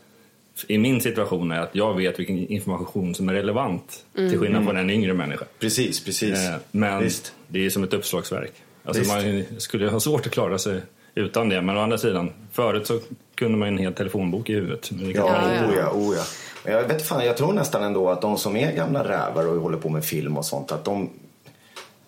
i 0.67 0.77
min 0.77 1.01
situation 1.01 1.51
är 1.51 1.59
att 1.59 1.69
jag 1.75 1.93
vet 1.93 2.19
vilken 2.19 2.47
information 2.47 3.15
som 3.15 3.29
är 3.29 3.33
relevant 3.33 4.05
till 4.15 4.39
skillnad 4.39 4.65
från 4.65 4.77
en 4.77 4.89
yngre 4.89 5.13
människa. 5.13 5.45
Precis, 5.59 6.05
precis. 6.05 6.49
Eh, 6.49 6.55
Men 6.71 7.03
Visst. 7.03 7.33
det 7.47 7.65
är 7.65 7.69
som 7.69 7.83
ett 7.83 7.93
uppslagsverk. 7.93 8.51
Alltså 8.83 9.01
Visst. 9.01 9.13
man 9.13 9.43
skulle 9.59 9.89
ha 9.89 9.99
svårt 9.99 10.25
att 10.25 10.31
klara 10.31 10.57
sig 10.57 10.81
utan 11.15 11.49
det. 11.49 11.61
Men 11.61 11.77
å 11.77 11.79
andra 11.79 11.97
sidan, 11.97 12.29
förut 12.51 12.87
så 12.87 12.99
kunde 13.35 13.57
man 13.57 13.67
en 13.67 13.77
hel 13.77 13.93
telefonbok 13.93 14.49
i 14.49 14.53
huvudet. 14.53 14.91
Ja, 14.91 15.07
Ja, 15.15 15.67
oh 15.67 15.75
ja, 15.77 15.91
oh 15.91 16.15
jag 16.63 16.87
vet 16.87 17.07
fan, 17.07 17.25
jag 17.25 17.37
tror 17.37 17.53
nästan 17.53 17.83
ändå 17.83 18.09
att 18.09 18.21
de 18.21 18.37
som 18.37 18.55
är 18.55 18.71
gamla 18.75 19.03
rävar 19.03 19.47
och 19.47 19.61
håller 19.61 19.77
på 19.77 19.89
med 19.89 20.05
film 20.05 20.37
och 20.37 20.45
sånt, 20.45 20.71
att 20.71 20.85
de 20.85 21.09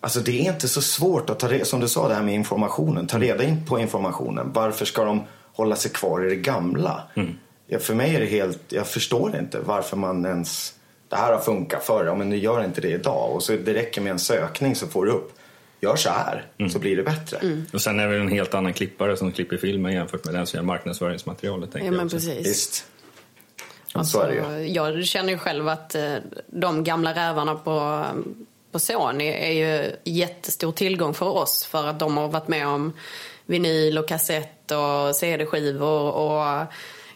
Alltså 0.04 0.20
det 0.20 0.32
är 0.46 0.52
inte 0.52 0.68
så 0.68 0.82
svårt 0.82 1.30
att 1.30 1.38
ta 1.38 1.48
reda, 1.48 1.64
som 1.64 1.80
du 1.80 1.88
sa 1.88 2.08
det 2.08 2.14
här 2.14 2.22
med 2.22 2.34
informationen, 2.34 3.06
ta 3.06 3.18
reda 3.18 3.44
in 3.44 3.66
på 3.66 3.78
informationen. 3.78 4.50
Varför 4.54 4.84
ska 4.84 5.04
de 5.04 5.22
hålla 5.52 5.76
sig 5.76 5.90
kvar 5.90 6.26
i 6.26 6.28
det 6.28 6.36
gamla? 6.36 7.02
Ja, 7.66 7.78
för 7.78 7.94
mig 7.94 8.16
är 8.16 8.20
det 8.20 8.26
helt, 8.26 8.58
jag 8.68 8.86
förstår 8.86 9.36
inte 9.36 9.58
varför 9.60 9.96
man 9.96 10.24
ens, 10.26 10.74
det 11.08 11.16
här 11.16 11.32
har 11.32 11.40
funkat 11.40 11.84
förr, 11.84 12.04
ja, 12.06 12.14
men 12.14 12.28
nu 12.28 12.36
gör 12.36 12.64
inte 12.64 12.80
det 12.80 12.88
idag. 12.88 13.30
Och 13.32 13.42
så 13.42 13.52
det 13.52 13.74
räcker 13.74 14.00
med 14.00 14.12
en 14.12 14.18
sökning 14.18 14.74
så 14.76 14.86
får 14.86 15.04
du 15.06 15.12
upp, 15.12 15.32
gör 15.80 15.96
så 15.96 16.10
här, 16.10 16.46
så 16.72 16.78
blir 16.78 16.96
det 16.96 17.02
bättre. 17.02 17.38
Och 17.72 17.82
sen 17.82 18.00
är 18.00 18.08
det 18.08 18.16
en 18.16 18.28
helt 18.28 18.54
annan 18.54 18.72
klippare 18.72 19.16
som 19.16 19.32
klipper 19.32 19.56
filmen 19.56 19.92
jämfört 19.92 20.24
med 20.24 20.34
den 20.34 20.46
som 20.46 20.56
gör 20.56 20.64
marknadsföringsmaterialet. 20.64 21.72
tänker 21.72 21.86
Ja, 21.86 21.92
jag 21.92 21.96
men 21.98 22.08
precis. 22.08 22.46
Visst. 22.46 22.86
Ja, 23.94 24.04
så 24.04 24.20
är 24.20 24.28
det 24.28 24.34
ju. 24.34 24.40
Alltså, 24.40 24.58
Jag 24.60 25.04
känner 25.04 25.32
ju 25.32 25.38
själv 25.38 25.68
att 25.68 25.94
eh, 25.94 26.14
de 26.46 26.84
gamla 26.84 27.14
rävarna 27.14 27.54
på, 27.54 28.04
på 28.72 28.78
Sony 28.78 29.26
är 29.26 29.52
ju 29.52 29.96
jättestor 30.04 30.72
tillgång 30.72 31.14
för 31.14 31.28
oss 31.28 31.64
för 31.64 31.86
att 31.86 31.98
de 31.98 32.16
har 32.16 32.28
varit 32.28 32.48
med 32.48 32.68
om 32.68 32.92
vinyl 33.46 33.98
och 33.98 34.08
kassett 34.08 34.70
och 34.70 35.16
CD-skivor 35.16 36.12
och 36.12 36.66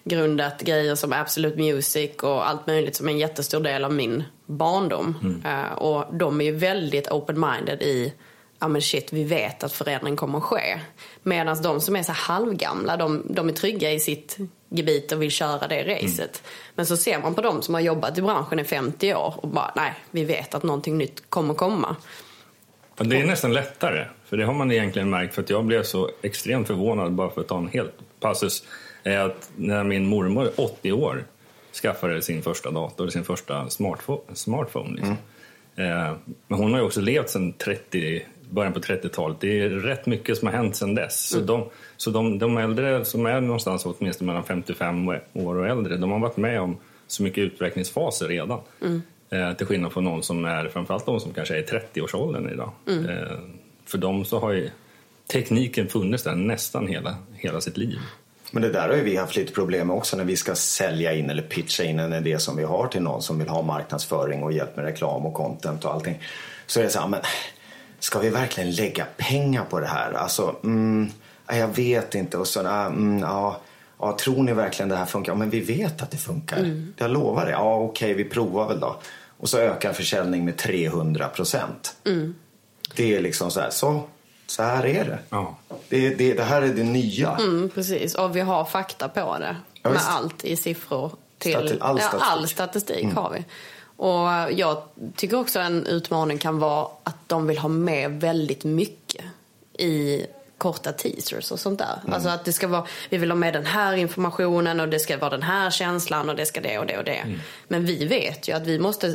grundat 0.05 0.61
grejer 0.61 0.95
som 0.95 1.13
Absolute 1.13 1.59
Music 1.59 2.17
och 2.17 2.49
allt 2.49 2.67
möjligt 2.67 2.97
som 2.97 3.09
är 3.09 3.13
en 3.13 3.19
jättestor 3.19 3.61
del 3.61 3.85
av 3.85 3.93
min 3.93 4.25
barndom. 4.47 5.15
Eh, 5.45 5.79
och 5.79 6.15
de 6.15 6.41
är 6.41 6.45
ju 6.45 6.53
väldigt 6.57 7.09
open-minded 7.09 7.83
i 7.83 8.13
ja 8.59 8.69
men 8.69 8.83
shit, 8.83 9.13
vi 9.13 9.25
vet 9.25 9.65
att 9.65 9.73
förändring 9.73 10.17
kommer 10.17 10.39
att 10.39 10.45
ske. 10.45 10.81
Medan 11.23 11.63
de 11.63 11.81
som 11.81 11.97
är 11.97 12.03
så 12.03 12.13
halvgamla, 12.13 12.97
de, 12.97 13.27
de 13.31 13.49
är 13.49 13.53
trygga 13.53 13.93
i 13.93 14.01
sitt 14.01 14.37
gebit 14.69 15.13
och 15.13 15.23
vill 15.23 15.31
köra 15.31 15.69
det 15.69 15.85
racet. 15.85 16.43
Men 16.75 16.87
så 16.87 16.97
ser 16.97 17.19
man 17.21 17.35
på 17.35 17.41
de 17.41 17.63
som 17.63 17.75
har 17.75 17.81
jobbat 17.81 18.19
i 18.19 18.23
branschen 18.23 18.59
i 18.59 18.65
50 18.65 19.15
år 19.15 19.35
och 19.37 19.49
bara, 19.49 19.73
nej, 19.77 19.95
vi 20.11 20.25
vet 20.25 20.55
att 20.55 20.63
någonting 20.63 20.99
nytt 20.99 21.31
kommer 21.31 21.55
komma. 21.55 21.97
Och 22.99 23.07
det 23.07 23.21
är 23.21 23.27
nästan 23.27 23.53
lättare, 23.53 24.05
för 24.25 24.37
det 24.37 24.45
har 24.45 24.55
man 24.55 24.73
egentligen 24.73 25.11
märkt 25.11 25.35
för 25.35 25.43
att 25.43 25.51
jag 25.51 25.65
blev 25.65 25.83
så 25.83 26.11
extremt 26.23 26.67
förvånad 26.67 27.13
bara 27.13 27.31
för 27.31 27.41
att 27.41 27.49
ta 27.49 27.59
en 27.59 27.69
helt 27.69 27.95
passus. 28.21 28.63
Är 29.03 29.19
att 29.19 29.51
när 29.57 29.85
min 29.85 30.07
mormor, 30.07 30.51
80 30.57 30.93
år, 30.93 31.25
skaffade 31.83 32.23
sin 32.23 32.43
första 32.43 32.71
dator, 32.71 33.09
sin 33.09 33.25
första 33.25 33.71
smartphone. 33.71 34.21
smartphone 34.35 34.95
liksom. 34.95 35.17
eh, 35.77 36.17
men 36.47 36.59
hon 36.59 36.73
har 36.73 36.81
ju 36.81 36.87
också 36.87 37.01
levt 37.01 37.31
sedan 37.31 37.53
30, 37.53 38.23
början 38.51 38.73
på 38.73 38.81
30-talet. 38.81 39.41
Det 39.41 39.61
är 39.61 39.69
rätt 39.69 40.07
mycket 40.07 40.39
som 40.39 40.49
har 40.49 40.55
hänt 40.55 40.77
sedan 40.77 40.95
dess. 40.95 41.29
Så, 41.29 41.41
de, 41.41 41.65
så 41.97 42.11
de, 42.11 42.39
de 42.39 42.59
äldre 42.59 43.05
som 43.05 43.27
är 43.27 43.41
någonstans 43.41 43.87
åtminstone 43.87 44.27
mellan 44.27 44.45
55 44.45 45.09
år 45.33 45.55
och 45.55 45.69
äldre, 45.69 45.97
de 45.97 46.11
har 46.13 46.19
varit 46.19 46.37
med 46.37 46.61
om 46.61 46.77
så 47.07 47.23
mycket 47.23 47.39
utvecklingsfaser 47.39 48.29
redan. 48.29 48.61
Eh, 49.31 49.53
till 49.53 49.67
skillnad 49.67 49.93
från 49.93 50.05
någon 50.05 50.23
som 50.23 50.45
är, 50.45 50.69
framförallt 50.69 51.07
de 51.07 51.21
som 51.21 51.33
kanske 51.33 51.55
är 51.57 51.59
i 51.59 51.65
30-årsåldern 51.65 52.49
idag. 52.53 52.73
Eh, 52.89 53.39
för 53.87 53.99
dem 53.99 54.25
så 54.25 54.39
har 54.39 54.53
ju 54.53 54.71
tekniken 55.33 55.89
funnits 55.89 56.25
där 56.25 56.35
nästan 56.35 56.87
hela, 56.87 57.17
hela 57.35 57.61
sitt 57.61 57.77
liv. 57.77 57.99
Men 58.51 58.63
det 58.63 58.69
där 58.69 58.89
har 58.89 58.97
ju 58.97 59.03
vi 59.03 59.17
haft 59.17 59.37
lite 59.37 59.53
problem 59.53 59.87
med 59.87 59.97
också 59.97 60.17
när 60.17 60.25
vi 60.25 60.37
ska 60.37 60.55
sälja 60.55 61.15
in 61.15 61.31
eller 61.31 61.43
pitcha 61.43 61.85
in 61.85 61.99
en 61.99 62.13
idé 62.13 62.39
som 62.39 62.57
vi 62.57 62.65
har 62.65 62.87
till 62.87 63.03
någon 63.03 63.23
som 63.23 63.39
vill 63.39 63.49
ha 63.49 63.63
marknadsföring 63.63 64.43
och 64.43 64.53
hjälp 64.53 64.77
med 64.77 64.85
reklam 64.85 65.27
och 65.27 65.35
content 65.35 65.85
och 65.85 65.95
allting. 65.95 66.23
Så 66.67 66.81
är 66.81 66.85
det 66.85 66.91
så 66.91 67.01
här, 67.01 67.09
men 67.09 67.21
ska 67.99 68.19
vi 68.19 68.29
verkligen 68.31 68.71
lägga 68.71 69.07
pengar 69.17 69.65
på 69.65 69.81
det 69.81 69.87
här? 69.87 70.13
Alltså, 70.13 70.57
mm, 70.65 71.11
jag 71.49 71.69
vet 71.69 72.15
inte. 72.15 72.39
Och 72.39 72.47
så, 72.47 72.67
ah, 72.67 72.87
mm, 72.87 73.19
ja, 73.19 73.61
ja, 73.99 74.17
tror 74.21 74.43
ni 74.43 74.53
verkligen 74.53 74.89
det 74.89 74.97
här 74.97 75.07
funkar? 75.07 75.33
Ja, 75.33 75.37
men 75.37 75.51
vi 75.51 75.61
vet 75.61 76.03
att 76.03 76.11
det 76.11 76.17
funkar. 76.17 76.83
Jag 76.97 77.11
lovar 77.11 77.47
det. 77.47 77.53
Ja, 77.53 77.77
okej, 77.77 78.15
vi 78.15 78.25
provar 78.25 78.69
väl 78.69 78.81
då. 78.81 78.97
Och 79.39 79.49
så 79.49 79.59
ökar 79.59 79.93
försäljning 79.93 80.45
med 80.45 80.57
300 80.57 81.29
procent. 81.29 81.97
Det 82.95 83.17
är 83.17 83.21
liksom 83.21 83.51
så 83.51 83.61
här, 83.61 83.71
så, 83.71 84.03
så 84.47 84.63
här 84.63 84.87
är 84.87 85.05
det. 85.05 85.19
Ja. 85.31 85.57
Det, 85.89 86.15
det. 86.15 86.35
Det 86.35 86.43
här 86.45 86.63
är 86.63 86.69
det 86.69 86.83
nya. 86.85 87.37
Mm, 87.37 87.71
precis, 87.75 88.15
och 88.15 88.37
vi 88.37 88.41
har 88.41 88.65
fakta 88.65 89.09
på 89.09 89.39
det. 89.39 89.57
Ja, 89.83 89.91
med 89.91 90.01
allt 90.09 90.45
i 90.45 90.57
siffror. 90.57 91.13
Till, 91.39 91.57
Stati- 91.57 91.77
all 91.81 91.99
ja, 91.99 92.09
statistik. 92.09 92.23
Mm. 92.23 92.39
all 92.39 92.49
statistik 92.49 93.15
har 93.15 93.31
vi. 93.31 93.45
Och 93.97 94.53
jag 94.53 94.83
tycker 95.17 95.41
också 95.41 95.59
en 95.59 95.87
utmaning 95.87 96.39
kan 96.39 96.59
vara 96.59 96.89
att 97.03 97.29
de 97.29 97.47
vill 97.47 97.59
ha 97.59 97.69
med 97.69 98.21
väldigt 98.21 98.65
mycket 98.65 99.25
i 99.79 100.27
korta 100.59 100.93
teasers 100.93 101.51
och 101.51 101.61
sånt 101.61 101.79
där. 101.79 102.01
Mm. 102.03 102.15
Alltså 102.15 102.29
att 102.29 102.45
det 102.45 102.53
ska 102.53 102.69
vara, 102.69 102.87
vi 103.11 103.19
vill 103.19 103.31
ha 103.31 103.37
med 103.37 103.53
den 103.53 103.67
här 103.67 103.93
informationen 103.95 104.81
och 104.81 104.89
det 104.89 104.99
ska 104.99 105.19
vara 105.19 105.31
den 105.31 105.43
här 105.43 105.71
känslan 105.71 106.31
och 106.31 106.37
det 106.37 106.47
ska 106.47 106.61
det 106.61 106.79
och 106.79 106.87
det 106.87 106.99
och 106.99 107.05
det. 107.05 107.17
Mm. 107.17 107.41
Men 107.69 107.87
vi 107.87 108.07
vet 108.07 108.49
ju 108.49 108.53
att 108.53 108.67
vi 108.67 108.79
måste 108.79 109.15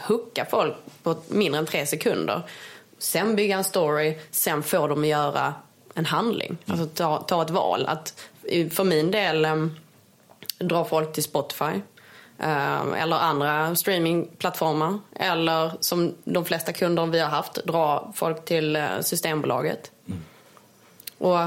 hooka 0.00 0.46
folk 0.50 0.74
på 1.02 1.16
mindre 1.28 1.58
än 1.58 1.66
tre 1.66 1.86
sekunder. 1.86 2.42
Sen 2.98 3.36
bygga 3.36 3.56
en 3.56 3.64
story, 3.64 4.18
sen 4.30 4.62
får 4.62 4.88
de 4.88 5.04
göra 5.04 5.54
en 5.94 6.06
handling. 6.06 6.56
Alltså 6.66 6.86
ta, 6.86 7.18
ta 7.18 7.42
ett 7.42 7.50
val. 7.50 7.86
Att, 7.86 8.20
för 8.70 8.84
min 8.84 9.10
del, 9.10 9.44
um, 9.44 9.76
dra 10.58 10.84
folk 10.84 11.12
till 11.12 11.22
Spotify. 11.22 11.80
Eh, 12.44 13.02
eller 13.02 13.16
andra 13.16 13.76
streamingplattformar. 13.76 14.98
Eller 15.16 15.72
som 15.80 16.14
de 16.24 16.44
flesta 16.44 16.72
kunder 16.72 17.06
vi 17.06 17.20
har 17.20 17.28
haft, 17.28 17.54
dra 17.54 18.12
folk 18.14 18.44
till 18.44 18.76
eh, 18.76 18.82
Systembolaget. 19.00 19.90
Och 21.18 21.38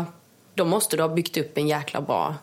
då 0.53 0.65
måste 0.65 0.97
du 0.97 1.03
ha 1.03 1.09
byggt 1.09 1.37
upp 1.37 1.57
en 1.57 1.67
jäkla 1.67 2.01
bra 2.01 2.35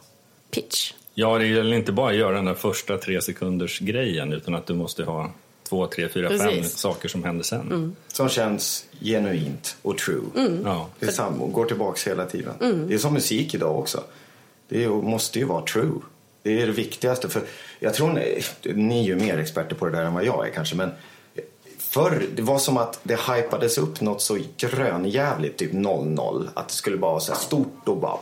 pitch. 0.50 0.92
Ja, 1.14 1.38
det 1.38 1.46
gäller 1.46 1.76
inte 1.76 1.92
bara 1.92 2.10
att 2.10 2.16
göra 2.16 2.36
den 2.36 2.44
där 2.44 2.54
första 2.54 2.98
tre 2.98 3.20
sekunders 3.20 3.78
grejen 3.78 4.32
utan 4.32 4.54
att 4.54 4.66
du 4.66 4.74
måste 4.74 5.04
ha 5.04 5.30
två, 5.68 5.86
tre, 5.86 6.08
fyra, 6.08 6.28
fem 6.28 6.38
Precis. 6.38 6.76
saker 6.76 7.08
som 7.08 7.24
händer 7.24 7.44
sen. 7.44 7.96
Som 8.08 8.28
känns 8.28 8.86
genuint 9.00 9.76
och 9.82 9.98
true. 9.98 10.22
Ja. 10.64 10.88
Det 10.98 11.06
är 11.06 11.10
samma, 11.10 11.44
och 11.44 11.52
går 11.52 11.64
tillbaks 11.64 12.06
hela 12.06 12.26
tiden. 12.26 12.86
Det 12.88 12.94
är 12.94 12.98
som 12.98 13.14
musik 13.14 13.54
idag 13.54 13.78
också. 13.78 14.04
Det 14.68 14.88
måste 14.88 15.38
ju 15.38 15.44
vara 15.44 15.64
true. 15.64 16.00
Det 16.44 16.62
är 16.62 16.66
det 16.66 16.72
viktigaste. 16.72 17.28
För 17.28 17.42
jag 17.78 17.94
tror 17.94 18.12
ni, 18.12 18.42
ni 18.74 19.00
är 19.00 19.04
ju 19.04 19.16
mer 19.16 19.38
experter 19.38 19.76
på 19.76 19.86
det 19.86 19.92
där 19.92 20.04
än 20.04 20.14
vad 20.14 20.24
jag 20.24 20.48
är 20.48 20.50
kanske. 20.50 20.76
Men 20.76 20.90
förr, 21.78 22.26
det 22.36 22.42
var 22.42 22.58
som 22.58 22.76
att 22.76 23.00
det 23.02 23.20
hypades 23.20 23.78
upp 23.78 24.00
något 24.00 24.22
så 24.22 24.38
grönjävligt, 24.56 25.58
typ 25.58 25.72
00. 25.72 26.50
Att 26.54 26.68
det 26.68 26.74
skulle 26.74 26.96
bara 26.96 27.10
vara 27.10 27.20
så 27.20 27.32
här 27.32 27.40
stort 27.40 27.88
och 27.88 27.96
bara, 27.96 28.18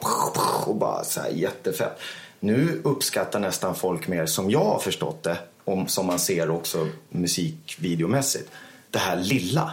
och 0.67 0.77
bara 0.77 1.05
så 1.05 1.21
här 1.21 1.31
jättefett. 1.31 1.99
Nu 2.41 2.81
uppskattar 2.85 3.41
nästan 3.41 3.75
folk 3.75 4.09
mer, 4.09 4.27
som 4.27 4.51
jag 4.51 4.65
har 4.65 4.79
förstått 4.79 5.23
det, 5.23 5.39
om, 5.65 5.89
som 5.89 6.07
man 6.07 6.19
ser 6.19 6.51
också 6.51 6.89
musikvideomässigt, 7.09 8.51
det 8.91 8.99
här 8.99 9.17
lilla 9.17 9.73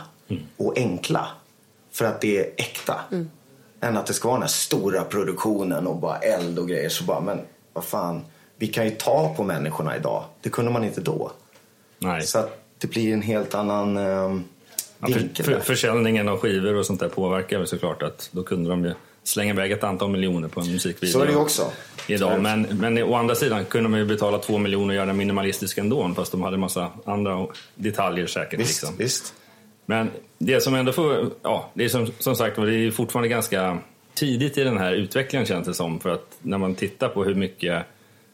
och 0.57 0.77
enkla. 0.77 1.27
För 1.91 2.05
att 2.05 2.21
det 2.21 2.37
är 2.37 2.51
äkta. 2.57 2.95
Än 3.81 3.97
att 3.97 4.05
det 4.05 4.13
ska 4.13 4.27
vara 4.27 4.37
den 4.37 4.43
här 4.43 4.49
stora 4.49 5.03
produktionen 5.03 5.87
och 5.87 5.97
bara 5.97 6.17
eld 6.17 6.59
och 6.59 6.67
grejer. 6.67 6.89
Så 6.89 7.03
bara, 7.03 7.21
men 7.21 7.41
vad 7.73 7.83
fan, 7.83 8.21
vi 8.59 8.67
kan 8.67 8.85
ju 8.85 8.91
ta 8.91 9.33
på 9.37 9.43
människorna 9.43 9.97
idag. 9.97 10.23
Det 10.41 10.49
kunde 10.49 10.71
man 10.71 10.83
inte 10.83 11.01
då. 11.01 11.31
Nej. 11.99 12.21
Så 12.21 12.39
att 12.39 12.63
det 12.77 12.87
blir 12.87 13.13
en 13.13 13.21
helt 13.21 13.55
annan 13.55 13.97
um, 13.97 14.43
Ja, 14.99 15.07
för, 15.07 15.19
vinkel. 15.19 15.45
för, 15.45 15.59
försäljningen 15.59 16.29
av 16.29 16.37
skivor 16.37 16.75
och 16.75 16.85
sånt 16.85 16.99
där 16.99 17.09
påverkar 17.09 17.57
väl 17.57 17.67
såklart 17.67 18.03
att 18.03 18.29
då 18.31 18.43
kunde 18.43 18.69
de 18.69 18.85
ju 18.85 18.93
slänga 19.23 19.53
iväg 19.53 19.71
ett 19.71 19.83
antal 19.83 20.09
miljoner 20.09 20.47
på 20.47 20.61
en 20.61 20.71
musikvideo. 20.71 21.13
Så 21.13 21.21
är 21.21 21.25
det 21.25 21.31
ju 21.31 21.37
också. 21.37 21.71
Idag. 22.07 22.41
Men, 22.41 22.61
men 22.61 23.03
å 23.03 23.15
andra 23.15 23.35
sidan 23.35 23.65
kunde 23.65 23.89
man 23.89 23.99
ju 23.99 24.05
betala 24.05 24.37
två 24.37 24.57
miljoner 24.57 24.89
och 24.89 24.95
göra 24.95 25.05
den 25.05 25.17
minimalistisk 25.17 25.77
ändå 25.77 26.13
fast 26.15 26.31
de 26.31 26.43
hade 26.43 26.57
massa 26.57 26.91
andra 27.05 27.47
detaljer 27.75 28.27
säkert. 28.27 28.59
Visst, 28.59 28.81
liksom. 28.81 28.97
visst. 28.97 29.33
Men 29.85 30.09
det 30.37 30.61
som 30.61 30.75
ändå 30.75 30.91
får, 30.91 31.29
ja, 31.41 31.69
det 31.73 31.85
är 31.85 31.89
som, 31.89 32.07
som 32.19 32.35
sagt 32.35 32.55
det 32.55 32.75
är 32.75 32.91
fortfarande 32.91 33.27
ganska 33.27 33.77
tidigt 34.13 34.57
i 34.57 34.63
den 34.63 34.77
här 34.77 34.93
utvecklingen 34.93 35.45
känns 35.45 35.67
det 35.67 35.73
som. 35.73 35.99
För 35.99 36.09
att 36.09 36.37
när 36.41 36.57
man 36.57 36.75
tittar 36.75 37.09
på 37.09 37.23
hur 37.23 37.35
mycket 37.35 37.85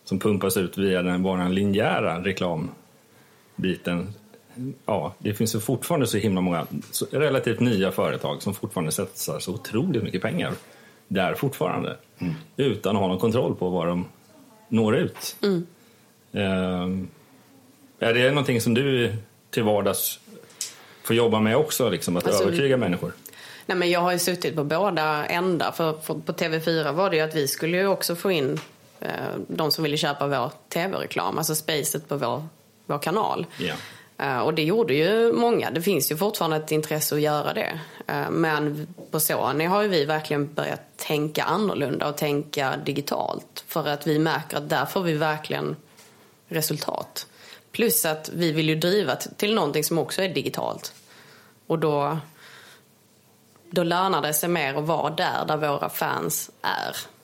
som 0.05 0.19
pumpas 0.19 0.57
ut 0.57 0.77
via 0.77 1.01
den 1.01 1.23
bara 1.23 1.43
den 1.43 1.55
linjära 1.55 2.21
reklambiten. 2.23 4.13
Ja, 4.85 5.13
det 5.19 5.33
finns 5.33 5.55
ju 5.55 5.59
fortfarande 5.59 6.07
så 6.07 6.17
himla 6.17 6.41
många 6.41 6.67
så 6.91 7.05
relativt 7.11 7.59
nya 7.59 7.91
företag 7.91 8.41
som 8.41 8.53
fortfarande 8.53 8.91
satsar 8.91 9.39
så 9.39 9.53
otroligt 9.53 10.03
mycket 10.03 10.21
pengar 10.21 10.53
där 11.07 11.33
fortfarande. 11.33 11.97
Utan 12.57 12.95
att 12.95 13.01
ha 13.01 13.07
någon 13.07 13.19
kontroll 13.19 13.55
på 13.55 13.69
vad 13.69 13.87
de 13.87 14.05
når 14.67 14.95
ut. 14.95 15.35
Ehm, 16.31 17.07
är 17.99 18.13
det 18.13 18.29
någonting 18.29 18.61
som 18.61 18.73
du 18.73 19.15
till 19.49 19.63
vardags 19.63 20.19
får 21.03 21.15
jobba 21.15 21.39
med 21.39 21.57
också, 21.57 21.89
liksom, 21.89 22.17
att 22.17 22.27
Alltså, 22.27 22.43
övertyga 22.43 22.77
människor? 22.77 23.13
Nej, 23.65 23.77
men 23.77 23.89
jag 23.89 23.99
har 23.99 24.11
ju 24.11 24.19
suttit 24.19 24.55
på 24.55 24.63
båda 24.63 25.25
ändar. 25.25 25.71
För, 25.71 25.93
för 25.93 26.13
på 26.13 26.33
TV4 26.33 26.91
var 26.91 27.09
det 27.09 27.15
ju 27.15 27.21
att 27.21 27.35
vi 27.35 27.47
skulle 27.47 27.77
ju 27.77 27.87
också 27.87 28.15
få 28.15 28.31
in 28.31 28.59
de 29.47 29.71
som 29.71 29.83
ville 29.83 29.97
köpa 29.97 30.27
vår 30.27 30.51
TV-reklam, 30.69 31.37
alltså 31.37 31.55
spacet 31.55 32.09
på 32.09 32.17
vår, 32.17 32.43
vår 32.85 32.99
kanal. 32.99 33.45
Eh, 34.17 34.39
och 34.39 34.53
det 34.53 34.63
gjorde 34.63 34.93
ju 34.93 35.33
många. 35.33 35.71
Det 35.71 35.81
finns 35.81 36.11
ju 36.11 36.17
fortfarande 36.17 36.57
ett 36.57 36.71
intresse 36.71 37.15
att 37.15 37.21
göra 37.21 37.53
det. 37.53 37.79
Eh, 38.07 38.29
men 38.29 38.87
på 39.11 39.19
Sony 39.19 39.65
har 39.65 39.81
ju 39.81 39.87
vi 39.87 40.05
verkligen 40.05 40.53
börjat 40.53 40.81
tänka 40.97 41.43
annorlunda 41.43 42.09
och 42.09 42.17
tänka 42.17 42.77
digitalt. 42.85 43.63
För 43.67 43.87
att 43.87 44.07
vi 44.07 44.19
märker 44.19 44.57
att 44.57 44.69
där 44.69 44.85
får 44.85 45.01
vi 45.01 45.13
verkligen 45.13 45.75
resultat. 46.47 47.27
Plus 47.71 48.05
att 48.05 48.29
vi 48.33 48.51
vill 48.51 48.69
ju 48.69 48.75
driva 48.75 49.15
till 49.15 49.55
någonting 49.55 49.83
som 49.83 49.97
också 49.97 50.21
är 50.21 50.29
digitalt. 50.29 50.93
Och 51.67 51.79
då, 51.79 52.17
då 53.71 53.83
lönar 53.83 54.21
det 54.21 54.33
sig 54.33 54.49
mer 54.49 54.75
att 54.75 54.83
vara 54.83 55.09
där, 55.09 55.45
där 55.47 55.57
våra 55.57 55.89
fans 55.89 56.51
är. 56.61 57.14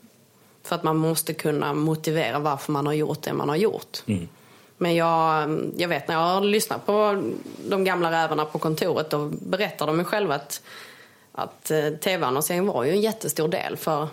För 0.64 0.76
att 0.76 0.84
man 0.84 0.98
måste 0.98 1.34
kunna 1.34 1.74
motivera 1.74 2.40
varför 2.40 2.72
man 2.72 2.86
har 2.86 2.94
gjort 2.94 3.22
det 3.22 3.34
man 3.34 3.50
har 3.50 3.56
gjort. 3.56 3.98
Men 4.78 4.96
jag, 4.96 5.50
jag 5.78 5.88
vet 5.88 6.08
när 6.08 6.16
jag 6.16 6.22
har 6.22 6.42
lyssnat 6.42 6.86
på 6.86 7.24
de 7.70 7.84
gamla 7.84 8.12
rävarna 8.12 8.46
på 8.46 8.60
kontoret 8.60 9.10
då 9.10 9.32
berättar 9.42 9.88
de 9.88 10.00
ju 10.00 10.06
själva 10.06 10.36
att, 10.36 10.62
att 11.32 11.72
eh, 11.72 11.90
tv-annonsering 11.90 12.66
var 12.66 12.84
ju 12.84 12.92
en 12.92 13.02
jättestor 13.02 13.48
del 13.48 13.78
för 13.78 14.08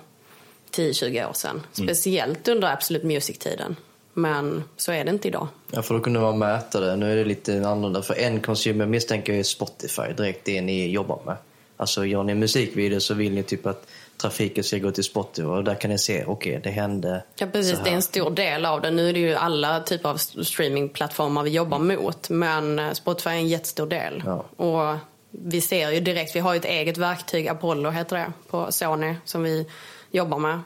10-20 0.70 1.28
år 1.28 1.32
sedan. 1.32 1.61
Speciellt 1.72 2.48
under 2.48 2.72
Absolute 2.72 3.06
Music-tiden. 3.06 3.76
Men 4.14 4.64
så 4.76 4.92
är 4.92 5.04
det 5.04 5.11
inte 5.11 5.28
idag. 5.28 5.48
Ja, 5.70 5.82
för 5.82 5.94
då 5.94 6.00
kunde 6.00 6.20
man 6.20 6.38
mäta 6.38 6.80
det. 6.80 6.96
Nu 6.96 7.12
är 7.12 7.16
det 7.16 7.24
lite 7.24 7.68
annorlunda. 7.68 8.02
För 8.02 8.14
en 8.14 8.40
consumer 8.40 8.87
misstänker 8.87 9.32
är 9.32 9.42
Spotify, 9.42 10.12
direkt 10.16 10.44
det 10.44 10.61
ni 10.61 10.90
jobbar 10.90 11.20
med. 11.26 11.37
Alltså 11.76 12.04
gör 12.04 12.22
ni 12.22 12.34
musikvideo 12.34 13.00
så 13.00 13.14
vill 13.14 13.32
ni 13.32 13.42
typ 13.42 13.66
att 13.66 13.87
trafiken 14.18 14.64
ska 14.64 14.78
gå 14.78 14.90
till 14.90 15.04
Spotify 15.04 15.48
och 15.48 15.64
där 15.64 15.74
kan 15.74 15.90
ni 15.90 15.98
se, 15.98 16.24
okej 16.24 16.61
det 16.64 16.70
hände 16.70 17.24
Ja, 17.37 17.46
precis. 17.46 17.78
Det 17.85 17.90
är 17.90 17.94
en 17.94 18.02
stor 18.02 18.31
del 18.31 18.66
av 18.66 18.81
det. 18.81 18.90
Nu 18.90 19.09
är 19.09 19.12
det 19.12 19.18
ju 19.18 19.35
alla 19.35 19.81
typer 19.81 20.09
av 20.09 20.16
streamingplattformar 20.16 21.42
vi 21.42 21.50
jobbar 21.50 21.78
mot. 21.78 22.31
Men 22.31 22.78
eh, 22.78 22.92
Spotify 22.92 23.31
är 23.31 23.35
en 23.35 23.48
jättestor 23.48 23.87
del. 23.87 24.22
Ja. 24.26 24.44
Och 24.57 24.98
vi 25.31 25.61
ser 25.61 25.90
ju 25.90 26.00
direkt, 26.00 26.37
vi 26.37 26.40
har 26.40 26.54
ju 26.54 26.59
ett 26.59 26.64
eget 26.64 26.96
verktyg, 26.96 27.48
Apollo 27.48 27.90
heter 27.90 28.16
det, 28.16 28.33
på 28.48 28.72
Sony 28.72 29.14
som 29.24 29.42
vi 29.42 29.66
jobbar 30.11 30.38
med. 30.38 30.61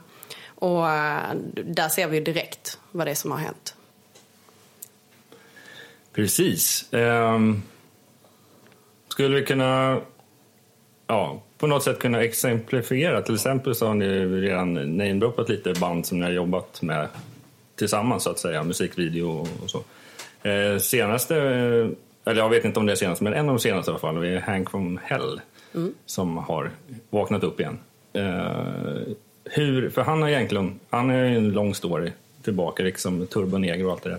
Och 0.46 0.90
eh, 0.90 1.34
där 1.64 1.88
ser 1.88 2.06
vi 2.06 2.16
ju 2.16 2.24
direkt 2.24 2.78
vad 2.90 3.06
det 3.06 3.10
är 3.10 3.14
som 3.14 3.30
har 3.30 3.38
hänt. 3.38 3.74
Precis. 6.12 6.92
Ehm, 6.92 7.62
skulle 9.08 9.40
vi 9.40 9.46
kunna 9.46 10.00
ja, 11.06 11.42
på 11.58 11.66
något 11.66 11.82
sätt 11.82 11.98
kunna 11.98 12.22
exemplifiera? 12.22 13.22
Till 13.22 13.34
exempel 13.34 13.74
så 13.74 13.86
har 13.86 13.94
ni 13.94 14.26
redan 14.26 14.96
namedroppat 14.96 15.48
lite 15.48 15.74
band 15.80 16.06
som 16.06 16.18
ni 16.18 16.24
har 16.24 16.32
jobbat 16.32 16.82
med 16.82 17.08
tillsammans 17.76 18.22
så 18.22 18.30
att 18.30 18.38
säga, 18.38 18.62
musikvideo 18.62 19.46
och, 19.62 19.70
så. 19.70 19.82
Eh, 20.48 20.78
senaste, 20.78 21.36
eller 22.24 22.40
jag 22.40 22.48
vet 22.48 22.64
inte 22.64 22.80
om 22.80 22.86
det 22.86 22.92
är 22.92 22.96
senaste, 22.96 23.24
men 23.24 23.32
en 23.32 23.48
av 23.48 23.54
de 23.54 23.58
senaste 23.58 23.90
i 23.90 23.92
alla 23.92 23.98
fall, 23.98 24.24
är 24.24 24.40
Hank 24.40 24.70
from 24.70 25.00
Hell 25.02 25.40
som 26.06 26.36
har 26.36 26.70
vaknat 27.10 27.44
upp 27.44 27.60
igen. 27.60 27.78
Eh, 28.12 29.14
hur, 29.44 29.90
för 29.90 30.02
han 30.02 30.22
har 30.22 30.28
egentligen, 30.28 30.80
han 30.90 31.08
ju 31.08 31.36
en 31.36 31.52
lång 31.52 31.74
story 31.74 32.12
tillbaka, 32.42 32.82
liksom 32.82 33.26
Turbo 33.26 33.58
Negro 33.58 33.86
och 33.86 33.92
allt 33.92 34.02
det 34.02 34.10
där. 34.10 34.18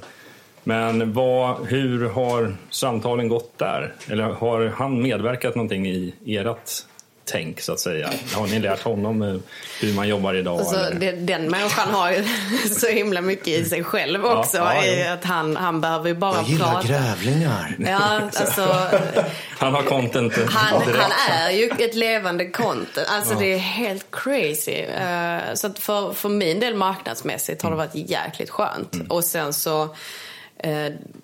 Men 0.63 1.13
vad, 1.13 1.67
hur 1.67 2.09
har 2.09 2.55
samtalen 2.69 3.27
gått 3.27 3.57
där? 3.57 3.93
Eller 4.09 4.23
har 4.23 4.73
han 4.77 5.01
medverkat 5.01 5.55
någonting 5.55 5.87
i 5.87 6.13
ert 6.25 6.85
tänk 7.25 7.61
så 7.61 7.73
att 7.73 7.79
säga? 7.79 8.09
Har 8.35 8.47
ni 8.47 8.59
lärt 8.59 8.81
honom 8.81 9.21
eh, 9.21 9.35
hur 9.81 9.93
man 9.93 10.07
jobbar 10.07 10.33
idag? 10.33 10.59
Alltså, 10.59 10.75
eller? 10.75 10.99
det, 10.99 11.11
den 11.11 11.49
människan 11.51 11.89
har 11.89 12.11
ju 12.11 12.23
så 12.69 12.87
himla 12.87 13.21
mycket 13.21 13.47
i 13.47 13.65
sig 13.65 13.83
själv 13.83 14.25
också. 14.25 14.57
Ja, 14.57 14.85
ja. 14.85 15.13
Att 15.13 15.23
han, 15.23 15.55
han 15.55 15.81
behöver 15.81 16.07
ju 16.07 16.15
bara 16.15 16.35
Jag 16.35 16.43
gillar 16.43 16.71
prata. 16.71 16.87
grävlingar. 16.87 17.75
Ja, 17.79 18.21
alltså, 18.23 18.61
Han 19.57 19.73
har 19.73 19.83
content 19.83 20.33
han, 20.49 20.81
han 20.81 21.11
är 21.29 21.51
ju 21.51 21.69
ett 21.69 21.95
levande 21.95 22.49
content. 22.49 23.07
Alltså 23.07 23.35
det 23.35 23.53
är 23.53 23.57
helt 23.57 24.05
crazy. 24.11 24.81
Eh, 24.81 25.53
så 25.53 25.67
att 25.67 25.79
för, 25.79 26.13
för 26.13 26.29
min 26.29 26.59
del 26.59 26.75
marknadsmässigt 26.75 27.61
har 27.61 27.71
det 27.71 27.77
varit 27.77 27.95
jäkligt 28.09 28.49
skönt. 28.49 28.95
Och 29.09 29.23
sen 29.23 29.53
så 29.53 29.95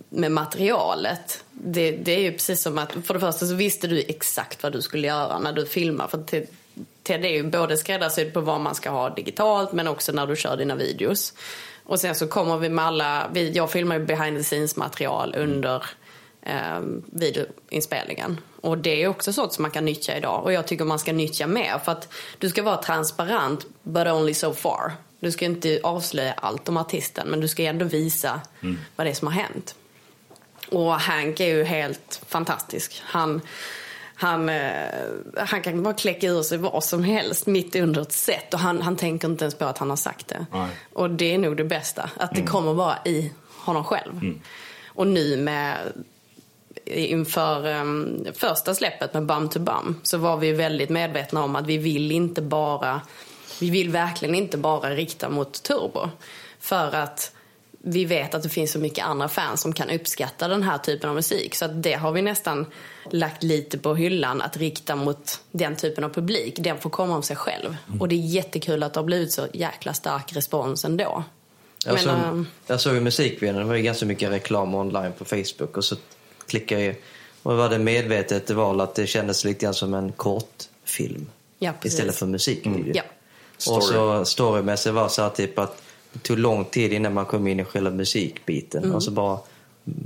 med 0.09 0.31
materialet. 0.31 1.43
Det, 1.51 1.91
det 1.91 2.11
är 2.11 2.19
ju 2.19 2.31
precis 2.31 2.61
som 2.61 2.77
att, 2.77 2.91
för 2.91 3.13
det 3.13 3.19
första 3.19 3.45
så 3.45 3.55
visste 3.55 3.87
du 3.87 3.99
exakt 3.99 4.63
vad 4.63 4.71
du 4.71 4.81
skulle 4.81 5.07
göra 5.07 5.39
när 5.39 5.53
du 5.53 5.65
filmar. 5.65 6.07
För 6.07 6.23
Ted 7.03 7.25
är 7.25 7.29
ju 7.29 7.43
både 7.43 7.77
skräddarsydd 7.77 8.33
på 8.33 8.41
vad 8.41 8.61
man 8.61 8.75
ska 8.75 8.89
ha 8.89 9.09
digitalt 9.09 9.73
men 9.73 9.87
också 9.87 10.11
när 10.11 10.27
du 10.27 10.35
kör 10.35 10.57
dina 10.57 10.75
videos. 10.75 11.33
Och 11.83 11.99
sen 11.99 12.15
så 12.15 12.27
kommer 12.27 12.57
vi 12.57 12.69
med 12.69 12.85
alla, 12.85 13.29
vi, 13.33 13.51
jag 13.51 13.71
filmar 13.71 13.99
ju 13.99 14.05
behind 14.05 14.37
the 14.37 14.43
scenes 14.43 14.75
material 14.75 15.35
under 15.37 15.85
eh, 16.41 16.79
videoinspelningen. 17.05 18.37
Och 18.61 18.77
det 18.77 19.03
är 19.03 19.07
också 19.07 19.33
sånt 19.33 19.53
som 19.53 19.61
man 19.61 19.71
kan 19.71 19.85
nyttja 19.85 20.17
idag. 20.17 20.43
Och 20.43 20.53
jag 20.53 20.67
tycker 20.67 20.85
man 20.85 20.99
ska 20.99 21.13
nyttja 21.13 21.47
mer 21.47 21.77
för 21.85 21.91
att 21.91 22.13
du 22.37 22.49
ska 22.49 22.63
vara 22.63 22.77
transparent 22.77 23.65
but 23.83 24.07
only 24.07 24.33
so 24.33 24.53
far. 24.53 24.91
Du 25.19 25.31
ska 25.31 25.45
inte 25.45 25.79
avslöja 25.83 26.33
allt 26.33 26.69
om 26.69 26.77
artisten 26.77 27.27
men 27.27 27.39
du 27.39 27.47
ska 27.47 27.63
ändå 27.63 27.85
visa 27.85 28.41
vad 28.95 29.07
det 29.07 29.11
är 29.11 29.15
som 29.15 29.27
har 29.27 29.35
hänt. 29.35 29.75
Och 30.69 30.93
Hank 30.93 31.39
är 31.39 31.47
ju 31.47 31.63
helt 31.63 32.21
fantastisk. 32.27 33.01
Han, 33.05 33.41
han, 34.15 34.49
eh, 34.49 34.87
han 35.37 35.61
kan 35.61 35.83
bara 35.83 35.93
kläcka 35.93 36.27
ur 36.27 36.41
sig 36.41 36.57
vad 36.57 36.83
som 36.83 37.03
helst 37.03 37.47
mitt 37.47 37.75
under 37.75 38.01
ett 38.01 38.11
set 38.11 38.53
och 38.53 38.59
han, 38.59 38.81
han 38.81 38.95
tänker 38.95 39.27
inte 39.27 39.45
ens 39.45 39.55
på 39.55 39.65
att 39.65 39.77
han 39.77 39.89
har 39.89 39.97
sagt 39.97 40.27
det. 40.27 40.45
Nej. 40.51 40.69
Och 40.93 41.09
det 41.09 41.33
är 41.33 41.37
nog 41.37 41.57
det 41.57 41.63
bästa, 41.63 42.09
att 42.17 42.35
det 42.35 42.41
kommer 42.41 42.73
bara 42.73 42.97
i 43.05 43.31
honom 43.57 43.83
själv. 43.83 44.33
Och 44.87 45.07
nu 45.07 45.37
med 45.37 45.77
inför 46.85 47.81
um, 47.81 48.25
första 48.33 48.75
släppet 48.75 49.13
med 49.13 49.25
Bum 49.25 49.49
to 49.49 49.59
Bum 49.59 49.99
så 50.03 50.17
var 50.17 50.37
vi 50.37 50.51
väldigt 50.51 50.89
medvetna 50.89 51.43
om 51.43 51.55
att 51.55 51.65
vi 51.65 51.77
vill 51.77 52.11
inte 52.11 52.41
bara 52.41 53.01
vi 53.59 53.69
vill 53.69 53.89
verkligen 53.89 54.35
inte 54.35 54.57
bara 54.57 54.95
rikta 54.95 55.29
mot 55.29 55.63
turbo. 55.63 56.09
För 56.59 56.95
att 56.95 57.31
vi 57.81 58.05
vet 58.05 58.35
att 58.35 58.43
det 58.43 58.49
finns 58.49 58.71
så 58.71 58.79
mycket 58.79 59.05
andra 59.05 59.29
fans 59.29 59.61
som 59.61 59.73
kan 59.73 59.89
uppskatta 59.89 60.47
den 60.47 60.63
här 60.63 60.77
typen 60.77 61.09
av 61.09 61.15
musik. 61.15 61.55
Så 61.55 61.65
att 61.65 61.83
det 61.83 61.93
har 61.93 62.11
vi 62.11 62.21
nästan 62.21 62.65
lagt 63.11 63.43
lite 63.43 63.77
på 63.77 63.95
hyllan 63.95 64.41
att 64.41 64.57
rikta 64.57 64.95
mot 64.95 65.39
den 65.51 65.75
typen 65.75 66.03
av 66.03 66.09
publik. 66.09 66.55
Den 66.59 66.77
får 66.77 66.89
komma 66.89 67.17
av 67.17 67.21
sig 67.21 67.35
själv. 67.35 67.77
Och 67.99 68.07
det 68.07 68.15
är 68.15 68.25
jättekul 68.25 68.83
att 68.83 68.93
det 68.93 68.99
har 68.99 69.05
blivit 69.05 69.31
så 69.31 69.47
jäkla 69.53 69.93
stark 69.93 70.35
respons 70.35 70.85
ändå. 70.85 71.23
Jag, 71.85 71.93
Men, 71.93 72.03
såg, 72.03 72.13
ehm, 72.13 72.47
jag 72.67 72.81
såg 72.81 72.93
ju 72.93 73.01
musikvideon, 73.01 73.55
det 73.55 73.63
var 73.63 73.75
ju 73.75 73.81
ganska 73.81 74.05
mycket 74.05 74.31
reklam 74.31 74.75
online 74.75 75.11
på 75.17 75.25
Facebook 75.25 75.77
och 75.77 75.83
så 75.85 75.95
klickade 76.47 76.83
jag 76.83 76.95
och 77.43 77.57
var 77.57 77.69
det 77.69 77.79
medvetet 77.79 78.49
val 78.49 78.81
att 78.81 78.95
det 78.95 79.07
kändes 79.07 79.45
lite 79.45 79.65
grann 79.65 79.73
som 79.73 79.93
en 79.93 80.11
kortfilm 80.11 81.29
Ja, 81.59 81.73
precis. 81.81 81.93
istället 81.93 82.15
för 82.15 82.25
musikvideo. 82.25 82.93
Ja. 82.95 83.03
Och 83.67 83.83
så 83.83 84.25
storymässigt 84.25 84.95
var 84.95 85.07
så 85.07 85.21
här 85.21 85.29
typ 85.29 85.59
att 85.59 85.81
det 86.13 86.19
tog 86.19 86.37
lång 86.37 86.65
tid 86.65 86.93
innan 86.93 87.13
man 87.13 87.25
kom 87.25 87.47
in 87.47 87.59
i 87.59 87.63
själva 87.63 87.91
musikbiten. 87.91 88.83
Mm. 88.83 88.95
Och 88.95 89.03
så 89.03 89.11
bara 89.11 89.39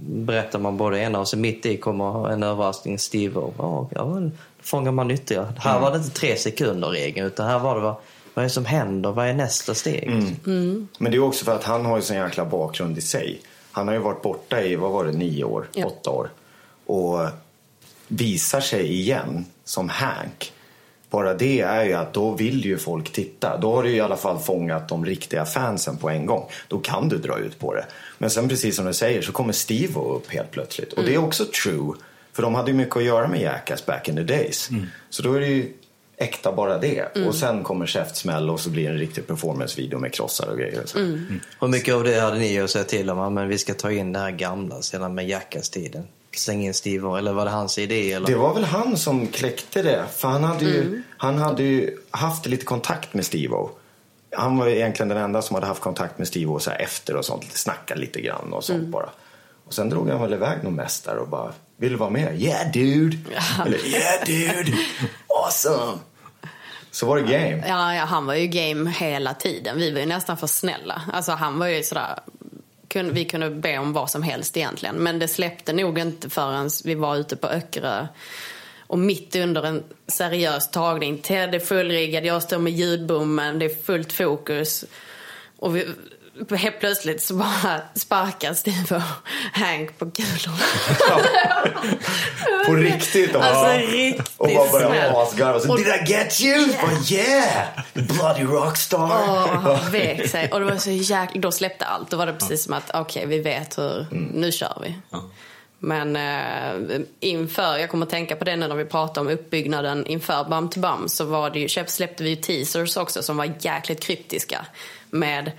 berättar 0.07 0.59
man 0.59 0.77
både 0.77 0.99
ena 0.99 1.19
och 1.19 1.27
så 1.27 1.37
mitt 1.37 1.65
i 1.65 1.77
kommer 1.77 2.29
en 2.29 2.43
överraskning, 2.43 2.99
Steve 2.99 3.39
och 3.39 3.53
ja, 3.57 3.89
ja, 3.95 4.01
då 4.03 4.31
fångar 4.61 4.91
man 4.91 5.11
ytterligare. 5.11 5.53
Här 5.57 5.79
var 5.79 5.91
det 5.91 5.97
inte 5.97 6.09
tre 6.09 6.35
sekunder 6.37 6.87
regeln 6.87 7.27
utan 7.27 7.47
här 7.47 7.59
var 7.59 7.75
det 7.75 7.81
vad, 7.81 7.95
vad 8.33 8.43
är 8.43 8.47
det 8.47 8.53
som 8.53 8.65
händer, 8.65 9.11
vad 9.11 9.27
är 9.27 9.33
nästa 9.33 9.73
steg? 9.73 10.09
Men 10.97 11.11
det 11.11 11.15
är 11.15 11.19
också 11.19 11.45
för 11.45 11.55
att 11.55 11.63
han 11.63 11.85
har 11.85 11.95
ju 11.95 12.01
sån 12.01 12.17
jäkla 12.17 12.45
bakgrund 12.45 12.97
i 12.97 13.01
sig. 13.01 13.41
Han 13.71 13.87
har 13.87 13.95
ju 13.95 14.01
varit 14.01 14.21
borta 14.21 14.61
i, 14.61 14.75
vad 14.75 14.91
var 14.91 15.05
det, 15.05 15.11
nio 15.11 15.43
år, 15.43 15.67
Ja. 15.73 15.85
åtta 15.85 16.09
år. 16.09 16.29
Och 16.85 17.19
visar 18.07 18.61
sig 18.61 18.93
igen 18.93 19.45
som 19.63 19.89
Hank. 19.89 20.52
Bara 21.13 21.33
det 21.33 21.61
är 21.61 21.83
ju 21.85 21.93
att 21.93 22.13
då 22.13 22.31
vill 22.31 22.65
ju 22.65 22.77
folk 22.77 23.11
titta. 23.11 23.57
Då 23.57 23.75
har 23.75 23.83
du 23.83 23.89
i 23.89 23.99
alla 23.99 24.17
fall 24.17 24.39
fångat 24.39 24.89
de 24.89 25.05
riktiga 25.05 25.45
fansen 25.45 25.97
på 25.97 26.09
en 26.09 26.25
gång. 26.25 26.49
Då 26.67 26.79
kan 26.79 27.09
du 27.09 27.17
dra 27.17 27.39
ut 27.39 27.59
på 27.59 27.73
det. 27.73 27.85
Men 28.17 28.29
sen 28.29 28.49
precis 28.49 28.75
som 28.75 28.85
du 28.85 28.93
säger 28.93 29.21
så 29.21 29.31
kommer 29.31 29.53
Steve 29.53 29.99
upp 29.99 30.29
helt 30.29 30.51
plötsligt. 30.51 30.93
Och 30.93 31.03
det 31.03 31.13
är 31.13 31.17
också 31.17 31.45
true. 31.45 31.93
För 32.31 32.43
de 32.43 32.55
hade 32.55 32.71
ju 32.71 32.77
mycket 32.77 32.97
att 32.97 33.03
göra 33.03 33.27
med 33.27 33.41
Jackass 33.41 33.85
back 33.85 34.09
in 34.09 34.15
the 34.15 34.23
days. 34.23 34.69
Så 35.09 35.23
då 35.23 35.33
är 35.33 35.39
det 35.39 35.47
ju 35.47 35.73
äkta 36.17 36.51
bara 36.51 36.77
det. 36.77 37.05
Och 37.27 37.35
sen 37.35 37.63
kommer 37.63 37.85
käftsmäll 37.85 38.49
och 38.49 38.59
så 38.59 38.69
blir 38.69 38.83
det 38.83 38.89
en 38.89 38.97
riktig 38.97 39.27
performancevideo 39.27 39.99
med 39.99 40.13
krossar 40.13 40.47
och 40.47 40.57
grejer. 40.57 40.81
Så. 40.85 40.99
Hur 40.99 41.67
mycket 41.67 41.93
av 41.93 42.03
det 42.03 42.19
hade 42.19 42.39
ni 42.39 42.59
att 42.59 42.69
säga 42.69 42.83
till 42.83 43.09
om? 43.09 43.33
Men 43.33 43.47
vi 43.47 43.57
ska 43.57 43.73
ta 43.73 43.91
in 43.91 44.13
det 44.13 44.19
här 44.19 44.31
gamla 44.31 44.81
sedan 44.81 45.15
med 45.15 45.27
Jackass-tiden. 45.27 46.03
Släng 46.39 46.65
in 46.65 46.73
Steve 46.73 47.17
eller 47.17 47.33
var 47.33 47.45
det 47.45 47.51
hans 47.51 47.77
idé? 47.77 48.13
Eller? 48.13 48.27
Det 48.27 48.35
var 48.35 48.53
väl 48.53 48.63
han 48.63 48.97
som 48.97 49.27
kläckte 49.27 49.81
det. 49.81 50.05
För 50.15 50.27
han 50.27 50.43
hade 50.43 50.65
ju, 50.65 51.03
han 51.17 51.37
hade 51.37 51.63
ju 51.63 51.97
haft 52.11 52.45
lite 52.45 52.65
kontakt 52.65 53.13
med 53.13 53.25
Steve-O. 53.25 53.69
Han 54.35 54.57
var 54.57 54.67
ju 54.67 54.75
egentligen 54.75 55.09
den 55.09 55.17
enda 55.17 55.41
som 55.41 55.53
hade 55.53 55.67
haft 55.67 55.81
kontakt 55.81 56.17
med 56.17 56.27
Steve-O 56.27 56.59
så 56.59 56.69
här 56.69 56.81
efter 56.81 57.15
och 57.15 57.25
sånt. 57.25 57.53
Snacka 57.53 57.95
lite 57.95 58.21
grann 58.21 58.53
och 58.53 58.63
sånt 58.63 58.87
bara. 58.87 59.09
Och 59.65 59.73
sen 59.73 59.89
drog 59.89 60.09
han 60.09 60.21
väl 60.21 60.33
iväg 60.33 60.63
någon 60.63 60.75
mest 60.75 61.05
där 61.05 61.17
och 61.17 61.27
bara, 61.27 61.53
vill 61.77 61.91
du 61.91 61.97
vara 61.97 62.09
med? 62.09 62.41
Yeah 62.41 62.71
dude! 62.71 63.17
Eller 63.65 63.85
yeah 63.85 64.25
dude! 64.25 64.77
Awesome! 65.45 65.99
Så 66.91 67.05
var 67.05 67.17
det 67.17 67.23
game. 67.23 67.63
Ja, 67.67 67.95
ja, 67.95 68.05
han 68.05 68.25
var 68.25 68.33
ju 68.33 68.47
game 68.47 68.89
hela 68.89 69.33
tiden. 69.33 69.77
Vi 69.77 69.91
var 69.91 69.99
ju 69.99 70.05
nästan 70.05 70.37
för 70.37 70.47
snälla. 70.47 71.01
Alltså 71.13 71.31
han 71.31 71.59
var 71.59 71.67
ju 71.67 71.83
sådär 71.83 72.19
kunde, 72.93 73.11
Vi 73.11 73.25
kunde 73.25 73.49
be 73.49 73.77
om 73.77 73.93
vad 73.93 74.09
som 74.09 74.23
helst 74.23 74.57
egentligen. 74.57 74.95
Men 74.95 75.19
det 75.19 75.27
släppte 75.27 75.73
nog 75.73 75.99
inte 75.99 76.29
förrän 76.29 76.69
vi 76.83 76.95
var 76.95 77.15
ute 77.15 77.35
på 77.35 77.47
Öckerö. 77.47 78.07
Och 78.87 78.99
mitt 78.99 79.35
under 79.35 79.63
en 79.63 79.83
seriös 80.07 80.71
tagning. 80.71 81.17
Ted 81.17 81.55
är 81.55 81.59
fullriggad, 81.59 82.25
jag 82.25 82.43
står 82.43 82.57
med 82.57 82.73
ljudbommen, 82.73 83.59
det 83.59 83.65
är 83.65 83.83
fullt 83.83 84.13
fokus. 84.13 84.85
Och 85.57 85.75
vi, 85.75 85.87
helt 86.57 86.79
plötsligt 86.79 87.21
så 87.23 87.33
bara 87.35 87.81
sparkar 87.95 88.53
Steve 88.53 88.95
och 88.95 89.01
Hank 89.53 89.99
på 89.99 90.11
kulorna. 90.11 90.57
På 92.65 92.73
riktigt. 92.75 93.35
Och, 93.35 93.43
Alltså 93.45 93.87
riktigt 93.91 94.33
och 94.37 94.47
bara 94.55 94.69
snäll. 94.89 95.15
asgarva. 95.15 95.59
Och- 95.73 95.77
Did 95.77 95.87
I 95.87 96.11
get 96.11 96.41
you? 96.41 96.67
Bara, 96.67 96.91
yeah! 97.11 97.67
Bloody 97.93 98.43
rockstar! 98.43 98.99
Åh, 99.29 99.47
han 99.47 99.91
vek 99.91 100.29
sig. 100.29 100.51
Och 100.51 100.59
det 100.59 100.65
var 100.65 100.77
så 100.77 100.89
jäkla... 100.91 101.41
Då 101.41 101.51
släppte 101.51 101.85
allt. 101.85 102.09
Då 102.09 102.17
var 102.17 102.25
det 102.25 102.33
precis 102.33 102.63
som 102.63 102.73
att 102.73 102.91
okej, 102.93 103.25
vi 103.25 103.39
vet 103.39 103.77
hur... 103.77 104.05
Nu 104.33 104.51
kör 104.51 104.77
vi. 104.81 104.95
Men 105.79 106.15
eh, 106.15 106.99
inför, 107.19 107.77
jag 107.77 107.89
kommer 107.89 108.05
att 108.05 108.09
tänka 108.11 108.35
på 108.35 108.43
det 108.45 108.55
nu 108.55 108.67
när 108.67 108.75
vi 108.75 108.85
pratar 108.85 109.21
om 109.21 109.27
uppbyggnaden 109.29 110.05
inför 110.07 110.43
Bum 110.49 110.69
to 110.69 110.79
Bum 110.79 111.09
så 111.09 111.25
var 111.25 111.49
det 111.49 111.59
ju, 111.59 111.67
släppte 111.87 112.23
vi 112.23 112.29
ju 112.29 112.35
teasers 112.35 112.97
också 112.97 113.23
som 113.23 113.37
var 113.37 113.53
jäkligt 113.59 113.99
kryptiska 114.03 114.65
med 115.09 115.51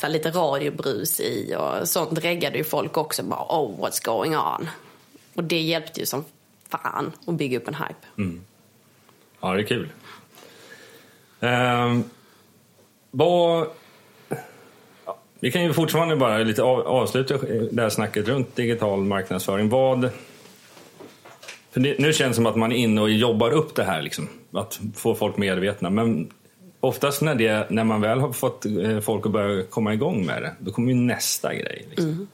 så 0.00 0.06
här, 0.06 0.12
lite 0.12 0.30
radiobrus 0.30 1.20
i 1.20 1.54
och 1.58 1.88
sånt 1.88 2.18
reggade 2.18 2.58
ju 2.58 2.64
folk 2.64 2.96
också 2.96 3.22
bara 3.22 3.40
oh 3.48 3.80
what's 3.80 4.04
going 4.04 4.36
on. 4.36 4.68
Och 5.34 5.44
det 5.44 5.60
hjälpte 5.60 6.00
ju 6.00 6.06
som 6.06 6.24
fan 6.68 7.12
att 7.26 7.34
bygga 7.34 7.58
upp 7.58 7.68
en 7.68 7.74
hype. 7.74 8.06
Mm. 8.18 8.44
Ja, 9.40 9.54
det 9.54 9.60
är 9.60 9.66
kul. 9.66 9.88
Um, 11.40 12.04
vad... 13.10 13.66
Vi 15.40 15.52
kan 15.52 15.62
ju 15.62 15.72
fortfarande 15.72 16.16
bara 16.16 16.38
lite 16.38 16.62
av, 16.62 16.80
avsluta 16.80 17.38
det 17.70 17.82
här 17.82 17.90
snacket 17.90 18.28
runt 18.28 18.56
digital 18.56 19.00
marknadsföring. 19.00 19.68
Vad... 19.68 20.10
För 21.70 21.80
det, 21.80 21.98
nu 21.98 22.12
känns 22.12 22.30
det 22.30 22.34
som 22.34 22.46
att 22.46 22.56
man 22.56 22.72
är 22.72 22.76
inne 22.76 23.00
och 23.00 23.10
jobbar 23.10 23.50
upp 23.50 23.74
det 23.74 23.84
här, 23.84 24.02
liksom, 24.02 24.28
att 24.52 24.80
få 24.94 25.14
folk 25.14 25.36
medvetna. 25.36 25.90
Men 25.90 26.30
oftast 26.80 27.22
när, 27.22 27.34
det, 27.34 27.70
när 27.70 27.84
man 27.84 28.00
väl 28.00 28.20
har 28.20 28.32
fått 28.32 28.66
eh, 28.66 29.00
folk 29.00 29.26
att 29.26 29.32
börja 29.32 29.62
komma 29.62 29.94
igång 29.94 30.26
med 30.26 30.42
det, 30.42 30.54
då 30.58 30.72
kommer 30.72 30.92
ju 30.92 30.94
nästa 30.94 31.54
grej. 31.54 31.86
Liksom. 31.90 32.28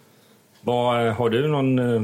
Vad, 0.60 1.12
har 1.12 1.30
du 1.30 1.48
någon, 1.48 1.78
eh, 1.78 2.02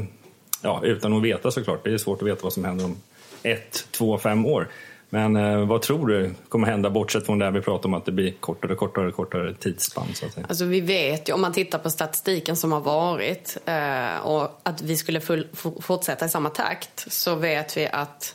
ja, 0.62 0.81
utan 0.85 1.12
att 1.12 1.22
veta 1.22 1.50
såklart, 1.50 1.85
det 1.85 1.92
är 1.92 1.98
svårt 1.98 2.22
att 2.22 2.28
veta 2.28 2.40
vad 2.42 2.52
som 2.52 2.64
händer 2.64 2.85
om 2.85 2.96
ett, 3.42 3.88
två, 3.90 4.18
fem 4.18 4.46
år. 4.46 4.68
Men 5.11 5.37
eh, 5.37 5.66
vad 5.66 5.83
tror 5.83 6.07
du 6.07 6.35
kommer 6.48 6.66
hända 6.66 6.90
bortsett 6.90 7.26
från 7.26 7.38
det 7.38 7.50
vi 7.50 7.61
pratar 7.61 7.88
om 7.88 7.94
att 7.94 8.05
det 8.05 8.12
blir 8.12 8.33
kortare, 8.40 8.74
kortare, 8.74 9.12
kortare 9.12 9.55
tidsspann 9.55 10.07
så 10.14 10.26
att 10.26 10.33
säga? 10.33 10.46
Alltså 10.48 10.64
vi 10.64 10.81
vet 10.81 11.28
ju, 11.28 11.33
om 11.33 11.40
man 11.40 11.52
tittar 11.52 11.78
på 11.78 11.90
statistiken 11.90 12.57
som 12.57 12.72
har 12.72 12.81
varit 12.81 13.59
eh, 13.66 14.26
och 14.26 14.61
att 14.62 14.83
vi 14.83 14.96
skulle 14.96 15.20
full, 15.20 15.48
fortsätta 15.81 16.26
i 16.26 16.28
samma 16.28 16.50
takt 16.50 17.12
så 17.12 17.35
vet 17.35 17.76
vi 17.76 17.87
att 17.87 18.35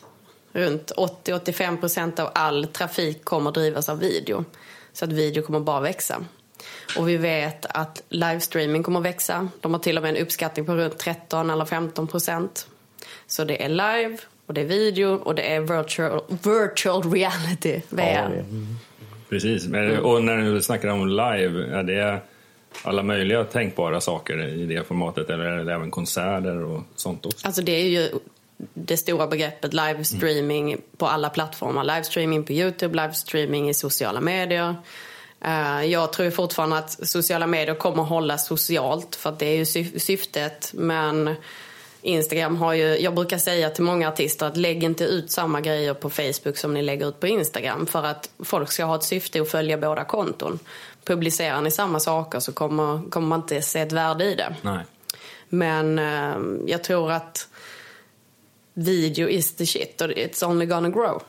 runt 0.52 0.92
80-85 0.96 1.80
procent 1.80 2.18
av 2.18 2.30
all 2.34 2.66
trafik 2.66 3.24
kommer 3.24 3.50
drivas 3.50 3.88
av 3.88 3.98
video. 3.98 4.44
Så 4.92 5.04
att 5.04 5.12
video 5.12 5.42
kommer 5.42 5.60
bara 5.60 5.80
växa. 5.80 6.24
Och 6.98 7.08
vi 7.08 7.16
vet 7.16 7.66
att 7.68 8.02
livestreaming 8.08 8.82
kommer 8.82 9.00
växa. 9.00 9.48
De 9.60 9.74
har 9.74 9.80
till 9.80 9.96
och 9.96 10.02
med 10.02 10.16
en 10.16 10.22
uppskattning 10.22 10.66
på 10.66 10.74
runt 10.74 10.98
13 10.98 11.50
eller 11.50 11.64
15 11.64 12.06
procent. 12.06 12.68
Så 13.26 13.44
det 13.44 13.64
är 13.64 13.68
live 13.68 14.18
och 14.46 14.54
det 14.54 14.60
är 14.60 14.64
video 14.64 15.14
och 15.14 15.34
det 15.34 15.54
är 15.54 15.60
virtual, 15.60 16.20
virtual 16.28 17.12
reality, 17.12 17.80
VR. 17.88 18.44
Precis. 19.28 19.66
Men, 19.66 19.98
och 19.98 20.24
när 20.24 20.36
du 20.36 20.62
snackar 20.62 20.88
om 20.88 21.08
live, 21.08 21.78
är 21.78 21.82
det 21.82 22.20
alla 22.82 23.02
möjliga 23.02 23.44
tänkbara 23.44 24.00
saker 24.00 24.46
i 24.48 24.66
det 24.66 24.86
formatet 24.86 25.30
eller 25.30 25.44
är 25.44 25.64
det 25.64 25.72
även 25.72 25.90
konserter 25.90 26.64
och 26.64 26.82
sånt 26.94 27.26
också? 27.26 27.46
Alltså 27.46 27.62
det 27.62 27.72
är 27.72 27.88
ju 27.88 28.08
det 28.74 28.96
stora 28.96 29.26
begreppet 29.26 29.74
livestreaming 29.74 30.80
på 30.96 31.06
alla 31.06 31.30
plattformar. 31.30 31.84
Livestreaming 31.84 32.44
på 32.44 32.52
Youtube, 32.52 33.02
livestreaming 33.02 33.68
i 33.68 33.74
sociala 33.74 34.20
medier. 34.20 34.76
Eh, 35.40 35.84
jag 35.84 36.12
tror 36.12 36.30
fortfarande 36.30 36.78
att 36.78 37.08
sociala 37.08 37.46
medier 37.46 37.74
kommer 37.74 38.02
hålla 38.02 38.38
socialt 38.38 39.16
för 39.16 39.30
att 39.30 39.38
det 39.38 39.46
är 39.46 39.56
ju 39.56 39.64
syftet. 39.98 40.70
Men 40.74 41.34
Instagram 42.02 42.56
har 42.56 42.72
ju, 42.72 42.98
jag 42.98 43.14
brukar 43.14 43.38
säga 43.38 43.70
till 43.70 43.84
många 43.84 44.08
artister 44.08 44.46
att 44.46 44.56
lägg 44.56 44.84
inte 44.84 45.04
ut 45.04 45.30
samma 45.30 45.60
grejer 45.60 45.94
på 45.94 46.10
Facebook 46.10 46.56
som 46.56 46.74
ni 46.74 46.82
lägger 46.82 47.08
ut 47.08 47.20
på 47.20 47.26
Instagram. 47.26 47.86
För 47.86 48.04
att 48.04 48.30
folk 48.44 48.72
ska 48.72 48.84
ha 48.84 48.96
ett 48.96 49.04
syfte 49.04 49.40
att 49.40 49.50
följa 49.50 49.78
båda 49.78 50.04
konton. 50.04 50.58
Publicerar 51.04 51.60
ni 51.60 51.70
samma 51.70 52.00
saker 52.00 52.40
så 52.40 52.52
kommer, 52.52 53.10
kommer 53.10 53.28
man 53.28 53.40
inte 53.40 53.62
se 53.62 53.80
ett 53.80 53.92
värde 53.92 54.24
i 54.24 54.34
det. 54.34 54.56
Nej. 54.62 54.84
Men 55.48 55.98
eh, 55.98 56.36
jag 56.66 56.84
tror 56.84 57.12
att 57.12 57.48
video 58.78 59.28
is 59.28 59.56
the 59.56 59.66
shit 59.66 60.00
och 60.00 60.08
it's 60.08 60.46
only 60.46 60.66
gonna 60.66 60.88
grow. 60.88 61.22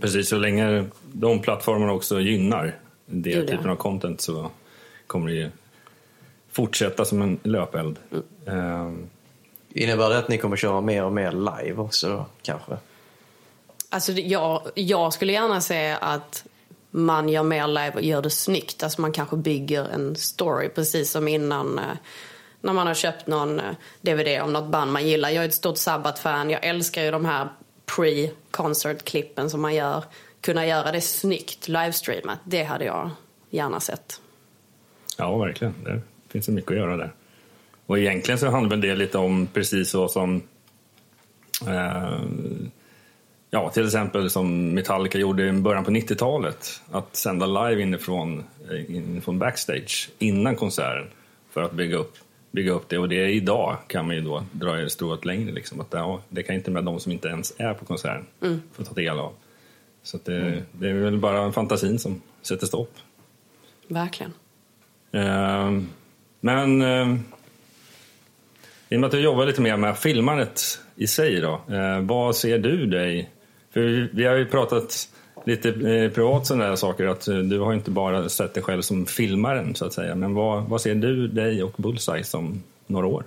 Precis, 0.00 0.28
så 0.28 0.36
länge 0.36 0.84
de 1.12 1.42
plattformarna 1.42 1.92
också 1.92 2.20
gynnar 2.20 2.76
det 3.06 3.30
Gud, 3.30 3.44
ja. 3.44 3.56
typen 3.56 3.70
av 3.70 3.76
content 3.76 4.20
så 4.20 4.50
kommer 5.06 5.28
det 5.28 5.34
ju 5.34 5.50
fortsätta 6.52 7.04
som 7.04 7.22
en 7.22 7.38
löpeld. 7.42 7.96
Ehm, 8.46 9.06
Innebär 9.68 10.08
det 10.08 10.18
att 10.18 10.28
ni 10.28 10.38
kommer 10.38 10.56
köra 10.56 10.80
mer 10.80 11.04
och 11.04 11.12
mer 11.12 11.32
live 11.32 11.74
också 11.76 12.08
då, 12.08 12.26
kanske? 12.42 12.76
Alltså 13.88 14.12
jag, 14.12 14.62
jag 14.74 15.12
skulle 15.12 15.32
gärna 15.32 15.60
se 15.60 15.96
att 16.00 16.44
man 16.90 17.28
gör 17.28 17.42
mer 17.42 17.66
live 17.66 17.92
och 17.94 18.02
gör 18.02 18.22
det 18.22 18.30
snyggt. 18.30 18.82
Alltså 18.82 19.00
man 19.00 19.12
kanske 19.12 19.36
bygger 19.36 19.84
en 19.84 20.16
story 20.16 20.68
precis 20.68 21.10
som 21.10 21.28
innan 21.28 21.78
eh, 21.78 21.84
när 22.60 22.72
man 22.72 22.86
har 22.86 22.94
köpt 22.94 23.26
någon 23.26 23.60
eh, 23.60 23.74
DVD 24.00 24.42
om 24.42 24.52
något 24.52 24.70
band 24.70 24.92
man 24.92 25.06
gillar. 25.06 25.30
Jag 25.30 25.44
är 25.44 25.48
ett 25.48 25.54
stort 25.54 25.78
Sabbath-fan. 25.78 26.50
Jag 26.50 26.64
älskar 26.64 27.02
ju 27.02 27.10
de 27.10 27.24
här 27.24 27.48
pre-concert-klippen 27.86 29.50
som 29.50 29.60
man 29.60 29.74
gör. 29.74 30.04
Kunna 30.40 30.66
göra 30.66 30.92
det 30.92 31.00
snyggt, 31.00 31.68
livestreamat. 31.68 32.38
Det 32.44 32.62
hade 32.62 32.84
jag 32.84 33.10
gärna 33.50 33.80
sett. 33.80 34.20
Ja, 35.16 35.38
verkligen. 35.38 35.74
Det 35.84 36.00
finns 36.28 36.46
så 36.46 36.52
mycket 36.52 36.70
att 36.70 36.76
göra 36.76 36.96
där. 36.96 37.12
Och 37.86 37.98
egentligen 37.98 38.38
så 38.38 38.50
handlar 38.50 38.70
väl 38.70 38.80
det 38.80 38.94
lite 38.94 39.18
om 39.18 39.46
precis 39.46 39.90
så 39.90 40.08
som 40.08 40.42
eh, 41.66 42.20
ja, 43.50 43.70
till 43.70 43.86
exempel 43.86 44.30
som 44.30 44.74
Metallica 44.74 45.18
gjorde 45.18 45.48
i 45.48 45.52
början 45.52 45.84
på 45.84 45.90
90-talet. 45.90 46.80
Att 46.90 47.16
sända 47.16 47.46
live 47.46 47.82
inifrån, 47.82 48.44
eh, 48.70 48.96
inifrån 48.96 49.38
backstage 49.38 50.10
innan 50.18 50.56
konserten 50.56 51.06
för 51.50 51.62
att 51.62 51.72
bygga 51.72 51.96
upp, 51.96 52.14
bygga 52.50 52.72
upp 52.72 52.88
det. 52.88 52.98
Och 52.98 53.08
det 53.08 53.24
är 53.24 53.28
idag 53.28 53.76
kan 53.86 54.06
man 54.06 54.16
ju 54.16 54.22
då 54.22 54.44
dra 54.52 54.72
det 54.72 54.90
strået 54.90 55.24
längre. 55.24 55.52
Liksom, 55.52 55.80
att, 55.80 55.88
ja, 55.90 56.20
det 56.28 56.42
kan 56.42 56.56
inte 56.56 56.70
med 56.70 56.84
de 56.84 57.00
som 57.00 57.12
inte 57.12 57.28
ens 57.28 57.52
är 57.58 57.74
på 57.74 57.84
konserten 57.84 58.62
få 58.72 58.84
ta 58.84 58.94
del 58.94 59.18
av. 59.18 59.32
Så 60.02 60.18
det, 60.24 60.64
det 60.72 60.88
är 60.88 60.94
väl 60.94 61.18
bara 61.18 61.52
fantasin 61.52 61.98
som 61.98 62.22
sätter 62.42 62.66
stopp. 62.66 62.94
Verkligen. 63.88 64.32
Eh, 65.12 65.70
men 66.40 66.82
eh, 66.82 67.16
i 68.88 68.96
och 68.96 69.00
med 69.00 69.04
att 69.04 69.12
du 69.12 69.20
jobbar 69.20 69.46
lite 69.46 69.60
mer 69.60 69.76
med 69.76 69.98
filmandet 69.98 70.80
i 70.96 71.06
sig 71.06 71.40
då, 71.40 71.60
eh, 71.74 72.00
vad 72.00 72.36
ser 72.36 72.58
du 72.58 72.86
dig? 72.86 73.30
För 73.70 73.80
vi, 73.80 74.08
vi 74.12 74.24
har 74.24 74.34
ju 74.34 74.46
pratat 74.46 75.08
lite 75.48 75.68
eh, 75.68 76.10
privat 76.10 76.46
sådana 76.46 76.66
där 76.68 76.76
saker, 76.76 77.06
att 77.06 77.28
eh, 77.28 77.36
du 77.36 77.60
har 77.60 77.74
inte 77.74 77.90
bara 77.90 78.28
sett 78.28 78.54
dig 78.54 78.62
själv 78.62 78.82
som 78.82 79.06
filmaren 79.06 79.74
så 79.74 79.84
att 79.86 79.92
säga. 79.92 80.14
Men 80.14 80.34
vad, 80.34 80.62
vad 80.62 80.80
ser 80.80 80.94
du 80.94 81.28
dig 81.28 81.62
och 81.62 81.72
Bullseye 81.76 82.24
som 82.24 82.62
några 82.86 83.06
år? 83.06 83.24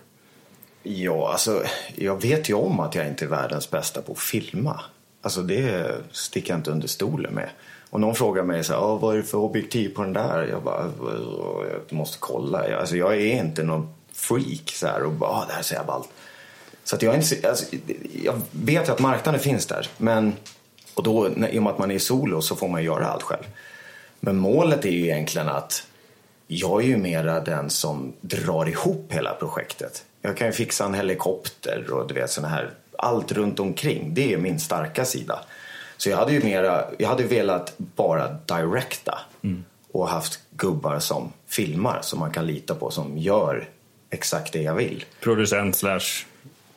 Ja, 0.84 1.32
alltså 1.32 1.64
jag 1.96 2.22
vet 2.22 2.50
ju 2.50 2.54
om 2.54 2.80
att 2.80 2.96
jag 2.96 3.08
inte 3.08 3.26
är 3.26 3.30
världens 3.30 3.70
bästa 3.72 4.02
på 4.02 4.12
att 4.12 4.20
filma. 4.20 4.80
Alltså 5.22 5.42
det 5.42 5.96
sticker 6.12 6.50
jag 6.54 6.60
inte 6.60 6.72
under 6.72 6.88
stolen 6.88 7.34
med. 7.34 7.50
Och 7.90 8.00
någon 8.00 8.16
frågar 8.16 8.44
mig 8.44 8.64
så 8.64 8.74
här, 8.74 8.80
"Ah, 8.80 8.96
vad 8.96 9.14
är 9.14 9.18
det 9.18 9.24
för 9.24 9.38
objektiv 9.38 9.90
på 9.96 10.02
den 10.04 10.14
där? 10.14 10.48
Jag 10.48 10.64
bara, 10.64 10.92
jag 11.90 11.98
måste 11.98 12.18
kolla. 12.20 12.78
Alltså 12.80 12.96
jag 12.98 13.14
är 13.14 13.44
inte 13.44 13.64
någon 13.64 13.94
freak 14.14 14.70
så 14.74 14.88
här 14.88 15.04
och 15.04 15.12
bara, 15.12 15.30
"Ah, 15.32 15.46
det 15.48 15.54
här 15.54 15.62
ser 15.62 15.76
jag 15.76 15.86
ballt. 15.86 16.10
Så 16.84 16.96
att 16.96 17.02
jag, 17.02 17.14
är 17.16 17.18
inte, 17.18 17.50
alltså, 17.50 17.76
jag 18.24 18.42
vet 18.52 18.88
ju 18.88 18.92
att 18.92 19.00
marknaden 19.00 19.42
finns 19.42 19.66
där. 19.66 19.88
Men, 19.98 20.34
och 20.96 21.04
då, 21.04 21.30
i 21.52 21.60
och 21.60 21.64
med 21.64 21.74
att 21.74 21.80
man 21.80 21.92
är 21.92 22.00
solo 22.00 22.42
så 22.42 22.56
får 22.56 22.68
man 22.68 22.84
göra 22.84 23.08
allt 23.08 23.24
själv. 23.24 23.44
Men 24.20 24.38
målet 24.38 24.86
är 24.86 24.89
ju 24.89 25.04
egentligen 25.04 25.50
att 25.50 25.88
jag 26.48 26.84
är 26.84 26.88
ju 26.88 26.98
mera 26.98 27.39
den 27.39 27.70
som 27.70 28.14
drar 28.22 28.70
ihop 28.70 29.14
hela 29.14 29.34
projektet. 29.34 30.06
Jag 30.22 30.38
kan 30.38 30.48
ju 30.48 30.54
fixa 30.54 30.86
en 30.86 30.94
helikopter 30.94 31.92
och 31.92 32.08
du 32.08 32.14
vet 32.14 32.32
såna 32.32 32.48
här, 32.48 32.70
allt 32.98 33.32
runt 33.32 33.60
omkring. 33.60 34.14
Det 34.14 34.34
är 34.34 34.38
min 34.38 34.60
starka 34.60 35.06
sida. 35.06 35.39
Så 35.98 36.10
jag 36.10 36.18
hade 36.18 36.34
ju 36.34 36.44
mera, 36.44 36.86
jag 36.98 37.10
hade 37.10 37.24
velat 37.24 37.74
bara 37.78 38.28
directa 38.28 39.20
och 39.92 40.08
haft 40.08 40.39
gubbar 40.50 41.00
som 41.00 41.34
filmar 41.48 42.00
som 42.02 42.20
man 42.20 42.32
kan 42.32 42.48
lita 42.48 42.76
på 42.76 42.92
som 42.92 43.18
gör 43.18 43.70
exakt 44.10 44.54
det 44.54 44.62
jag 44.62 44.76
vill. 44.76 45.06
Producent 45.20 45.76
slash 45.76 46.26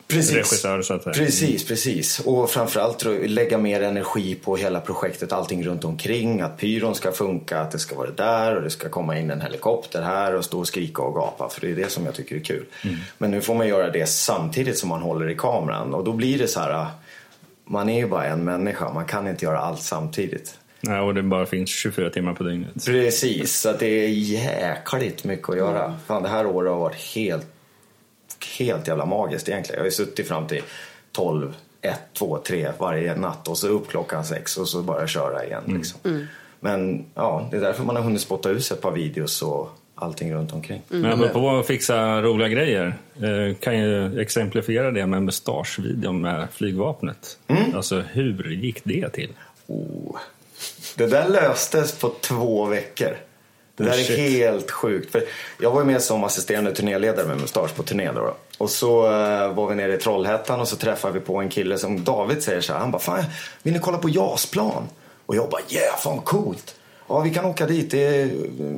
regissör 0.07 0.81
så 0.81 0.93
att 0.93 1.03
säga. 1.03 1.13
Precis, 1.13 1.67
precis. 1.67 2.19
Och 2.19 2.49
framförallt 2.49 3.05
lägga 3.25 3.57
mer 3.57 3.81
energi 3.81 4.35
på 4.35 4.55
hela 4.55 4.79
projektet, 4.79 5.31
allting 5.31 5.63
runt 5.63 5.85
omkring. 5.85 6.41
Att 6.41 6.57
pyron 6.57 6.95
ska 6.95 7.11
funka, 7.11 7.59
att 7.59 7.71
det 7.71 7.79
ska 7.79 7.95
vara 7.95 8.11
där 8.11 8.55
och 8.55 8.61
det 8.61 8.69
ska 8.69 8.89
komma 8.89 9.19
in 9.19 9.31
en 9.31 9.41
helikopter 9.41 10.01
här 10.01 10.35
och 10.35 10.45
stå 10.45 10.59
och 10.59 10.67
skrika 10.67 11.01
och 11.01 11.15
gapa. 11.15 11.49
För 11.49 11.61
det 11.61 11.71
är 11.71 11.75
det 11.75 11.91
som 11.91 12.05
jag 12.05 12.15
tycker 12.15 12.35
är 12.35 12.39
kul. 12.39 12.65
Men 13.17 13.31
nu 13.31 13.41
får 13.41 13.55
man 13.55 13.67
göra 13.67 13.89
det 13.89 14.09
samtidigt 14.09 14.77
som 14.77 14.89
man 14.89 15.01
håller 15.01 15.29
i 15.29 15.35
kameran. 15.35 15.93
Och 15.93 16.03
då 16.03 16.13
blir 16.13 16.37
det 16.37 16.47
så 16.47 16.59
här, 16.59 16.87
man 17.65 17.89
är 17.89 17.97
ju 17.97 18.07
bara 18.07 18.25
en 18.25 18.43
människa, 18.43 18.93
man 18.93 19.05
kan 19.05 19.27
inte 19.27 19.45
göra 19.45 19.59
allt 19.59 19.81
samtidigt. 19.81 20.57
Nej, 20.81 20.99
och 20.99 21.13
det 21.13 21.23
bara 21.23 21.45
finns 21.45 21.69
24 21.69 22.09
timmar 22.09 22.33
på 22.33 22.43
dygnet. 22.43 22.85
Precis, 22.85 23.59
så 23.59 23.71
det 23.79 24.05
är 24.05 24.09
jäkligt 24.09 25.23
mycket 25.23 25.49
att 25.49 25.57
göra. 25.57 25.99
Fan, 26.07 26.23
det 26.23 26.29
här 26.29 26.45
året 26.45 26.71
har 26.71 26.79
varit 26.79 27.15
helt, 27.15 27.47
helt 28.57 28.87
jävla 28.87 29.05
magiskt 29.05 29.49
egentligen. 29.49 29.77
Jag 29.77 29.81
har 29.81 29.85
ju 29.85 29.91
suttit 29.91 30.27
fram 30.27 30.47
till 30.47 30.61
12, 31.11 31.53
1, 31.81 31.99
2, 32.13 32.37
3 32.37 32.71
varje 32.77 33.15
natt 33.15 33.47
och 33.47 33.57
så 33.57 33.67
upp 33.67 33.89
klockan 33.89 34.25
6 34.25 34.57
och 34.57 34.67
så 34.67 34.81
bara 34.81 35.07
köra 35.07 35.45
igen. 35.45 35.63
Liksom. 35.65 36.27
Men 36.59 37.05
ja, 37.15 37.47
det 37.51 37.57
är 37.57 37.61
därför 37.61 37.83
man 37.83 37.95
har 37.95 38.03
hunnit 38.03 38.21
spotta 38.21 38.49
ut 38.49 38.71
ett 38.71 38.81
par 38.81 38.91
videos 38.91 39.41
och 39.41 39.69
allting 39.95 40.33
runt 40.33 40.53
omkring. 40.53 40.81
Men 40.87 41.05
apropå 41.05 41.49
att 41.49 41.67
fixa 41.67 42.21
roliga 42.21 42.49
grejer, 42.49 42.97
eh, 43.15 43.55
kan 43.55 43.79
ju 43.79 44.19
exemplifiera 44.19 44.91
det 44.91 45.05
med 45.05 45.23
mustaschvideon 45.23 46.21
med 46.21 46.47
flygvapnet. 46.51 47.37
Alltså 47.75 47.99
hur 47.99 48.51
gick 48.51 48.81
det 48.83 49.09
till? 49.09 49.29
Oh. 49.67 50.17
Det 50.97 51.07
där 51.07 51.29
löstes 51.29 51.99
på 51.99 52.09
två 52.21 52.65
veckor. 52.65 53.17
Det 53.75 53.83
där 53.83 54.11
är 54.11 54.17
helt 54.17 54.71
sjukt. 54.71 55.11
För 55.11 55.23
jag 55.59 55.71
var 55.71 55.81
ju 55.81 55.85
med 55.85 56.01
som 56.01 56.23
assisterande 56.23 56.71
turnéledare 56.71 57.27
med 57.27 57.37
mustasch 57.37 57.75
på 57.75 57.83
turné. 57.83 58.11
Då. 58.11 58.35
Och 58.57 58.69
så 58.69 59.05
eh, 59.05 59.53
var 59.53 59.67
vi 59.67 59.75
nere 59.75 59.93
i 59.93 59.97
Trollhättan 59.97 60.59
och 60.59 60.67
så 60.67 60.75
träffade 60.75 61.13
vi 61.13 61.19
på 61.19 61.37
en 61.37 61.49
kille 61.49 61.77
som 61.77 62.03
David 62.03 62.43
säger 62.43 62.61
så 62.61 62.73
här. 62.73 62.79
Han 62.79 62.91
bara, 62.91 62.99
fan 63.01 63.23
vill 63.63 63.73
ni 63.73 63.79
kolla 63.79 63.97
på 63.97 64.09
JAS-plan? 64.09 64.87
Och 65.25 65.35
jag 65.35 65.49
bara, 65.49 65.61
yeah, 65.69 65.97
fan 65.97 66.19
coolt. 66.19 66.75
Ja, 67.07 67.19
vi 67.19 67.29
kan 67.29 67.45
åka 67.45 67.65
dit. 67.65 67.91
Det 67.91 68.21
är 68.21 68.29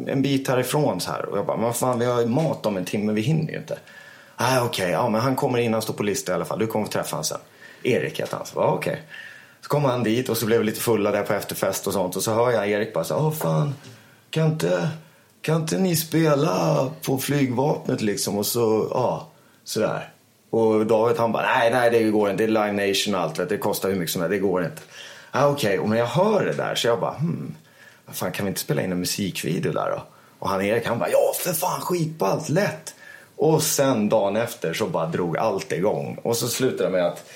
en 0.07 0.21
bit 0.21 0.47
härifrån 0.47 1.01
så 1.01 1.11
här. 1.11 1.25
Och 1.25 1.37
jag 1.37 1.45
bara, 1.45 1.57
men 1.57 1.73
fan, 1.73 1.99
vi 1.99 2.05
har 2.05 2.21
ju 2.21 2.27
mat 2.27 2.65
om 2.65 2.77
en 2.77 2.85
timme, 2.85 3.13
vi 3.13 3.21
hinner 3.21 3.51
ju 3.51 3.57
inte. 3.57 3.79
Nej, 4.39 4.61
okej, 4.61 4.91
ja, 4.91 5.09
men 5.09 5.21
han 5.21 5.35
kommer 5.35 5.57
in, 5.57 5.73
han 5.73 5.81
står 5.81 5.93
på 5.93 6.03
lista 6.03 6.31
i 6.31 6.35
alla 6.35 6.45
fall. 6.45 6.59
Du 6.59 6.67
kommer 6.67 6.85
få 6.85 6.91
träffa 6.91 7.15
honom 7.15 7.23
sen. 7.23 7.37
Erik 7.83 8.19
heter 8.19 8.37
han. 8.37 8.45
Så, 8.45 8.59
ja, 8.59 8.73
okej. 8.73 9.01
Så 9.61 9.67
kom 9.67 9.85
han 9.85 10.03
dit 10.03 10.29
och 10.29 10.37
så 10.37 10.45
blev 10.45 10.59
vi 10.59 10.65
lite 10.65 10.79
fulla 10.79 11.11
där 11.11 11.23
på 11.23 11.33
efterfest 11.33 11.87
och 11.87 11.93
sånt. 11.93 12.15
Och 12.15 12.23
så 12.23 12.33
hör 12.33 12.51
jag 12.51 12.69
Erik 12.69 12.93
bara 12.93 13.03
så 13.03 13.15
åh 13.15 13.31
fan, 13.31 13.75
kan 14.37 14.47
inte, 14.47 14.89
kan 15.41 15.61
inte 15.61 15.77
ni 15.77 15.95
spela 15.95 16.89
på 17.05 17.17
flygvapnet 17.17 18.01
liksom? 18.01 18.37
Och 18.37 18.45
så, 18.45 18.87
ja, 18.91 19.27
sådär. 19.63 20.09
Och 20.49 20.85
David 20.85 21.17
han 21.17 21.31
bara, 21.31 21.47
nej, 21.57 21.71
nej 21.71 21.91
det 21.91 22.03
går 22.03 22.29
inte. 22.29 22.45
Det 22.45 22.57
är 22.59 22.71
Live 22.71 22.87
Nation 22.87 23.15
och 23.15 23.21
allt. 23.21 23.49
Det 23.49 23.57
kostar 23.57 23.89
hur 23.89 23.95
mycket 23.95 24.11
som 24.11 24.21
helst. 24.21 24.31
Det 24.31 24.39
går 24.39 24.63
inte. 24.63 24.81
Ah, 25.31 25.47
okej. 25.47 25.79
Och 25.79 25.89
Men 25.89 25.97
jag 25.97 26.05
hör 26.05 26.45
det 26.45 26.53
där 26.53 26.75
så 26.75 26.87
jag 26.87 26.99
bara, 26.99 27.13
hmm. 27.13 27.55
Vad 28.05 28.15
fan, 28.15 28.31
kan 28.31 28.45
vi 28.45 28.49
inte 28.49 28.61
spela 28.61 28.81
in 28.81 28.91
en 28.91 28.99
musikvideo 28.99 29.71
där 29.71 29.89
då? 29.91 30.03
Och 30.39 30.49
han 30.49 30.61
Erik 30.61 30.85
han 30.85 30.99
bara, 30.99 31.09
ja 31.09 31.33
för 31.43 31.53
fan 31.53 31.81
skitballt, 31.81 32.49
lätt. 32.49 32.95
Och 33.35 33.63
sen 33.63 34.09
dagen 34.09 34.35
efter 34.35 34.73
så 34.73 34.85
bara 34.87 35.05
drog 35.05 35.37
allt 35.37 35.71
igång. 35.71 36.17
Och 36.23 36.37
så 36.37 36.47
slutade 36.47 36.83
det 36.83 36.89
med 36.89 37.05
att 37.05 37.29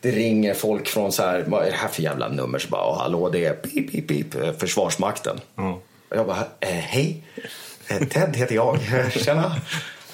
det 0.00 0.10
ringer 0.10 0.54
folk 0.54 0.88
från 0.88 1.12
så 1.12 1.22
här, 1.22 1.44
vad 1.46 1.66
är 1.66 1.70
det 1.70 1.76
här 1.76 1.88
för 1.88 2.02
jävla 2.02 2.28
nummer? 2.28 2.58
Så 2.58 2.68
bara, 2.68 2.90
oh, 2.90 2.98
hallå 2.98 3.28
det 3.28 3.44
är 3.44 3.54
pip, 3.54 3.92
pip, 3.92 4.08
pip, 4.08 4.34
eh, 4.34 4.52
Försvarsmakten. 4.52 5.40
Mm. 5.58 5.74
Jag 6.08 6.26
bara, 6.26 6.46
eh, 6.60 6.68
hej, 6.68 7.24
Eh, 7.88 8.08
Ted 8.08 8.36
heter 8.36 8.54
jag, 8.54 8.78
tjena. 9.12 9.56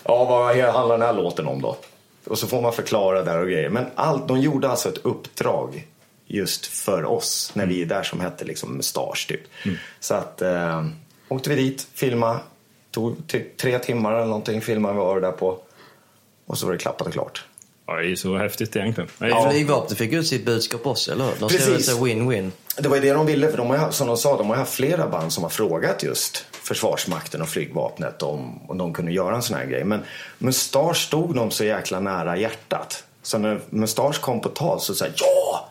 Ja, 0.05 0.25
vad 0.25 0.57
handlar 0.57 0.99
den 0.99 1.07
här 1.07 1.13
låten 1.13 1.47
om 1.47 1.63
då? 1.63 1.77
Och 2.25 2.39
så 2.39 2.47
får 2.47 2.63
man 2.63 2.73
förklara 2.73 3.23
där 3.23 3.39
och 3.39 3.47
grejer. 3.47 3.69
Men 3.69 3.87
allt, 3.95 4.29
de 4.29 4.41
gjorde 4.41 4.69
alltså 4.69 4.89
ett 4.89 4.99
uppdrag 4.99 5.87
just 6.27 6.67
för 6.67 7.05
oss 7.05 7.53
när 7.55 7.67
vi 7.67 7.83
är 7.83 7.87
där 7.87 8.03
som 8.03 8.21
hette 8.21 8.45
liksom 8.45 8.77
Mustasch 8.77 9.29
typ. 9.29 9.41
Så 10.01 10.15
att 10.15 10.43
eh, 10.43 10.87
åkte 11.29 11.51
vi 11.51 11.57
dit, 11.57 11.87
filma, 11.95 12.41
tog 12.91 13.27
typ 13.27 13.57
tre 13.57 13.79
timmar 13.79 14.13
eller 14.13 14.27
någonting, 14.27 14.61
filmade 14.61 14.95
vi 14.95 15.01
var 15.01 15.21
där 15.21 15.33
på. 15.33 15.59
Och 16.47 16.59
så 16.59 16.67
var 16.67 16.73
det 16.73 16.79
klappat 16.79 17.07
och 17.07 17.13
klart. 17.13 17.45
Ja, 17.87 17.97
det 17.97 18.11
är 18.13 18.17
så 18.17 18.37
häftigt 18.37 18.77
egentligen. 18.77 19.11
Ja. 19.19 19.51
Flygvapnet 19.51 19.99
fick 19.99 20.13
ut 20.13 20.27
sitt 20.27 20.47
budskap 20.47 20.87
också, 20.87 21.13
eller 21.13 21.25
hur? 21.25 21.33
De 21.41 21.49
Precis. 21.49 21.87
säga 21.87 21.99
win-win. 21.99 22.51
Det 22.79 22.89
var 22.89 22.97
ju 22.97 23.03
det 23.03 23.13
de 23.13 23.27
ville, 23.27 23.49
för 23.51 23.57
de 23.59 23.71
har, 23.71 23.87
ju- 23.87 23.93
som 23.93 24.07
de 24.07 24.17
sa, 24.17 24.37
de 24.37 24.47
har 24.49 24.55
ju 24.55 24.59
haft 24.61 24.75
flera 24.75 25.09
band 25.09 25.33
som 25.33 25.43
har 25.43 25.51
frågat 25.51 26.03
just 26.03 26.45
Försvarsmakten 26.51 27.43
och 27.43 27.49
flygvapnet 27.49 28.23
om, 28.23 28.61
om 28.71 28.79
de 28.79 28.93
kunde 28.93 29.13
göra 29.13 29.35
en 29.37 29.43
sån 29.43 29.57
här 29.57 29.67
grej. 29.67 29.85
Men 29.85 30.01
Mustasch 30.39 30.97
stod 30.97 31.35
dem 31.35 31.51
så 31.51 31.65
jäkla 31.65 32.01
nära 32.01 32.37
hjärtat. 32.37 33.05
Så 33.23 33.39
när 33.39 33.61
Mustasch 33.71 34.21
kom 34.21 34.41
på 34.41 34.49
tal 34.49 34.81
så 34.81 34.95
sa 34.95 35.07
ja! 35.17 35.69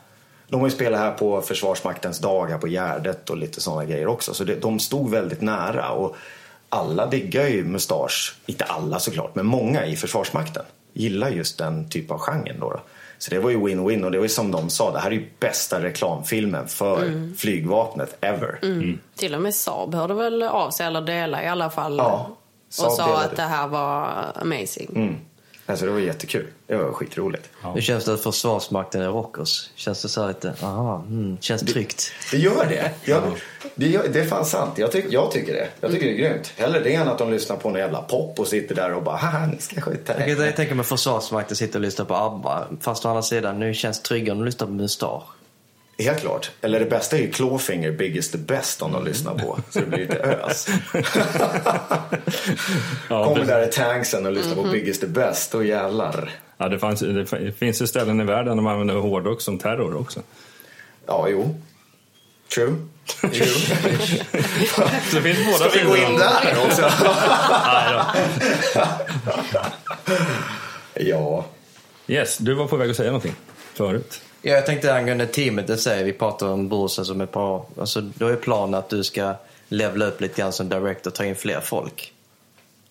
De 0.47 0.59
har 0.61 0.67
ju 0.67 0.71
spelat 0.75 0.99
här 0.99 1.11
på 1.11 1.41
Försvarsmaktens 1.41 2.19
dag 2.19 2.47
här 2.47 2.57
på 2.57 2.67
Gärdet 2.67 3.29
och 3.29 3.37
lite 3.37 3.61
sådana 3.61 3.85
grejer 3.85 4.07
också. 4.07 4.33
Så 4.33 4.43
det, 4.43 4.55
de 4.55 4.79
stod 4.79 5.09
väldigt 5.11 5.41
nära. 5.41 5.89
Och 5.91 6.15
alla 6.69 7.05
diggar 7.05 7.47
ju 7.47 7.63
Mustasch, 7.63 8.35
inte 8.45 8.63
alla 8.65 8.99
såklart, 8.99 9.35
men 9.35 9.45
många 9.45 9.85
i 9.85 9.95
Försvarsmakten 9.95 10.63
gillar 10.93 11.29
just 11.29 11.57
den 11.57 11.89
typ 11.89 12.11
av 12.11 12.19
genren. 12.19 12.59
Då, 12.59 12.69
då. 12.69 12.79
Så 13.17 13.31
det 13.31 13.39
var 13.39 13.49
ju 13.49 13.57
win-win 13.57 14.03
och 14.03 14.11
det 14.11 14.17
var 14.17 14.25
ju 14.25 14.29
som 14.29 14.51
de 14.51 14.69
sa, 14.69 14.91
det 14.91 14.99
här 14.99 15.07
är 15.11 15.15
ju 15.15 15.29
bästa 15.39 15.83
reklamfilmen 15.83 16.67
för 16.67 17.11
flygvapnet 17.37 18.17
ever. 18.21 18.59
Till 19.15 19.35
och 19.35 19.41
med 19.41 19.55
Saab 19.55 19.95
hörde 19.95 20.13
väl 20.13 20.43
av 20.43 20.69
sig, 20.71 20.85
eller 20.85 21.01
dela 21.01 21.43
i 21.43 21.47
alla 21.47 21.69
fall. 21.69 21.97
Ja, 21.97 22.37
Saab 22.69 22.87
och 22.87 22.93
sa 22.93 23.05
delade. 23.05 23.25
att 23.25 23.35
det 23.35 23.43
här 23.43 23.67
var 23.67 24.09
amazing. 24.35 25.19
Mm. 25.71 25.73
Alltså 25.73 25.85
det 25.85 25.91
var 25.91 25.99
jättekul. 25.99 26.47
Det 26.67 26.75
var 26.75 26.91
skitroligt. 26.91 27.49
Hur 27.73 27.81
känns 27.81 28.05
det 28.05 28.13
att 28.13 28.21
Försvarsmakten 28.21 29.01
är 29.01 29.07
rockers? 29.07 29.69
Känns 29.75 30.01
det 30.01 30.09
så 30.09 30.21
här 30.21 30.27
lite, 30.27 30.53
aha, 30.61 31.03
mm, 31.07 31.37
känns 31.41 31.61
tryggt? 31.61 32.11
Det 32.31 32.37
gör 32.37 32.65
det. 32.65 32.91
Jag, 33.03 33.23
det, 33.75 33.87
gör, 33.87 34.07
det 34.07 34.19
är 34.19 34.25
fan 34.25 34.45
sant. 34.45 34.77
Jag, 34.77 34.91
tyck, 34.91 35.05
jag 35.09 35.31
tycker 35.31 35.53
det. 35.53 35.67
Jag 35.81 35.91
tycker 35.91 36.05
det 36.05 36.11
är 36.13 36.29
grymt. 36.29 36.53
Hellre 36.57 36.79
det 36.79 36.93
än 36.95 37.07
att 37.07 37.17
de 37.17 37.31
lyssnar 37.31 37.55
på 37.55 37.69
en 37.69 37.75
jävla 37.75 38.01
pop 38.01 38.39
och 38.39 38.47
sitter 38.47 38.75
där 38.75 38.93
och 38.93 39.03
bara 39.03 39.15
haha, 39.15 39.45
ni 39.45 39.57
ska 39.61 39.81
skjuta 39.81 40.13
Jag 40.19 40.27
kan 40.27 40.37
det. 40.37 40.45
jag 40.45 40.55
tänker 40.55 40.75
mig 40.75 40.85
Försvarsmakten 40.85 41.57
sitter 41.57 41.79
och 41.79 41.85
lyssnar 41.85 42.05
på 42.05 42.15
ABBA. 42.15 42.67
Fast 42.81 43.05
å 43.05 43.09
andra 43.09 43.21
sidan, 43.21 43.59
nu 43.59 43.73
känns 43.73 44.01
det 44.01 44.07
tryggare 44.07 44.39
att 44.39 44.45
lyssna 44.45 44.65
på 44.65 44.71
Mustasch. 44.71 45.23
Helt 45.97 46.19
klart. 46.21 46.51
Eller 46.61 46.79
det 46.79 46.85
bästa 46.85 47.17
är 47.17 47.21
ju 47.21 47.31
Clawfinger, 47.31 47.91
Biggest 47.91 48.31
the 48.31 48.37
Best 48.37 48.81
om 48.81 48.91
de 48.91 49.05
lyssnar 49.05 49.33
på. 49.37 49.59
Så 49.69 49.79
det 49.79 49.85
blir 49.85 49.97
lite 49.97 50.17
ös. 50.17 50.67
Ja, 53.09 53.25
Kommer 53.25 53.45
där 53.45 53.67
i 53.67 53.71
tanksen 53.71 54.25
och 54.25 54.31
lyssnar 54.31 54.55
på 54.55 54.63
Biggest 54.63 55.01
the 55.01 55.07
Best. 55.07 55.51
Då 55.51 55.63
jävlar. 55.63 56.29
Ja, 56.57 56.69
det, 56.69 56.79
fanns, 56.79 56.99
det 56.99 57.53
finns 57.59 57.81
ju 57.81 57.87
ställen 57.87 58.21
i 58.21 58.23
världen 58.23 58.57
där 58.57 58.63
man 58.63 58.73
använder 58.73 58.95
hårdrock 58.95 59.41
som 59.41 59.57
terror 59.57 59.95
också. 59.95 60.19
Ja, 61.07 61.27
jo. 61.29 61.61
True. 62.55 62.75
True. 63.21 63.47
Det 65.11 65.21
finns 65.21 65.45
båda 65.45 65.69
Ska 65.69 65.79
vi 65.79 65.85
gå 65.85 65.97
in 65.97 66.17
där 66.17 66.57
också? 66.65 66.89
Ja. 70.93 71.45
Yes, 72.07 72.37
du 72.37 72.53
var 72.53 72.67
på 72.67 72.77
väg 72.77 72.89
att 72.89 72.95
säga 72.95 73.07
någonting 73.11 73.35
förut. 73.73 74.21
Ja, 74.43 74.53
jag 74.53 74.65
tänkte 74.65 74.93
angående 74.93 75.27
teamet, 75.27 75.67
det 75.67 75.77
säger 75.77 76.05
vi 76.05 76.13
pratar 76.13 76.47
om 76.47 76.67
Borsen 76.67 77.05
som 77.05 77.21
ett 77.21 77.31
par 77.31 77.65
Alltså, 77.79 78.01
då 78.01 78.27
är 78.27 78.35
planen 78.35 78.73
att 78.73 78.89
du 78.89 79.03
ska 79.03 79.33
levla 79.67 80.05
upp 80.05 80.21
lite 80.21 80.41
grann 80.41 80.53
som 80.53 80.69
director 80.69 81.11
och 81.11 81.15
ta 81.15 81.25
in 81.25 81.35
fler 81.35 81.59
folk. 81.59 82.13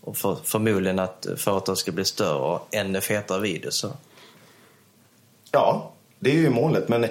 Och 0.00 0.16
för, 0.16 0.36
förmodligen 0.44 0.98
att 0.98 1.26
företaget 1.36 1.78
ska 1.78 1.92
bli 1.92 2.04
större 2.04 2.38
och 2.38 2.68
ännu 2.70 3.00
fetare 3.00 3.40
videos. 3.40 3.78
Så. 3.78 3.92
Ja, 5.50 5.92
det 6.18 6.30
är 6.30 6.34
ju 6.34 6.50
målet. 6.50 6.88
Men 6.88 7.06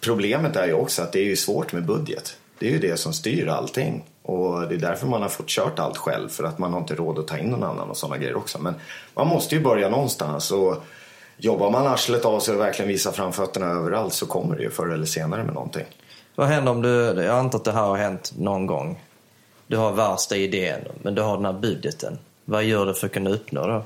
problemet 0.00 0.56
är 0.56 0.66
ju 0.66 0.72
också 0.72 1.02
att 1.02 1.12
det 1.12 1.18
är 1.18 1.24
ju 1.24 1.36
svårt 1.36 1.72
med 1.72 1.86
budget. 1.86 2.36
Det 2.58 2.66
är 2.66 2.70
ju 2.70 2.78
det 2.78 2.96
som 2.96 3.12
styr 3.12 3.48
allting. 3.48 4.04
Och 4.22 4.68
det 4.68 4.74
är 4.74 4.78
därför 4.78 5.06
man 5.06 5.22
har 5.22 5.28
fått 5.28 5.48
kört 5.48 5.78
allt 5.78 5.96
själv. 5.96 6.28
För 6.28 6.44
att 6.44 6.58
man 6.58 6.72
har 6.72 6.80
inte 6.80 6.94
råd 6.94 7.18
att 7.18 7.28
ta 7.28 7.38
in 7.38 7.46
någon 7.46 7.62
annan 7.62 7.90
och 7.90 7.96
sådana 7.96 8.18
grejer 8.18 8.36
också. 8.36 8.58
Men 8.58 8.74
man 9.14 9.26
måste 9.26 9.54
ju 9.54 9.60
börja 9.60 9.88
någonstans. 9.88 10.50
Och 10.50 10.84
jobbar 11.36 11.70
man 11.70 11.86
arslet 11.86 12.24
av 12.24 12.40
sig 12.40 12.54
och 12.54 12.60
verkligen 12.60 12.88
visar 12.88 13.12
framfötterna 13.12 13.66
överallt 13.66 14.12
så 14.12 14.26
kommer 14.26 14.56
det 14.56 14.62
ju 14.62 14.70
förr 14.70 14.88
eller 14.88 15.06
senare 15.06 15.44
med 15.44 15.54
någonting. 15.54 15.86
Vad 16.34 16.48
händer 16.48 16.72
om 16.72 16.82
du... 16.82 17.22
Jag 17.22 17.38
antar 17.38 17.58
att 17.58 17.64
det 17.64 17.72
här 17.72 17.82
har 17.82 17.96
hänt 17.96 18.32
någon 18.38 18.66
gång. 18.66 19.02
Du 19.66 19.76
har 19.76 19.92
värsta 19.92 20.36
idén, 20.36 20.80
men 21.02 21.14
du 21.14 21.22
har 21.22 21.36
den 21.36 21.44
här 21.44 21.52
budgeten. 21.52 22.18
Vad 22.44 22.64
gör 22.64 22.86
du 22.86 22.94
för 22.94 23.06
att 23.06 23.12
kunna 23.12 23.30
uppnå 23.30 23.66
det? 23.66 23.82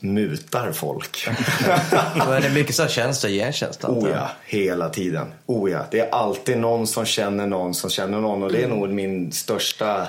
Mutar 0.00 0.72
folk. 0.72 1.26
Är 1.28 2.40
det 2.40 2.50
mycket 2.50 2.74
så 2.74 2.82
här 2.82 2.88
tjänster 2.88 3.28
antar 3.28 3.52
Oh 3.88 4.10
ja, 4.10 4.30
hela 4.44 4.88
tiden. 4.88 5.32
Oh 5.46 5.70
ja, 5.70 5.86
det 5.90 6.00
är 6.00 6.10
alltid 6.10 6.58
någon 6.58 6.86
som 6.86 7.04
känner 7.04 7.46
någon 7.46 7.74
som 7.74 7.90
känner 7.90 8.20
någon 8.20 8.42
och 8.42 8.52
det 8.52 8.62
är 8.62 8.68
nog 8.68 8.88
min 8.88 9.32
största... 9.32 10.06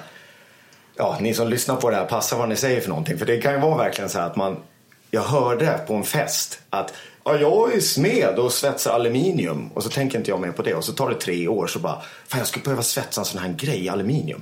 Ja, 0.96 1.18
ni 1.22 1.34
som 1.34 1.48
lyssnar 1.48 1.76
på 1.76 1.90
det 1.90 1.96
här, 1.96 2.06
passa 2.06 2.38
vad 2.38 2.50
ni 2.50 2.56
säger 2.56 2.82
för 2.82 2.90
någonting. 2.90 3.18
För 3.18 3.26
det 3.26 3.42
kan 3.42 3.54
ju 3.54 3.60
vara 3.60 3.78
verkligen 3.78 4.10
så 4.10 4.20
här 4.20 4.26
att 4.28 4.36
man... 4.36 4.58
Jag 5.16 5.22
hörde 5.22 5.80
på 5.88 5.94
en 5.94 6.04
fest 6.04 6.60
att 6.70 6.94
ja, 7.24 7.38
jag 7.38 7.74
är 7.74 7.80
smed 7.80 8.40
och 8.40 8.52
svetsar 8.52 8.92
aluminium 8.92 9.70
och 9.74 9.84
så 9.84 9.90
tänker 9.90 10.18
inte 10.18 10.32
jag 10.32 10.40
mer 10.40 10.52
på 10.52 10.62
det 10.62 10.74
och 10.74 10.84
så 10.84 10.92
tar 10.92 11.10
det 11.10 11.16
tre 11.16 11.48
år 11.48 11.68
så 11.68 11.80
bara 11.80 12.02
fan 12.28 12.40
jag 12.40 12.48
skulle 12.48 12.64
behöva 12.64 12.84
svetsa 12.84 13.22
en 13.22 13.26
sån 13.26 13.42
här 13.42 13.54
grej 13.54 13.90
aluminium. 13.90 14.42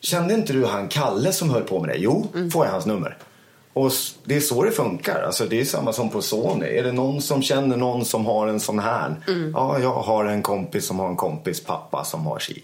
Kände 0.00 0.34
inte 0.34 0.52
du 0.52 0.66
han 0.66 0.88
Kalle 0.88 1.32
som 1.32 1.50
höll 1.50 1.62
på 1.62 1.80
med 1.80 1.88
det? 1.88 1.96
Jo, 1.96 2.26
får 2.52 2.64
jag 2.64 2.72
hans 2.72 2.86
nummer. 2.86 3.16
Och 3.72 3.92
det 4.24 4.36
är 4.36 4.40
så 4.40 4.62
det 4.62 4.70
funkar. 4.70 5.22
Alltså 5.22 5.46
det 5.46 5.60
är 5.60 5.64
samma 5.64 5.92
som 5.92 6.10
på 6.10 6.22
Sony. 6.22 6.66
Är 6.66 6.82
det 6.82 6.92
någon 6.92 7.22
som 7.22 7.42
känner 7.42 7.76
någon 7.76 8.04
som 8.04 8.26
har 8.26 8.46
en 8.46 8.60
sån 8.60 8.78
här? 8.78 9.16
Ja, 9.54 9.78
jag 9.78 9.94
har 9.94 10.24
en 10.24 10.42
kompis 10.42 10.86
som 10.86 10.98
har 10.98 11.08
en 11.08 11.16
kompis 11.16 11.64
pappa 11.64 12.04
som 12.04 12.26
har 12.26 12.38
si. 12.38 12.62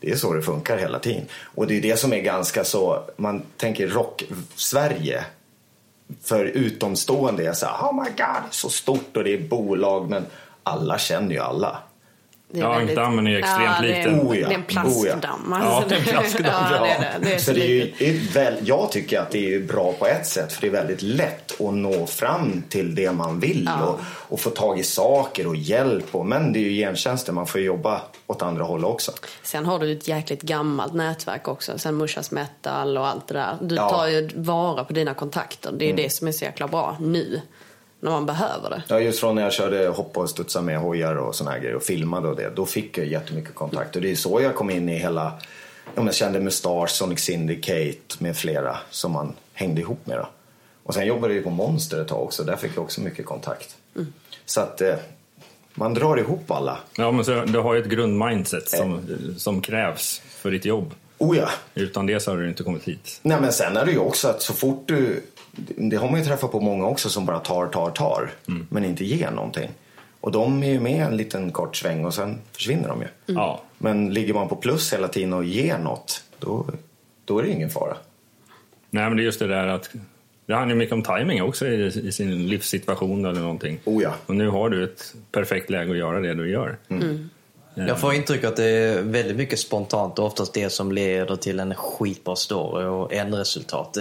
Det 0.00 0.10
är 0.10 0.16
så 0.16 0.32
det 0.32 0.42
funkar 0.42 0.78
hela 0.78 0.98
tiden. 0.98 1.24
Och 1.54 1.66
det 1.66 1.76
är 1.76 1.82
det 1.82 1.96
som 1.96 2.12
är 2.12 2.20
ganska 2.20 2.64
så, 2.64 3.04
man 3.16 3.42
tänker 3.56 3.88
rock-Sverige. 3.88 5.24
För 6.22 6.44
utomstående 6.44 7.46
är 7.46 7.52
så 7.52 7.66
här, 7.66 7.88
oh 7.88 7.94
my 7.94 8.10
god, 8.10 8.16
det 8.16 8.22
är 8.22 8.42
så 8.50 8.68
stort 8.68 9.16
och 9.16 9.24
det 9.24 9.34
är 9.34 9.48
bolag. 9.48 10.10
Men 10.10 10.26
alla 10.62 10.98
känner 10.98 11.34
ju 11.34 11.40
alla. 11.40 11.78
Det 12.48 12.60
är 12.60 12.80
Ja, 12.88 12.94
dammen 12.94 13.26
är 13.26 13.30
ju 13.30 13.38
extremt 13.38 13.62
ja, 13.64 13.82
det 13.82 13.94
är, 13.94 13.98
liten. 14.10 14.20
Oh 14.28 14.38
ja, 14.38 14.48
Det 14.48 14.54
är 14.54 14.58
en 14.58 14.62
plaskdamm. 14.62 15.52
oh 15.52 15.58
Ja, 15.60 15.66
alltså. 15.66 15.88
det 15.88 15.94
är 15.94 15.98
en 15.98 16.04
plaskdamm, 16.04 16.44
ja, 16.46 16.68
det 16.70 16.76
ja. 16.76 16.86
är 16.86 17.18
det. 17.20 17.26
det 17.26 17.34
är 17.34 17.38
Så 17.38 17.44
så 17.44 17.52
det 17.52 17.60
är 17.64 17.68
ju, 17.68 17.84
litet. 17.84 17.98
det 17.98 18.08
är 18.08 18.34
väl, 18.44 18.54
jag 18.68 18.92
tycker 18.92 19.20
att 19.20 19.30
det 19.30 19.54
är 19.54 19.60
bra 19.60 19.92
på 19.92 20.06
ett 20.06 20.26
sätt 20.26 20.52
för 20.52 20.60
det 20.60 20.66
är 20.66 20.70
väldigt 20.70 21.02
lätt 21.02 21.60
att 21.60 21.74
nå 21.74 22.06
fram 22.06 22.62
till 22.68 22.94
det 22.94 23.12
man 23.12 23.40
vill 23.40 23.70
och, 23.86 24.00
och 24.04 24.40
få 24.40 24.50
tag 24.50 24.78
i 24.78 24.82
saker 24.82 25.46
och 25.46 25.56
hjälp. 25.56 26.14
Och, 26.14 26.26
men 26.26 26.52
det 26.52 26.58
är 26.58 26.62
ju 26.62 26.70
gentjänster, 26.70 27.32
man 27.32 27.46
får 27.46 27.60
jobba 27.60 28.00
åt 28.26 28.42
andra 28.42 28.64
håll 28.64 28.84
också. 28.84 29.12
Sen 29.42 29.66
har 29.66 29.78
du 29.78 29.92
ett 29.92 30.08
jäkligt 30.08 30.42
gammalt 30.42 30.94
nätverk 30.94 31.48
också. 31.48 31.78
Sen 31.78 31.96
Mushas 31.96 32.30
Metal 32.30 32.98
och 32.98 33.06
allt 33.06 33.28
det 33.28 33.34
där. 33.34 33.56
Du 33.60 33.74
Ja. 33.74 33.90
tar 33.90 34.06
ju 34.06 34.30
vara 34.34 34.84
på 34.84 34.92
dina 34.92 35.14
kontakter. 35.14 35.72
Det 35.72 35.90
är 35.90 35.96
det 35.96 36.12
som 36.12 36.28
är 36.28 36.32
så 36.32 36.44
jäkla 36.44 36.68
bra 36.68 36.96
nu. 37.00 37.40
När 38.06 38.12
man 38.12 38.26
behöver 38.26 38.70
det. 38.70 38.82
Ja, 38.88 39.00
just 39.00 39.20
från 39.20 39.34
när 39.34 39.42
jag 39.42 39.52
körde 39.52 39.88
hoppa 39.88 40.20
och 40.20 40.30
studsa 40.30 40.62
med 40.62 40.78
hojar 40.78 41.16
och 41.16 41.34
såna 41.34 41.50
här 41.50 41.58
grejer 41.58 41.74
och 41.74 41.82
filmade 41.82 42.28
och 42.28 42.36
det. 42.36 42.50
Då 42.56 42.66
fick 42.66 42.98
jag 42.98 43.06
jättemycket 43.06 43.54
kontakt 43.54 43.96
och 43.96 44.02
det 44.02 44.10
är 44.10 44.16
så 44.16 44.40
jag 44.40 44.54
kom 44.54 44.70
in 44.70 44.88
i 44.88 44.98
hela, 44.98 45.32
jag 45.94 46.14
kände 46.14 46.40
Mustache, 46.40 46.88
Sonic 46.88 47.20
Syndicate 47.20 48.16
med 48.18 48.36
flera 48.36 48.76
som 48.90 49.12
man 49.12 49.32
hängde 49.52 49.80
ihop 49.80 50.06
med 50.06 50.18
då. 50.18 50.28
Och 50.82 50.94
sen 50.94 51.06
jobbade 51.06 51.34
jag 51.34 51.38
ju 51.38 51.42
på 51.42 51.50
Monster 51.50 52.00
ett 52.00 52.08
tag 52.08 52.22
också, 52.22 52.44
där 52.44 52.56
fick 52.56 52.76
jag 52.76 52.84
också 52.84 53.00
mycket 53.00 53.26
kontakt. 53.26 53.76
Så 54.44 54.60
att 54.60 54.80
eh, 54.80 54.94
man 55.74 55.94
drar 55.94 56.16
ihop 56.16 56.50
alla. 56.50 56.78
Ja, 56.96 57.10
men 57.10 57.24
så, 57.24 57.44
du 57.44 57.58
har 57.58 57.74
ju 57.74 57.80
ett 57.80 57.88
grundmindset 57.88 58.68
som, 58.68 59.00
som 59.38 59.60
krävs 59.60 60.22
för 60.28 60.50
ditt 60.50 60.64
jobb. 60.64 60.94
Oh 61.18 61.36
ja, 61.36 61.48
Utan 61.74 62.06
det 62.06 62.20
så 62.20 62.30
hade 62.30 62.42
du 62.42 62.48
inte 62.48 62.62
kommit 62.62 62.84
hit. 62.84 63.20
Nej 63.22 63.40
men 63.40 63.52
sen 63.52 63.76
är 63.76 63.84
det 63.84 63.92
ju 63.92 63.98
också 63.98 64.28
att 64.28 64.42
så 64.42 64.52
fort 64.52 64.82
du, 64.86 65.22
det 65.56 65.96
har 65.96 66.10
man 66.10 66.20
ju 66.20 66.26
träffat 66.26 66.52
på 66.52 66.60
många 66.60 66.86
också 66.86 67.08
som 67.08 67.26
bara 67.26 67.38
tar, 67.38 67.66
tar, 67.66 67.90
tar. 67.90 68.30
Men 68.70 68.84
inte 68.84 69.04
ger 69.04 69.30
någonting. 69.30 69.70
Och 70.20 70.32
de 70.32 70.62
är 70.62 70.70
ju 70.70 70.80
med 70.80 71.06
en 71.06 71.16
liten 71.16 71.50
kort 71.50 71.76
sväng 71.76 72.04
och 72.04 72.14
sen 72.14 72.38
försvinner 72.52 72.88
de 72.88 73.00
ju. 73.00 73.34
Ja. 73.34 73.62
Men 73.78 74.14
ligger 74.14 74.34
man 74.34 74.48
på 74.48 74.56
plus 74.56 74.92
hela 74.92 75.08
tiden 75.08 75.32
och 75.32 75.44
ger 75.44 75.78
något, 75.78 76.24
då, 76.38 76.66
då 77.24 77.38
är 77.38 77.42
det 77.42 77.50
ingen 77.50 77.70
fara. 77.70 77.96
Nej, 78.90 79.04
men 79.04 79.16
det 79.16 79.22
är 79.22 79.24
just 79.24 79.38
det 79.38 79.46
där 79.46 79.66
att 79.66 79.90
det 80.46 80.54
handlar 80.54 80.74
ju 80.74 80.78
mycket 80.78 80.92
om 80.92 81.02
timing 81.02 81.42
också 81.42 81.66
i, 81.66 81.86
i 81.86 82.12
sin 82.12 82.46
livssituation 82.46 83.24
eller 83.24 83.40
någonting. 83.40 83.78
Oh 83.84 84.02
ja. 84.02 84.14
Och 84.26 84.36
nu 84.36 84.48
har 84.48 84.70
du 84.70 84.84
ett 84.84 85.14
perfekt 85.32 85.70
läge 85.70 85.90
att 85.90 85.98
göra 85.98 86.20
det 86.20 86.34
du 86.34 86.50
gör. 86.50 86.76
Jag 87.78 88.00
får 88.00 88.14
intryck 88.14 88.44
att 88.44 88.56
det 88.56 88.64
är 88.64 89.02
väldigt 89.02 89.36
mycket 89.36 89.58
spontant 89.58 90.18
och 90.18 90.26
oftast 90.26 90.54
det 90.54 90.70
som 90.70 90.92
leder 90.92 91.36
till 91.36 91.60
en 91.60 91.74
skitbra 91.74 92.36
story 92.36 92.84
och 92.86 93.12
ändresultat. 93.12 93.96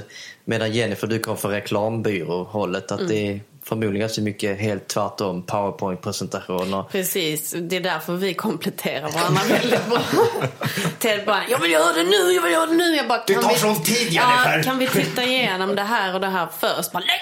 Medan 0.46 0.72
Jennifer, 0.74 1.08
du 1.08 1.20
kom 1.20 1.38
från 1.38 1.52
reklambyrå-hållet, 1.52 2.92
att 2.92 3.08
det 3.08 3.28
är 3.28 3.40
förmodligen 3.64 4.00
ganska 4.00 4.22
mycket 4.22 4.60
helt 4.60 4.88
tvärtom. 4.88 5.44
Powerpoint-presentationer. 5.44 6.84
Precis, 6.92 7.56
det 7.58 7.76
är 7.76 7.82
därför 7.82 8.14
vi 8.14 8.34
kompletterar 8.34 9.10
varandra 9.12 9.42
väldigt 9.50 9.86
bra. 9.90 10.02
Ted 11.00 11.26
bara, 11.26 11.42
jag 11.50 11.60
vill 11.60 11.72
göra 11.72 11.94
det 11.94 12.04
nu, 12.04 12.32
jag 12.34 12.42
vill 12.42 12.52
göra 12.52 12.66
det 12.66 12.74
nu. 12.76 12.96
Jag 12.96 13.08
bara, 13.08 13.20
kan 13.20 13.44
tar 13.44 13.50
vi- 13.50 13.60
sån 13.60 13.84
tid, 13.84 14.08
ja. 14.12 14.62
Kan 14.64 14.78
vi 14.78 14.88
titta 14.88 15.24
igenom 15.24 15.76
det 15.76 15.82
här 15.84 16.14
och 16.14 16.22
det 16.22 16.28
här 16.28 16.48
först? 16.60 16.92
Bara, 16.92 17.04
nej! 17.08 17.22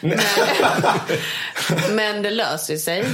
Men, 0.00 0.18
men 1.96 2.22
det 2.22 2.30
löser 2.30 2.76
sig. 2.76 3.04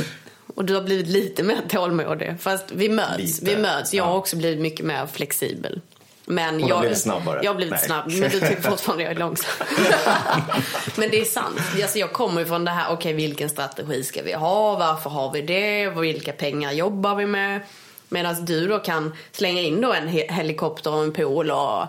Och 0.55 0.65
du 0.65 0.75
har 0.75 0.83
blivit 0.83 1.07
lite 1.07 1.43
mer 1.43 1.59
tålmodig. 1.69 2.35
Fast 2.41 2.65
vi 2.73 2.89
möts. 2.89 3.19
Lite, 3.19 3.45
Vi 3.45 3.57
möts. 3.57 3.95
Jag 3.95 4.05
har 4.05 4.17
också 4.17 4.37
blivit 4.37 4.61
mycket 4.61 4.87
mer 4.87 5.07
flexibel. 5.07 5.81
Men 6.25 6.55
Hon 6.55 6.63
har 6.63 6.69
jag, 6.69 6.81
blivit 6.81 6.99
snabbare. 6.99 7.41
Jag 7.43 7.51
har 7.51 7.57
blivit 7.57 7.73
Nej. 7.73 7.81
snabb. 7.81 8.05
Men 8.07 8.31
du 8.31 8.41
tycker 8.41 8.63
fortfarande 8.71 9.05
jag 9.05 9.13
är 9.13 9.19
långsam. 9.19 9.51
men 10.97 11.11
det 11.11 11.21
är 11.21 11.25
sant. 11.25 11.61
Alltså 11.83 11.99
jag 11.99 12.13
kommer 12.13 12.45
från 12.45 12.65
det 12.65 12.71
här, 12.71 12.93
okej 12.93 13.13
vilken 13.13 13.49
strategi 13.49 14.05
ska 14.05 14.23
vi 14.23 14.33
ha? 14.33 14.77
Varför 14.77 15.11
har 15.11 15.33
vi 15.33 15.43
det? 15.43 15.91
Vilka 15.91 16.33
pengar 16.33 16.73
jobbar 16.73 17.15
vi 17.15 17.27
med? 17.27 17.61
Medan 18.09 18.45
du 18.45 18.69
då 18.69 18.79
kan 18.79 19.13
slänga 19.33 19.61
in 19.61 19.81
då 19.81 19.93
en 19.93 20.09
he- 20.09 20.33
helikopter 20.33 20.93
och 20.95 21.03
en 21.03 21.13
pool 21.13 21.51
och 21.51 21.85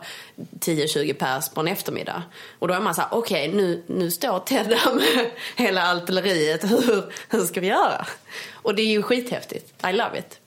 10-20 0.59 1.13
pers 1.13 1.49
på 1.49 1.61
en 1.61 1.67
eftermiddag. 1.67 2.23
Och 2.59 2.67
då 2.67 2.73
är 2.73 2.79
man 2.79 2.95
så 2.95 3.01
här, 3.01 3.09
okej 3.13 3.47
nu, 3.53 3.83
nu 3.87 4.11
står 4.11 4.39
Ted 4.39 4.67
där 4.69 4.93
med 4.95 5.29
hela 5.55 5.95
artilleriet. 5.97 6.63
Hur, 6.71 7.03
hur 7.29 7.45
ska 7.45 7.59
vi 7.61 7.67
göra? 7.67 8.05
Och 8.53 8.75
det 8.75 8.81
är 8.81 8.85
ju 8.87 9.01
skithäftigt. 9.03 9.85
I 9.89 9.91
love 9.93 10.19
it. 10.19 10.39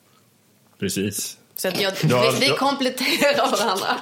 Precis. 0.78 1.36
Så 1.56 1.68
att 1.68 1.80
jag, 1.80 1.90
har- 1.90 2.32
vi, 2.32 2.38
vi 2.40 2.46
du- 2.46 2.56
kompletterar 2.56 3.50
varandra. 3.50 3.96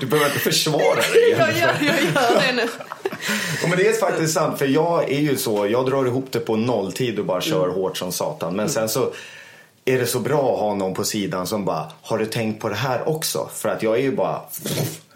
Du 0.00 0.06
behöver 0.06 0.30
inte 0.30 0.40
försvara 0.40 0.94
dig. 0.94 1.30
Jag 1.38 1.48
gör, 1.58 1.74
jag 1.80 2.02
gör 2.02 2.40
det 2.46 2.52
nu. 2.52 2.68
Ja, 3.62 3.68
men 3.68 3.78
det 3.78 3.88
är 3.88 3.92
faktiskt 3.92 4.34
sant, 4.34 4.58
för 4.58 4.66
jag 4.66 5.10
är 5.12 5.20
ju 5.20 5.36
så, 5.36 5.66
jag 5.66 5.86
drar 5.86 6.06
ihop 6.06 6.26
det 6.30 6.40
på 6.40 6.56
nolltid 6.56 7.18
och 7.18 7.24
bara 7.24 7.40
kör 7.40 7.64
Mm. 7.64 7.74
hårt 7.76 7.96
som 7.96 8.12
satan. 8.12 8.56
Men 8.56 8.68
sen 8.68 8.88
så 8.88 9.12
är 9.84 9.98
det 9.98 10.06
så 10.06 10.20
bra 10.20 10.54
att 10.54 10.60
ha 10.60 10.74
någon 10.74 10.94
på 10.94 11.04
sidan 11.04 11.46
som 11.46 11.64
bara, 11.64 11.90
har 12.02 12.18
du 12.18 12.26
tänkt 12.26 12.60
på 12.60 12.68
det 12.68 12.74
här 12.74 13.08
också? 13.08 13.48
För 13.54 13.68
att 13.68 13.82
jag 13.82 13.94
är 13.98 14.02
ju 14.02 14.12
bara 14.16 14.40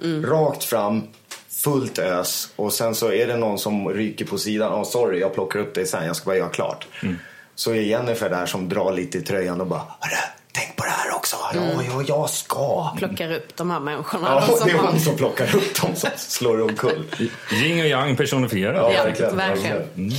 Mm. 0.05 0.27
rakt 0.27 0.65
fram, 0.65 1.03
fullt 1.51 1.99
ös 1.99 2.49
och 2.57 2.73
sen 2.73 2.95
så 2.95 3.13
är 3.13 3.27
det 3.27 3.37
någon 3.37 3.59
som 3.59 3.89
ryker 3.89 4.25
på 4.25 4.39
sidan, 4.39 4.73
oh, 4.73 4.85
sorry 4.85 5.21
jag 5.21 5.35
plockar 5.35 5.59
upp 5.61 5.75
dig 5.75 5.87
sen, 5.87 6.07
jag 6.07 6.17
ska 6.17 6.25
bara 6.27 6.37
göra 6.37 6.49
klart. 6.49 6.87
Mm. 7.03 7.17
Så 7.55 7.71
är 7.71 7.75
Jennifer 7.81 8.31
där 8.31 8.47
som 8.47 8.69
drar 8.69 8.93
lite 8.93 9.19
i 9.19 9.21
tröjan 9.21 9.61
och 9.61 9.67
bara, 9.67 9.83
hörru, 10.01 10.17
tänk 10.53 10.77
på 10.77 10.85
det 10.85 10.91
här 10.91 11.15
också. 11.17 11.37
Ja, 11.55 11.61
ja, 11.95 12.03
jag 12.07 12.31
ska. 12.31 12.91
Plockar 12.99 13.33
upp 13.33 13.57
de 13.57 13.71
här 13.71 13.81
människorna. 13.81 14.29
Ja, 14.49 14.57
som 14.57 14.69
det 14.69 14.75
är 14.75 14.79
hon 14.79 15.01
som 15.01 15.17
plockar 15.17 15.57
upp 15.57 15.81
dem 15.83 15.95
som 15.97 16.11
slår 16.17 16.61
omkull. 16.63 17.05
Yin 17.53 17.81
och 17.81 17.87
yang 17.87 18.17
personifierad. 18.17 18.77
Ja, 18.77 18.93
Ja, 18.97 19.05
verkligen. 19.05 19.37
verkligen. 19.37 20.13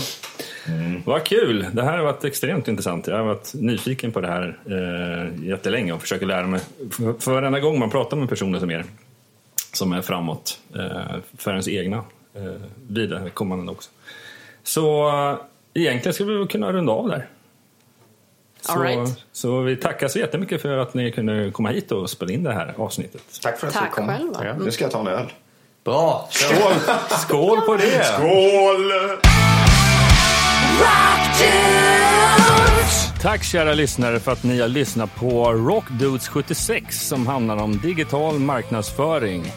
Vad 1.05 1.23
kul! 1.23 1.65
Det 1.73 1.83
här 1.83 1.97
har 1.97 2.03
varit 2.03 2.23
extremt 2.23 2.67
intressant. 2.67 3.07
Jag 3.07 3.17
har 3.17 3.23
varit 3.23 3.53
nyfiken 3.53 4.11
på 4.11 4.21
det 4.21 4.27
här 4.27 4.57
eh, 4.65 5.47
jättelänge 5.49 5.93
och 5.93 6.01
försöker 6.01 6.25
lära 6.25 6.47
mig. 6.47 6.61
För, 6.91 7.13
för 7.19 7.31
varenda 7.31 7.59
gång 7.59 7.79
man 7.79 7.89
pratar 7.89 8.17
med 8.17 8.29
personer 8.29 8.59
som 8.59 8.71
er, 8.71 8.85
som 9.73 9.93
är 9.93 10.01
framåt 10.01 10.59
eh, 10.75 11.15
för 11.37 11.51
ens 11.51 11.67
egna 11.67 11.97
eh, 12.35 12.43
vidarekommande 12.89 13.71
också. 13.71 13.89
Så 14.63 15.07
eh, 15.09 15.35
egentligen 15.81 16.13
skulle 16.13 16.33
vi 16.39 16.47
kunna 16.47 16.71
runda 16.73 16.91
av 16.91 17.07
där. 17.07 17.27
Så, 18.61 18.71
All 18.71 18.81
right. 18.81 19.25
så 19.31 19.61
vi 19.61 19.75
tackar 19.75 20.07
så 20.07 20.19
jättemycket 20.19 20.61
för 20.61 20.77
att 20.77 20.93
ni 20.93 21.11
kunde 21.11 21.51
komma 21.51 21.69
hit 21.69 21.91
och 21.91 22.09
spela 22.09 22.31
in 22.31 22.43
det 22.43 22.53
här 22.53 22.73
avsnittet. 22.77 23.21
Tack 23.43 23.59
för 23.59 23.67
att 23.67 23.73
Tack 23.73 23.89
du 23.89 23.95
kom. 23.95 24.07
själva. 24.07 24.45
Ja, 24.45 24.53
nu 24.59 24.71
ska 24.71 24.83
jag 24.83 24.91
ta 24.91 24.99
en 24.99 25.07
öl. 25.07 25.25
Bra! 25.83 26.27
Skål, 26.31 26.73
Skål 27.09 27.61
på 27.61 27.75
det! 27.75 28.03
Skål! 28.03 28.91
Tack 33.21 33.43
kära 33.43 33.73
lyssnare 33.73 34.19
för 34.19 34.31
att 34.31 34.43
ni 34.43 34.61
har 34.61 34.67
lyssnat 34.67 35.15
på 35.15 35.53
Rockdudes 35.53 36.27
76 36.27 37.07
som 37.07 37.27
handlar 37.27 37.57
om 37.57 37.77
digital 37.77 38.39
marknadsföring. 38.39 39.51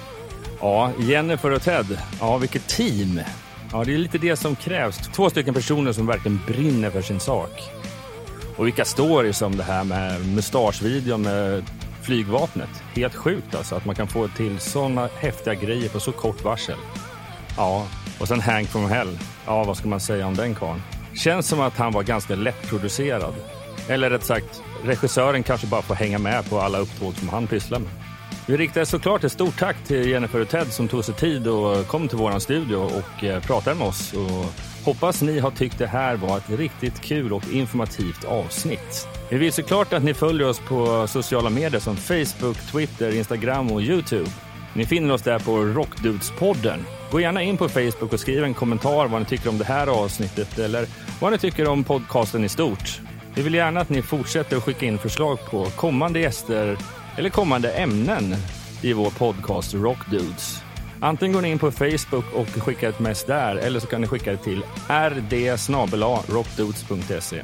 Ja, 0.60 0.90
Jennifer 0.98 1.50
och 1.50 1.62
Ted, 1.62 1.98
ja 2.20 2.36
vilket 2.36 2.68
team! 2.68 3.20
Ja, 3.72 3.84
det 3.84 3.94
är 3.94 3.98
lite 3.98 4.18
det 4.18 4.36
som 4.36 4.56
krävs. 4.56 4.98
Två 4.98 5.30
stycken 5.30 5.54
personer 5.54 5.92
som 5.92 6.06
verkligen 6.06 6.40
brinner 6.46 6.90
för 6.90 7.02
sin 7.02 7.20
sak. 7.20 7.62
Och 8.56 8.66
vilka 8.66 8.84
stories 8.84 9.38
som 9.38 9.56
det 9.56 9.62
här 9.62 9.84
med 9.84 10.26
mustaschvideon 10.26 11.22
med 11.22 11.64
flygvapnet. 12.02 12.82
Helt 12.94 13.14
sjukt 13.14 13.54
alltså 13.54 13.74
att 13.74 13.84
man 13.84 13.94
kan 13.94 14.08
få 14.08 14.28
till 14.28 14.58
sådana 14.58 15.08
häftiga 15.20 15.54
grejer 15.54 15.88
på 15.88 16.00
så 16.00 16.12
kort 16.12 16.44
varsel. 16.44 16.78
Ja, 17.56 17.86
och 18.18 18.28
sen 18.28 18.40
Hank 18.40 18.68
from 18.68 18.90
Hell. 18.90 19.18
Ja, 19.46 19.64
vad 19.64 19.76
ska 19.76 19.88
man 19.88 20.00
säga 20.00 20.26
om 20.26 20.34
den 20.34 20.54
karln? 20.54 20.82
Känns 21.14 21.48
som 21.48 21.60
att 21.60 21.76
han 21.76 21.92
var 21.92 22.02
ganska 22.02 22.34
lättproducerad. 22.34 23.34
Eller 23.88 24.10
rätt 24.10 24.24
sagt, 24.24 24.62
regissören 24.84 25.42
kanske 25.42 25.66
bara 25.66 25.82
får 25.82 25.94
hänga 25.94 26.18
med 26.18 26.50
på 26.50 26.60
alla 26.60 26.78
upptåg 26.78 27.14
som 27.14 27.28
han 27.28 27.46
pysslar 27.46 27.78
med. 27.78 27.90
Vi 28.46 28.56
riktar 28.56 28.84
såklart 28.84 29.24
ett 29.24 29.32
stort 29.32 29.58
tack 29.58 29.76
till 29.84 30.08
Jennifer 30.08 30.40
och 30.40 30.48
Ted 30.48 30.72
som 30.72 30.88
tog 30.88 31.04
sig 31.04 31.14
tid 31.14 31.46
och 31.46 31.86
kom 31.86 32.08
till 32.08 32.18
vår 32.18 32.38
studio 32.38 32.76
och 32.76 33.24
eh, 33.24 33.42
pratade 33.42 33.76
med 33.76 33.88
oss. 33.88 34.12
Och 34.12 34.46
hoppas 34.84 35.22
ni 35.22 35.38
har 35.38 35.50
tyckt 35.50 35.78
det 35.78 35.86
här 35.86 36.16
var 36.16 36.38
ett 36.38 36.50
riktigt 36.50 37.00
kul 37.00 37.32
och 37.32 37.52
informativt 37.52 38.24
avsnitt. 38.24 39.08
Vi 39.30 39.38
vill 39.38 39.52
såklart 39.52 39.92
att 39.92 40.04
ni 40.04 40.14
följer 40.14 40.48
oss 40.48 40.58
på 40.58 41.06
sociala 41.06 41.50
medier 41.50 41.80
som 41.80 41.96
Facebook, 41.96 42.56
Twitter, 42.72 43.16
Instagram 43.16 43.70
och 43.70 43.82
Youtube. 43.82 44.30
Ni 44.74 44.86
finner 44.86 45.14
oss 45.14 45.22
där 45.22 45.38
på 45.38 45.56
Rockdudespodden. 45.56 46.84
Gå 47.12 47.20
gärna 47.20 47.42
in 47.42 47.56
på 47.56 47.68
Facebook 47.68 48.12
och 48.12 48.20
skriv 48.20 48.44
en 48.44 48.54
kommentar 48.54 49.08
vad 49.08 49.20
ni 49.20 49.26
tycker 49.26 49.48
om 49.48 49.58
det 49.58 49.64
här 49.64 49.86
avsnittet 49.86 50.58
eller 50.58 50.86
vad 51.20 51.32
ni 51.32 51.38
tycker 51.38 51.68
om 51.68 51.84
podcasten 51.84 52.44
i 52.44 52.48
stort. 52.48 53.00
Vi 53.34 53.42
vill 53.42 53.54
gärna 53.54 53.80
att 53.80 53.88
ni 53.88 54.02
fortsätter 54.02 54.56
att 54.56 54.62
skicka 54.62 54.86
in 54.86 54.98
förslag 54.98 55.38
på 55.50 55.64
kommande 55.64 56.20
gäster 56.20 56.76
eller 57.16 57.30
kommande 57.30 57.72
ämnen 57.72 58.34
i 58.82 58.92
vår 58.92 59.10
podcast 59.10 59.74
Rockdudes. 59.74 60.62
Antingen 61.00 61.32
går 61.32 61.42
ni 61.42 61.50
in 61.50 61.58
på 61.58 61.70
Facebook 61.70 62.34
och 62.34 62.48
skickar 62.48 62.88
ett 62.88 63.00
mess 63.00 63.24
där 63.24 63.56
eller 63.56 63.80
så 63.80 63.86
kan 63.86 64.00
ni 64.00 64.06
skicka 64.06 64.30
det 64.30 64.36
till 64.36 64.64
rd 64.88 65.32
rockdudes.se. 66.28 67.42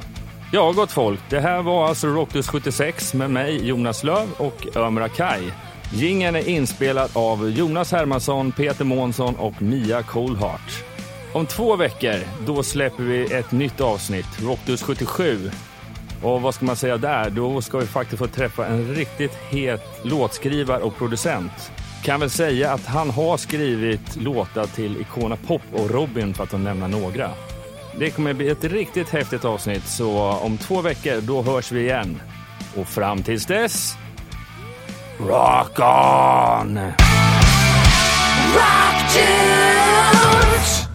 Ja, 0.51 0.71
gott 0.71 0.91
folk. 0.91 1.19
Det 1.29 1.39
här 1.39 1.61
var 1.61 1.87
alltså 1.87 2.07
Rockdudes 2.07 2.47
76 2.47 3.13
med 3.13 3.31
mig, 3.31 3.67
Jonas 3.67 4.03
Löv 4.03 4.27
och 4.37 4.77
Ömer 4.77 5.01
Akai. 5.01 5.51
Gingen 5.93 6.35
är 6.35 6.49
inspelad 6.49 7.09
av 7.13 7.49
Jonas 7.49 7.91
Hermansson, 7.91 8.51
Peter 8.51 8.85
Månsson 8.85 9.35
och 9.35 9.61
Mia 9.61 10.03
Coolheart. 10.03 10.83
Om 11.33 11.45
två 11.45 11.75
veckor, 11.75 12.15
då 12.45 12.63
släpper 12.63 13.03
vi 13.03 13.33
ett 13.33 13.51
nytt 13.51 13.81
avsnitt, 13.81 14.41
Rockdus 14.41 14.81
77. 14.81 15.51
Och 16.23 16.41
vad 16.41 16.55
ska 16.55 16.65
man 16.65 16.75
säga 16.75 16.97
där? 16.97 17.29
Då 17.29 17.61
ska 17.61 17.77
vi 17.77 17.85
faktiskt 17.85 18.19
få 18.19 18.27
träffa 18.27 18.67
en 18.67 18.95
riktigt 18.95 19.33
het 19.49 19.81
låtskrivare 20.03 20.83
och 20.83 20.97
producent. 20.97 21.71
Kan 22.03 22.19
väl 22.19 22.29
säga 22.29 22.73
att 22.73 22.85
han 22.85 23.09
har 23.09 23.37
skrivit 23.37 24.15
låtar 24.15 24.65
till 24.65 25.01
Icona 25.01 25.35
Pop 25.35 25.61
och 25.73 25.89
Robin 25.89 26.33
för 26.33 26.43
att 26.43 26.51
nämna 26.51 26.87
några. 26.87 27.31
Det 27.99 28.09
kommer 28.09 28.33
bli 28.33 28.49
ett 28.49 28.63
riktigt 28.63 29.09
häftigt 29.09 29.45
avsnitt 29.45 29.85
så 29.85 30.19
om 30.19 30.57
två 30.57 30.81
veckor 30.81 31.21
då 31.21 31.41
hörs 31.41 31.71
vi 31.71 31.81
igen. 31.81 32.21
Och 32.75 32.87
fram 32.87 33.23
tills 33.23 33.45
dess, 33.45 33.97
Rock 35.19 35.77
on! 35.81 36.75
Rock 38.55 38.95
tunes! 39.11 40.88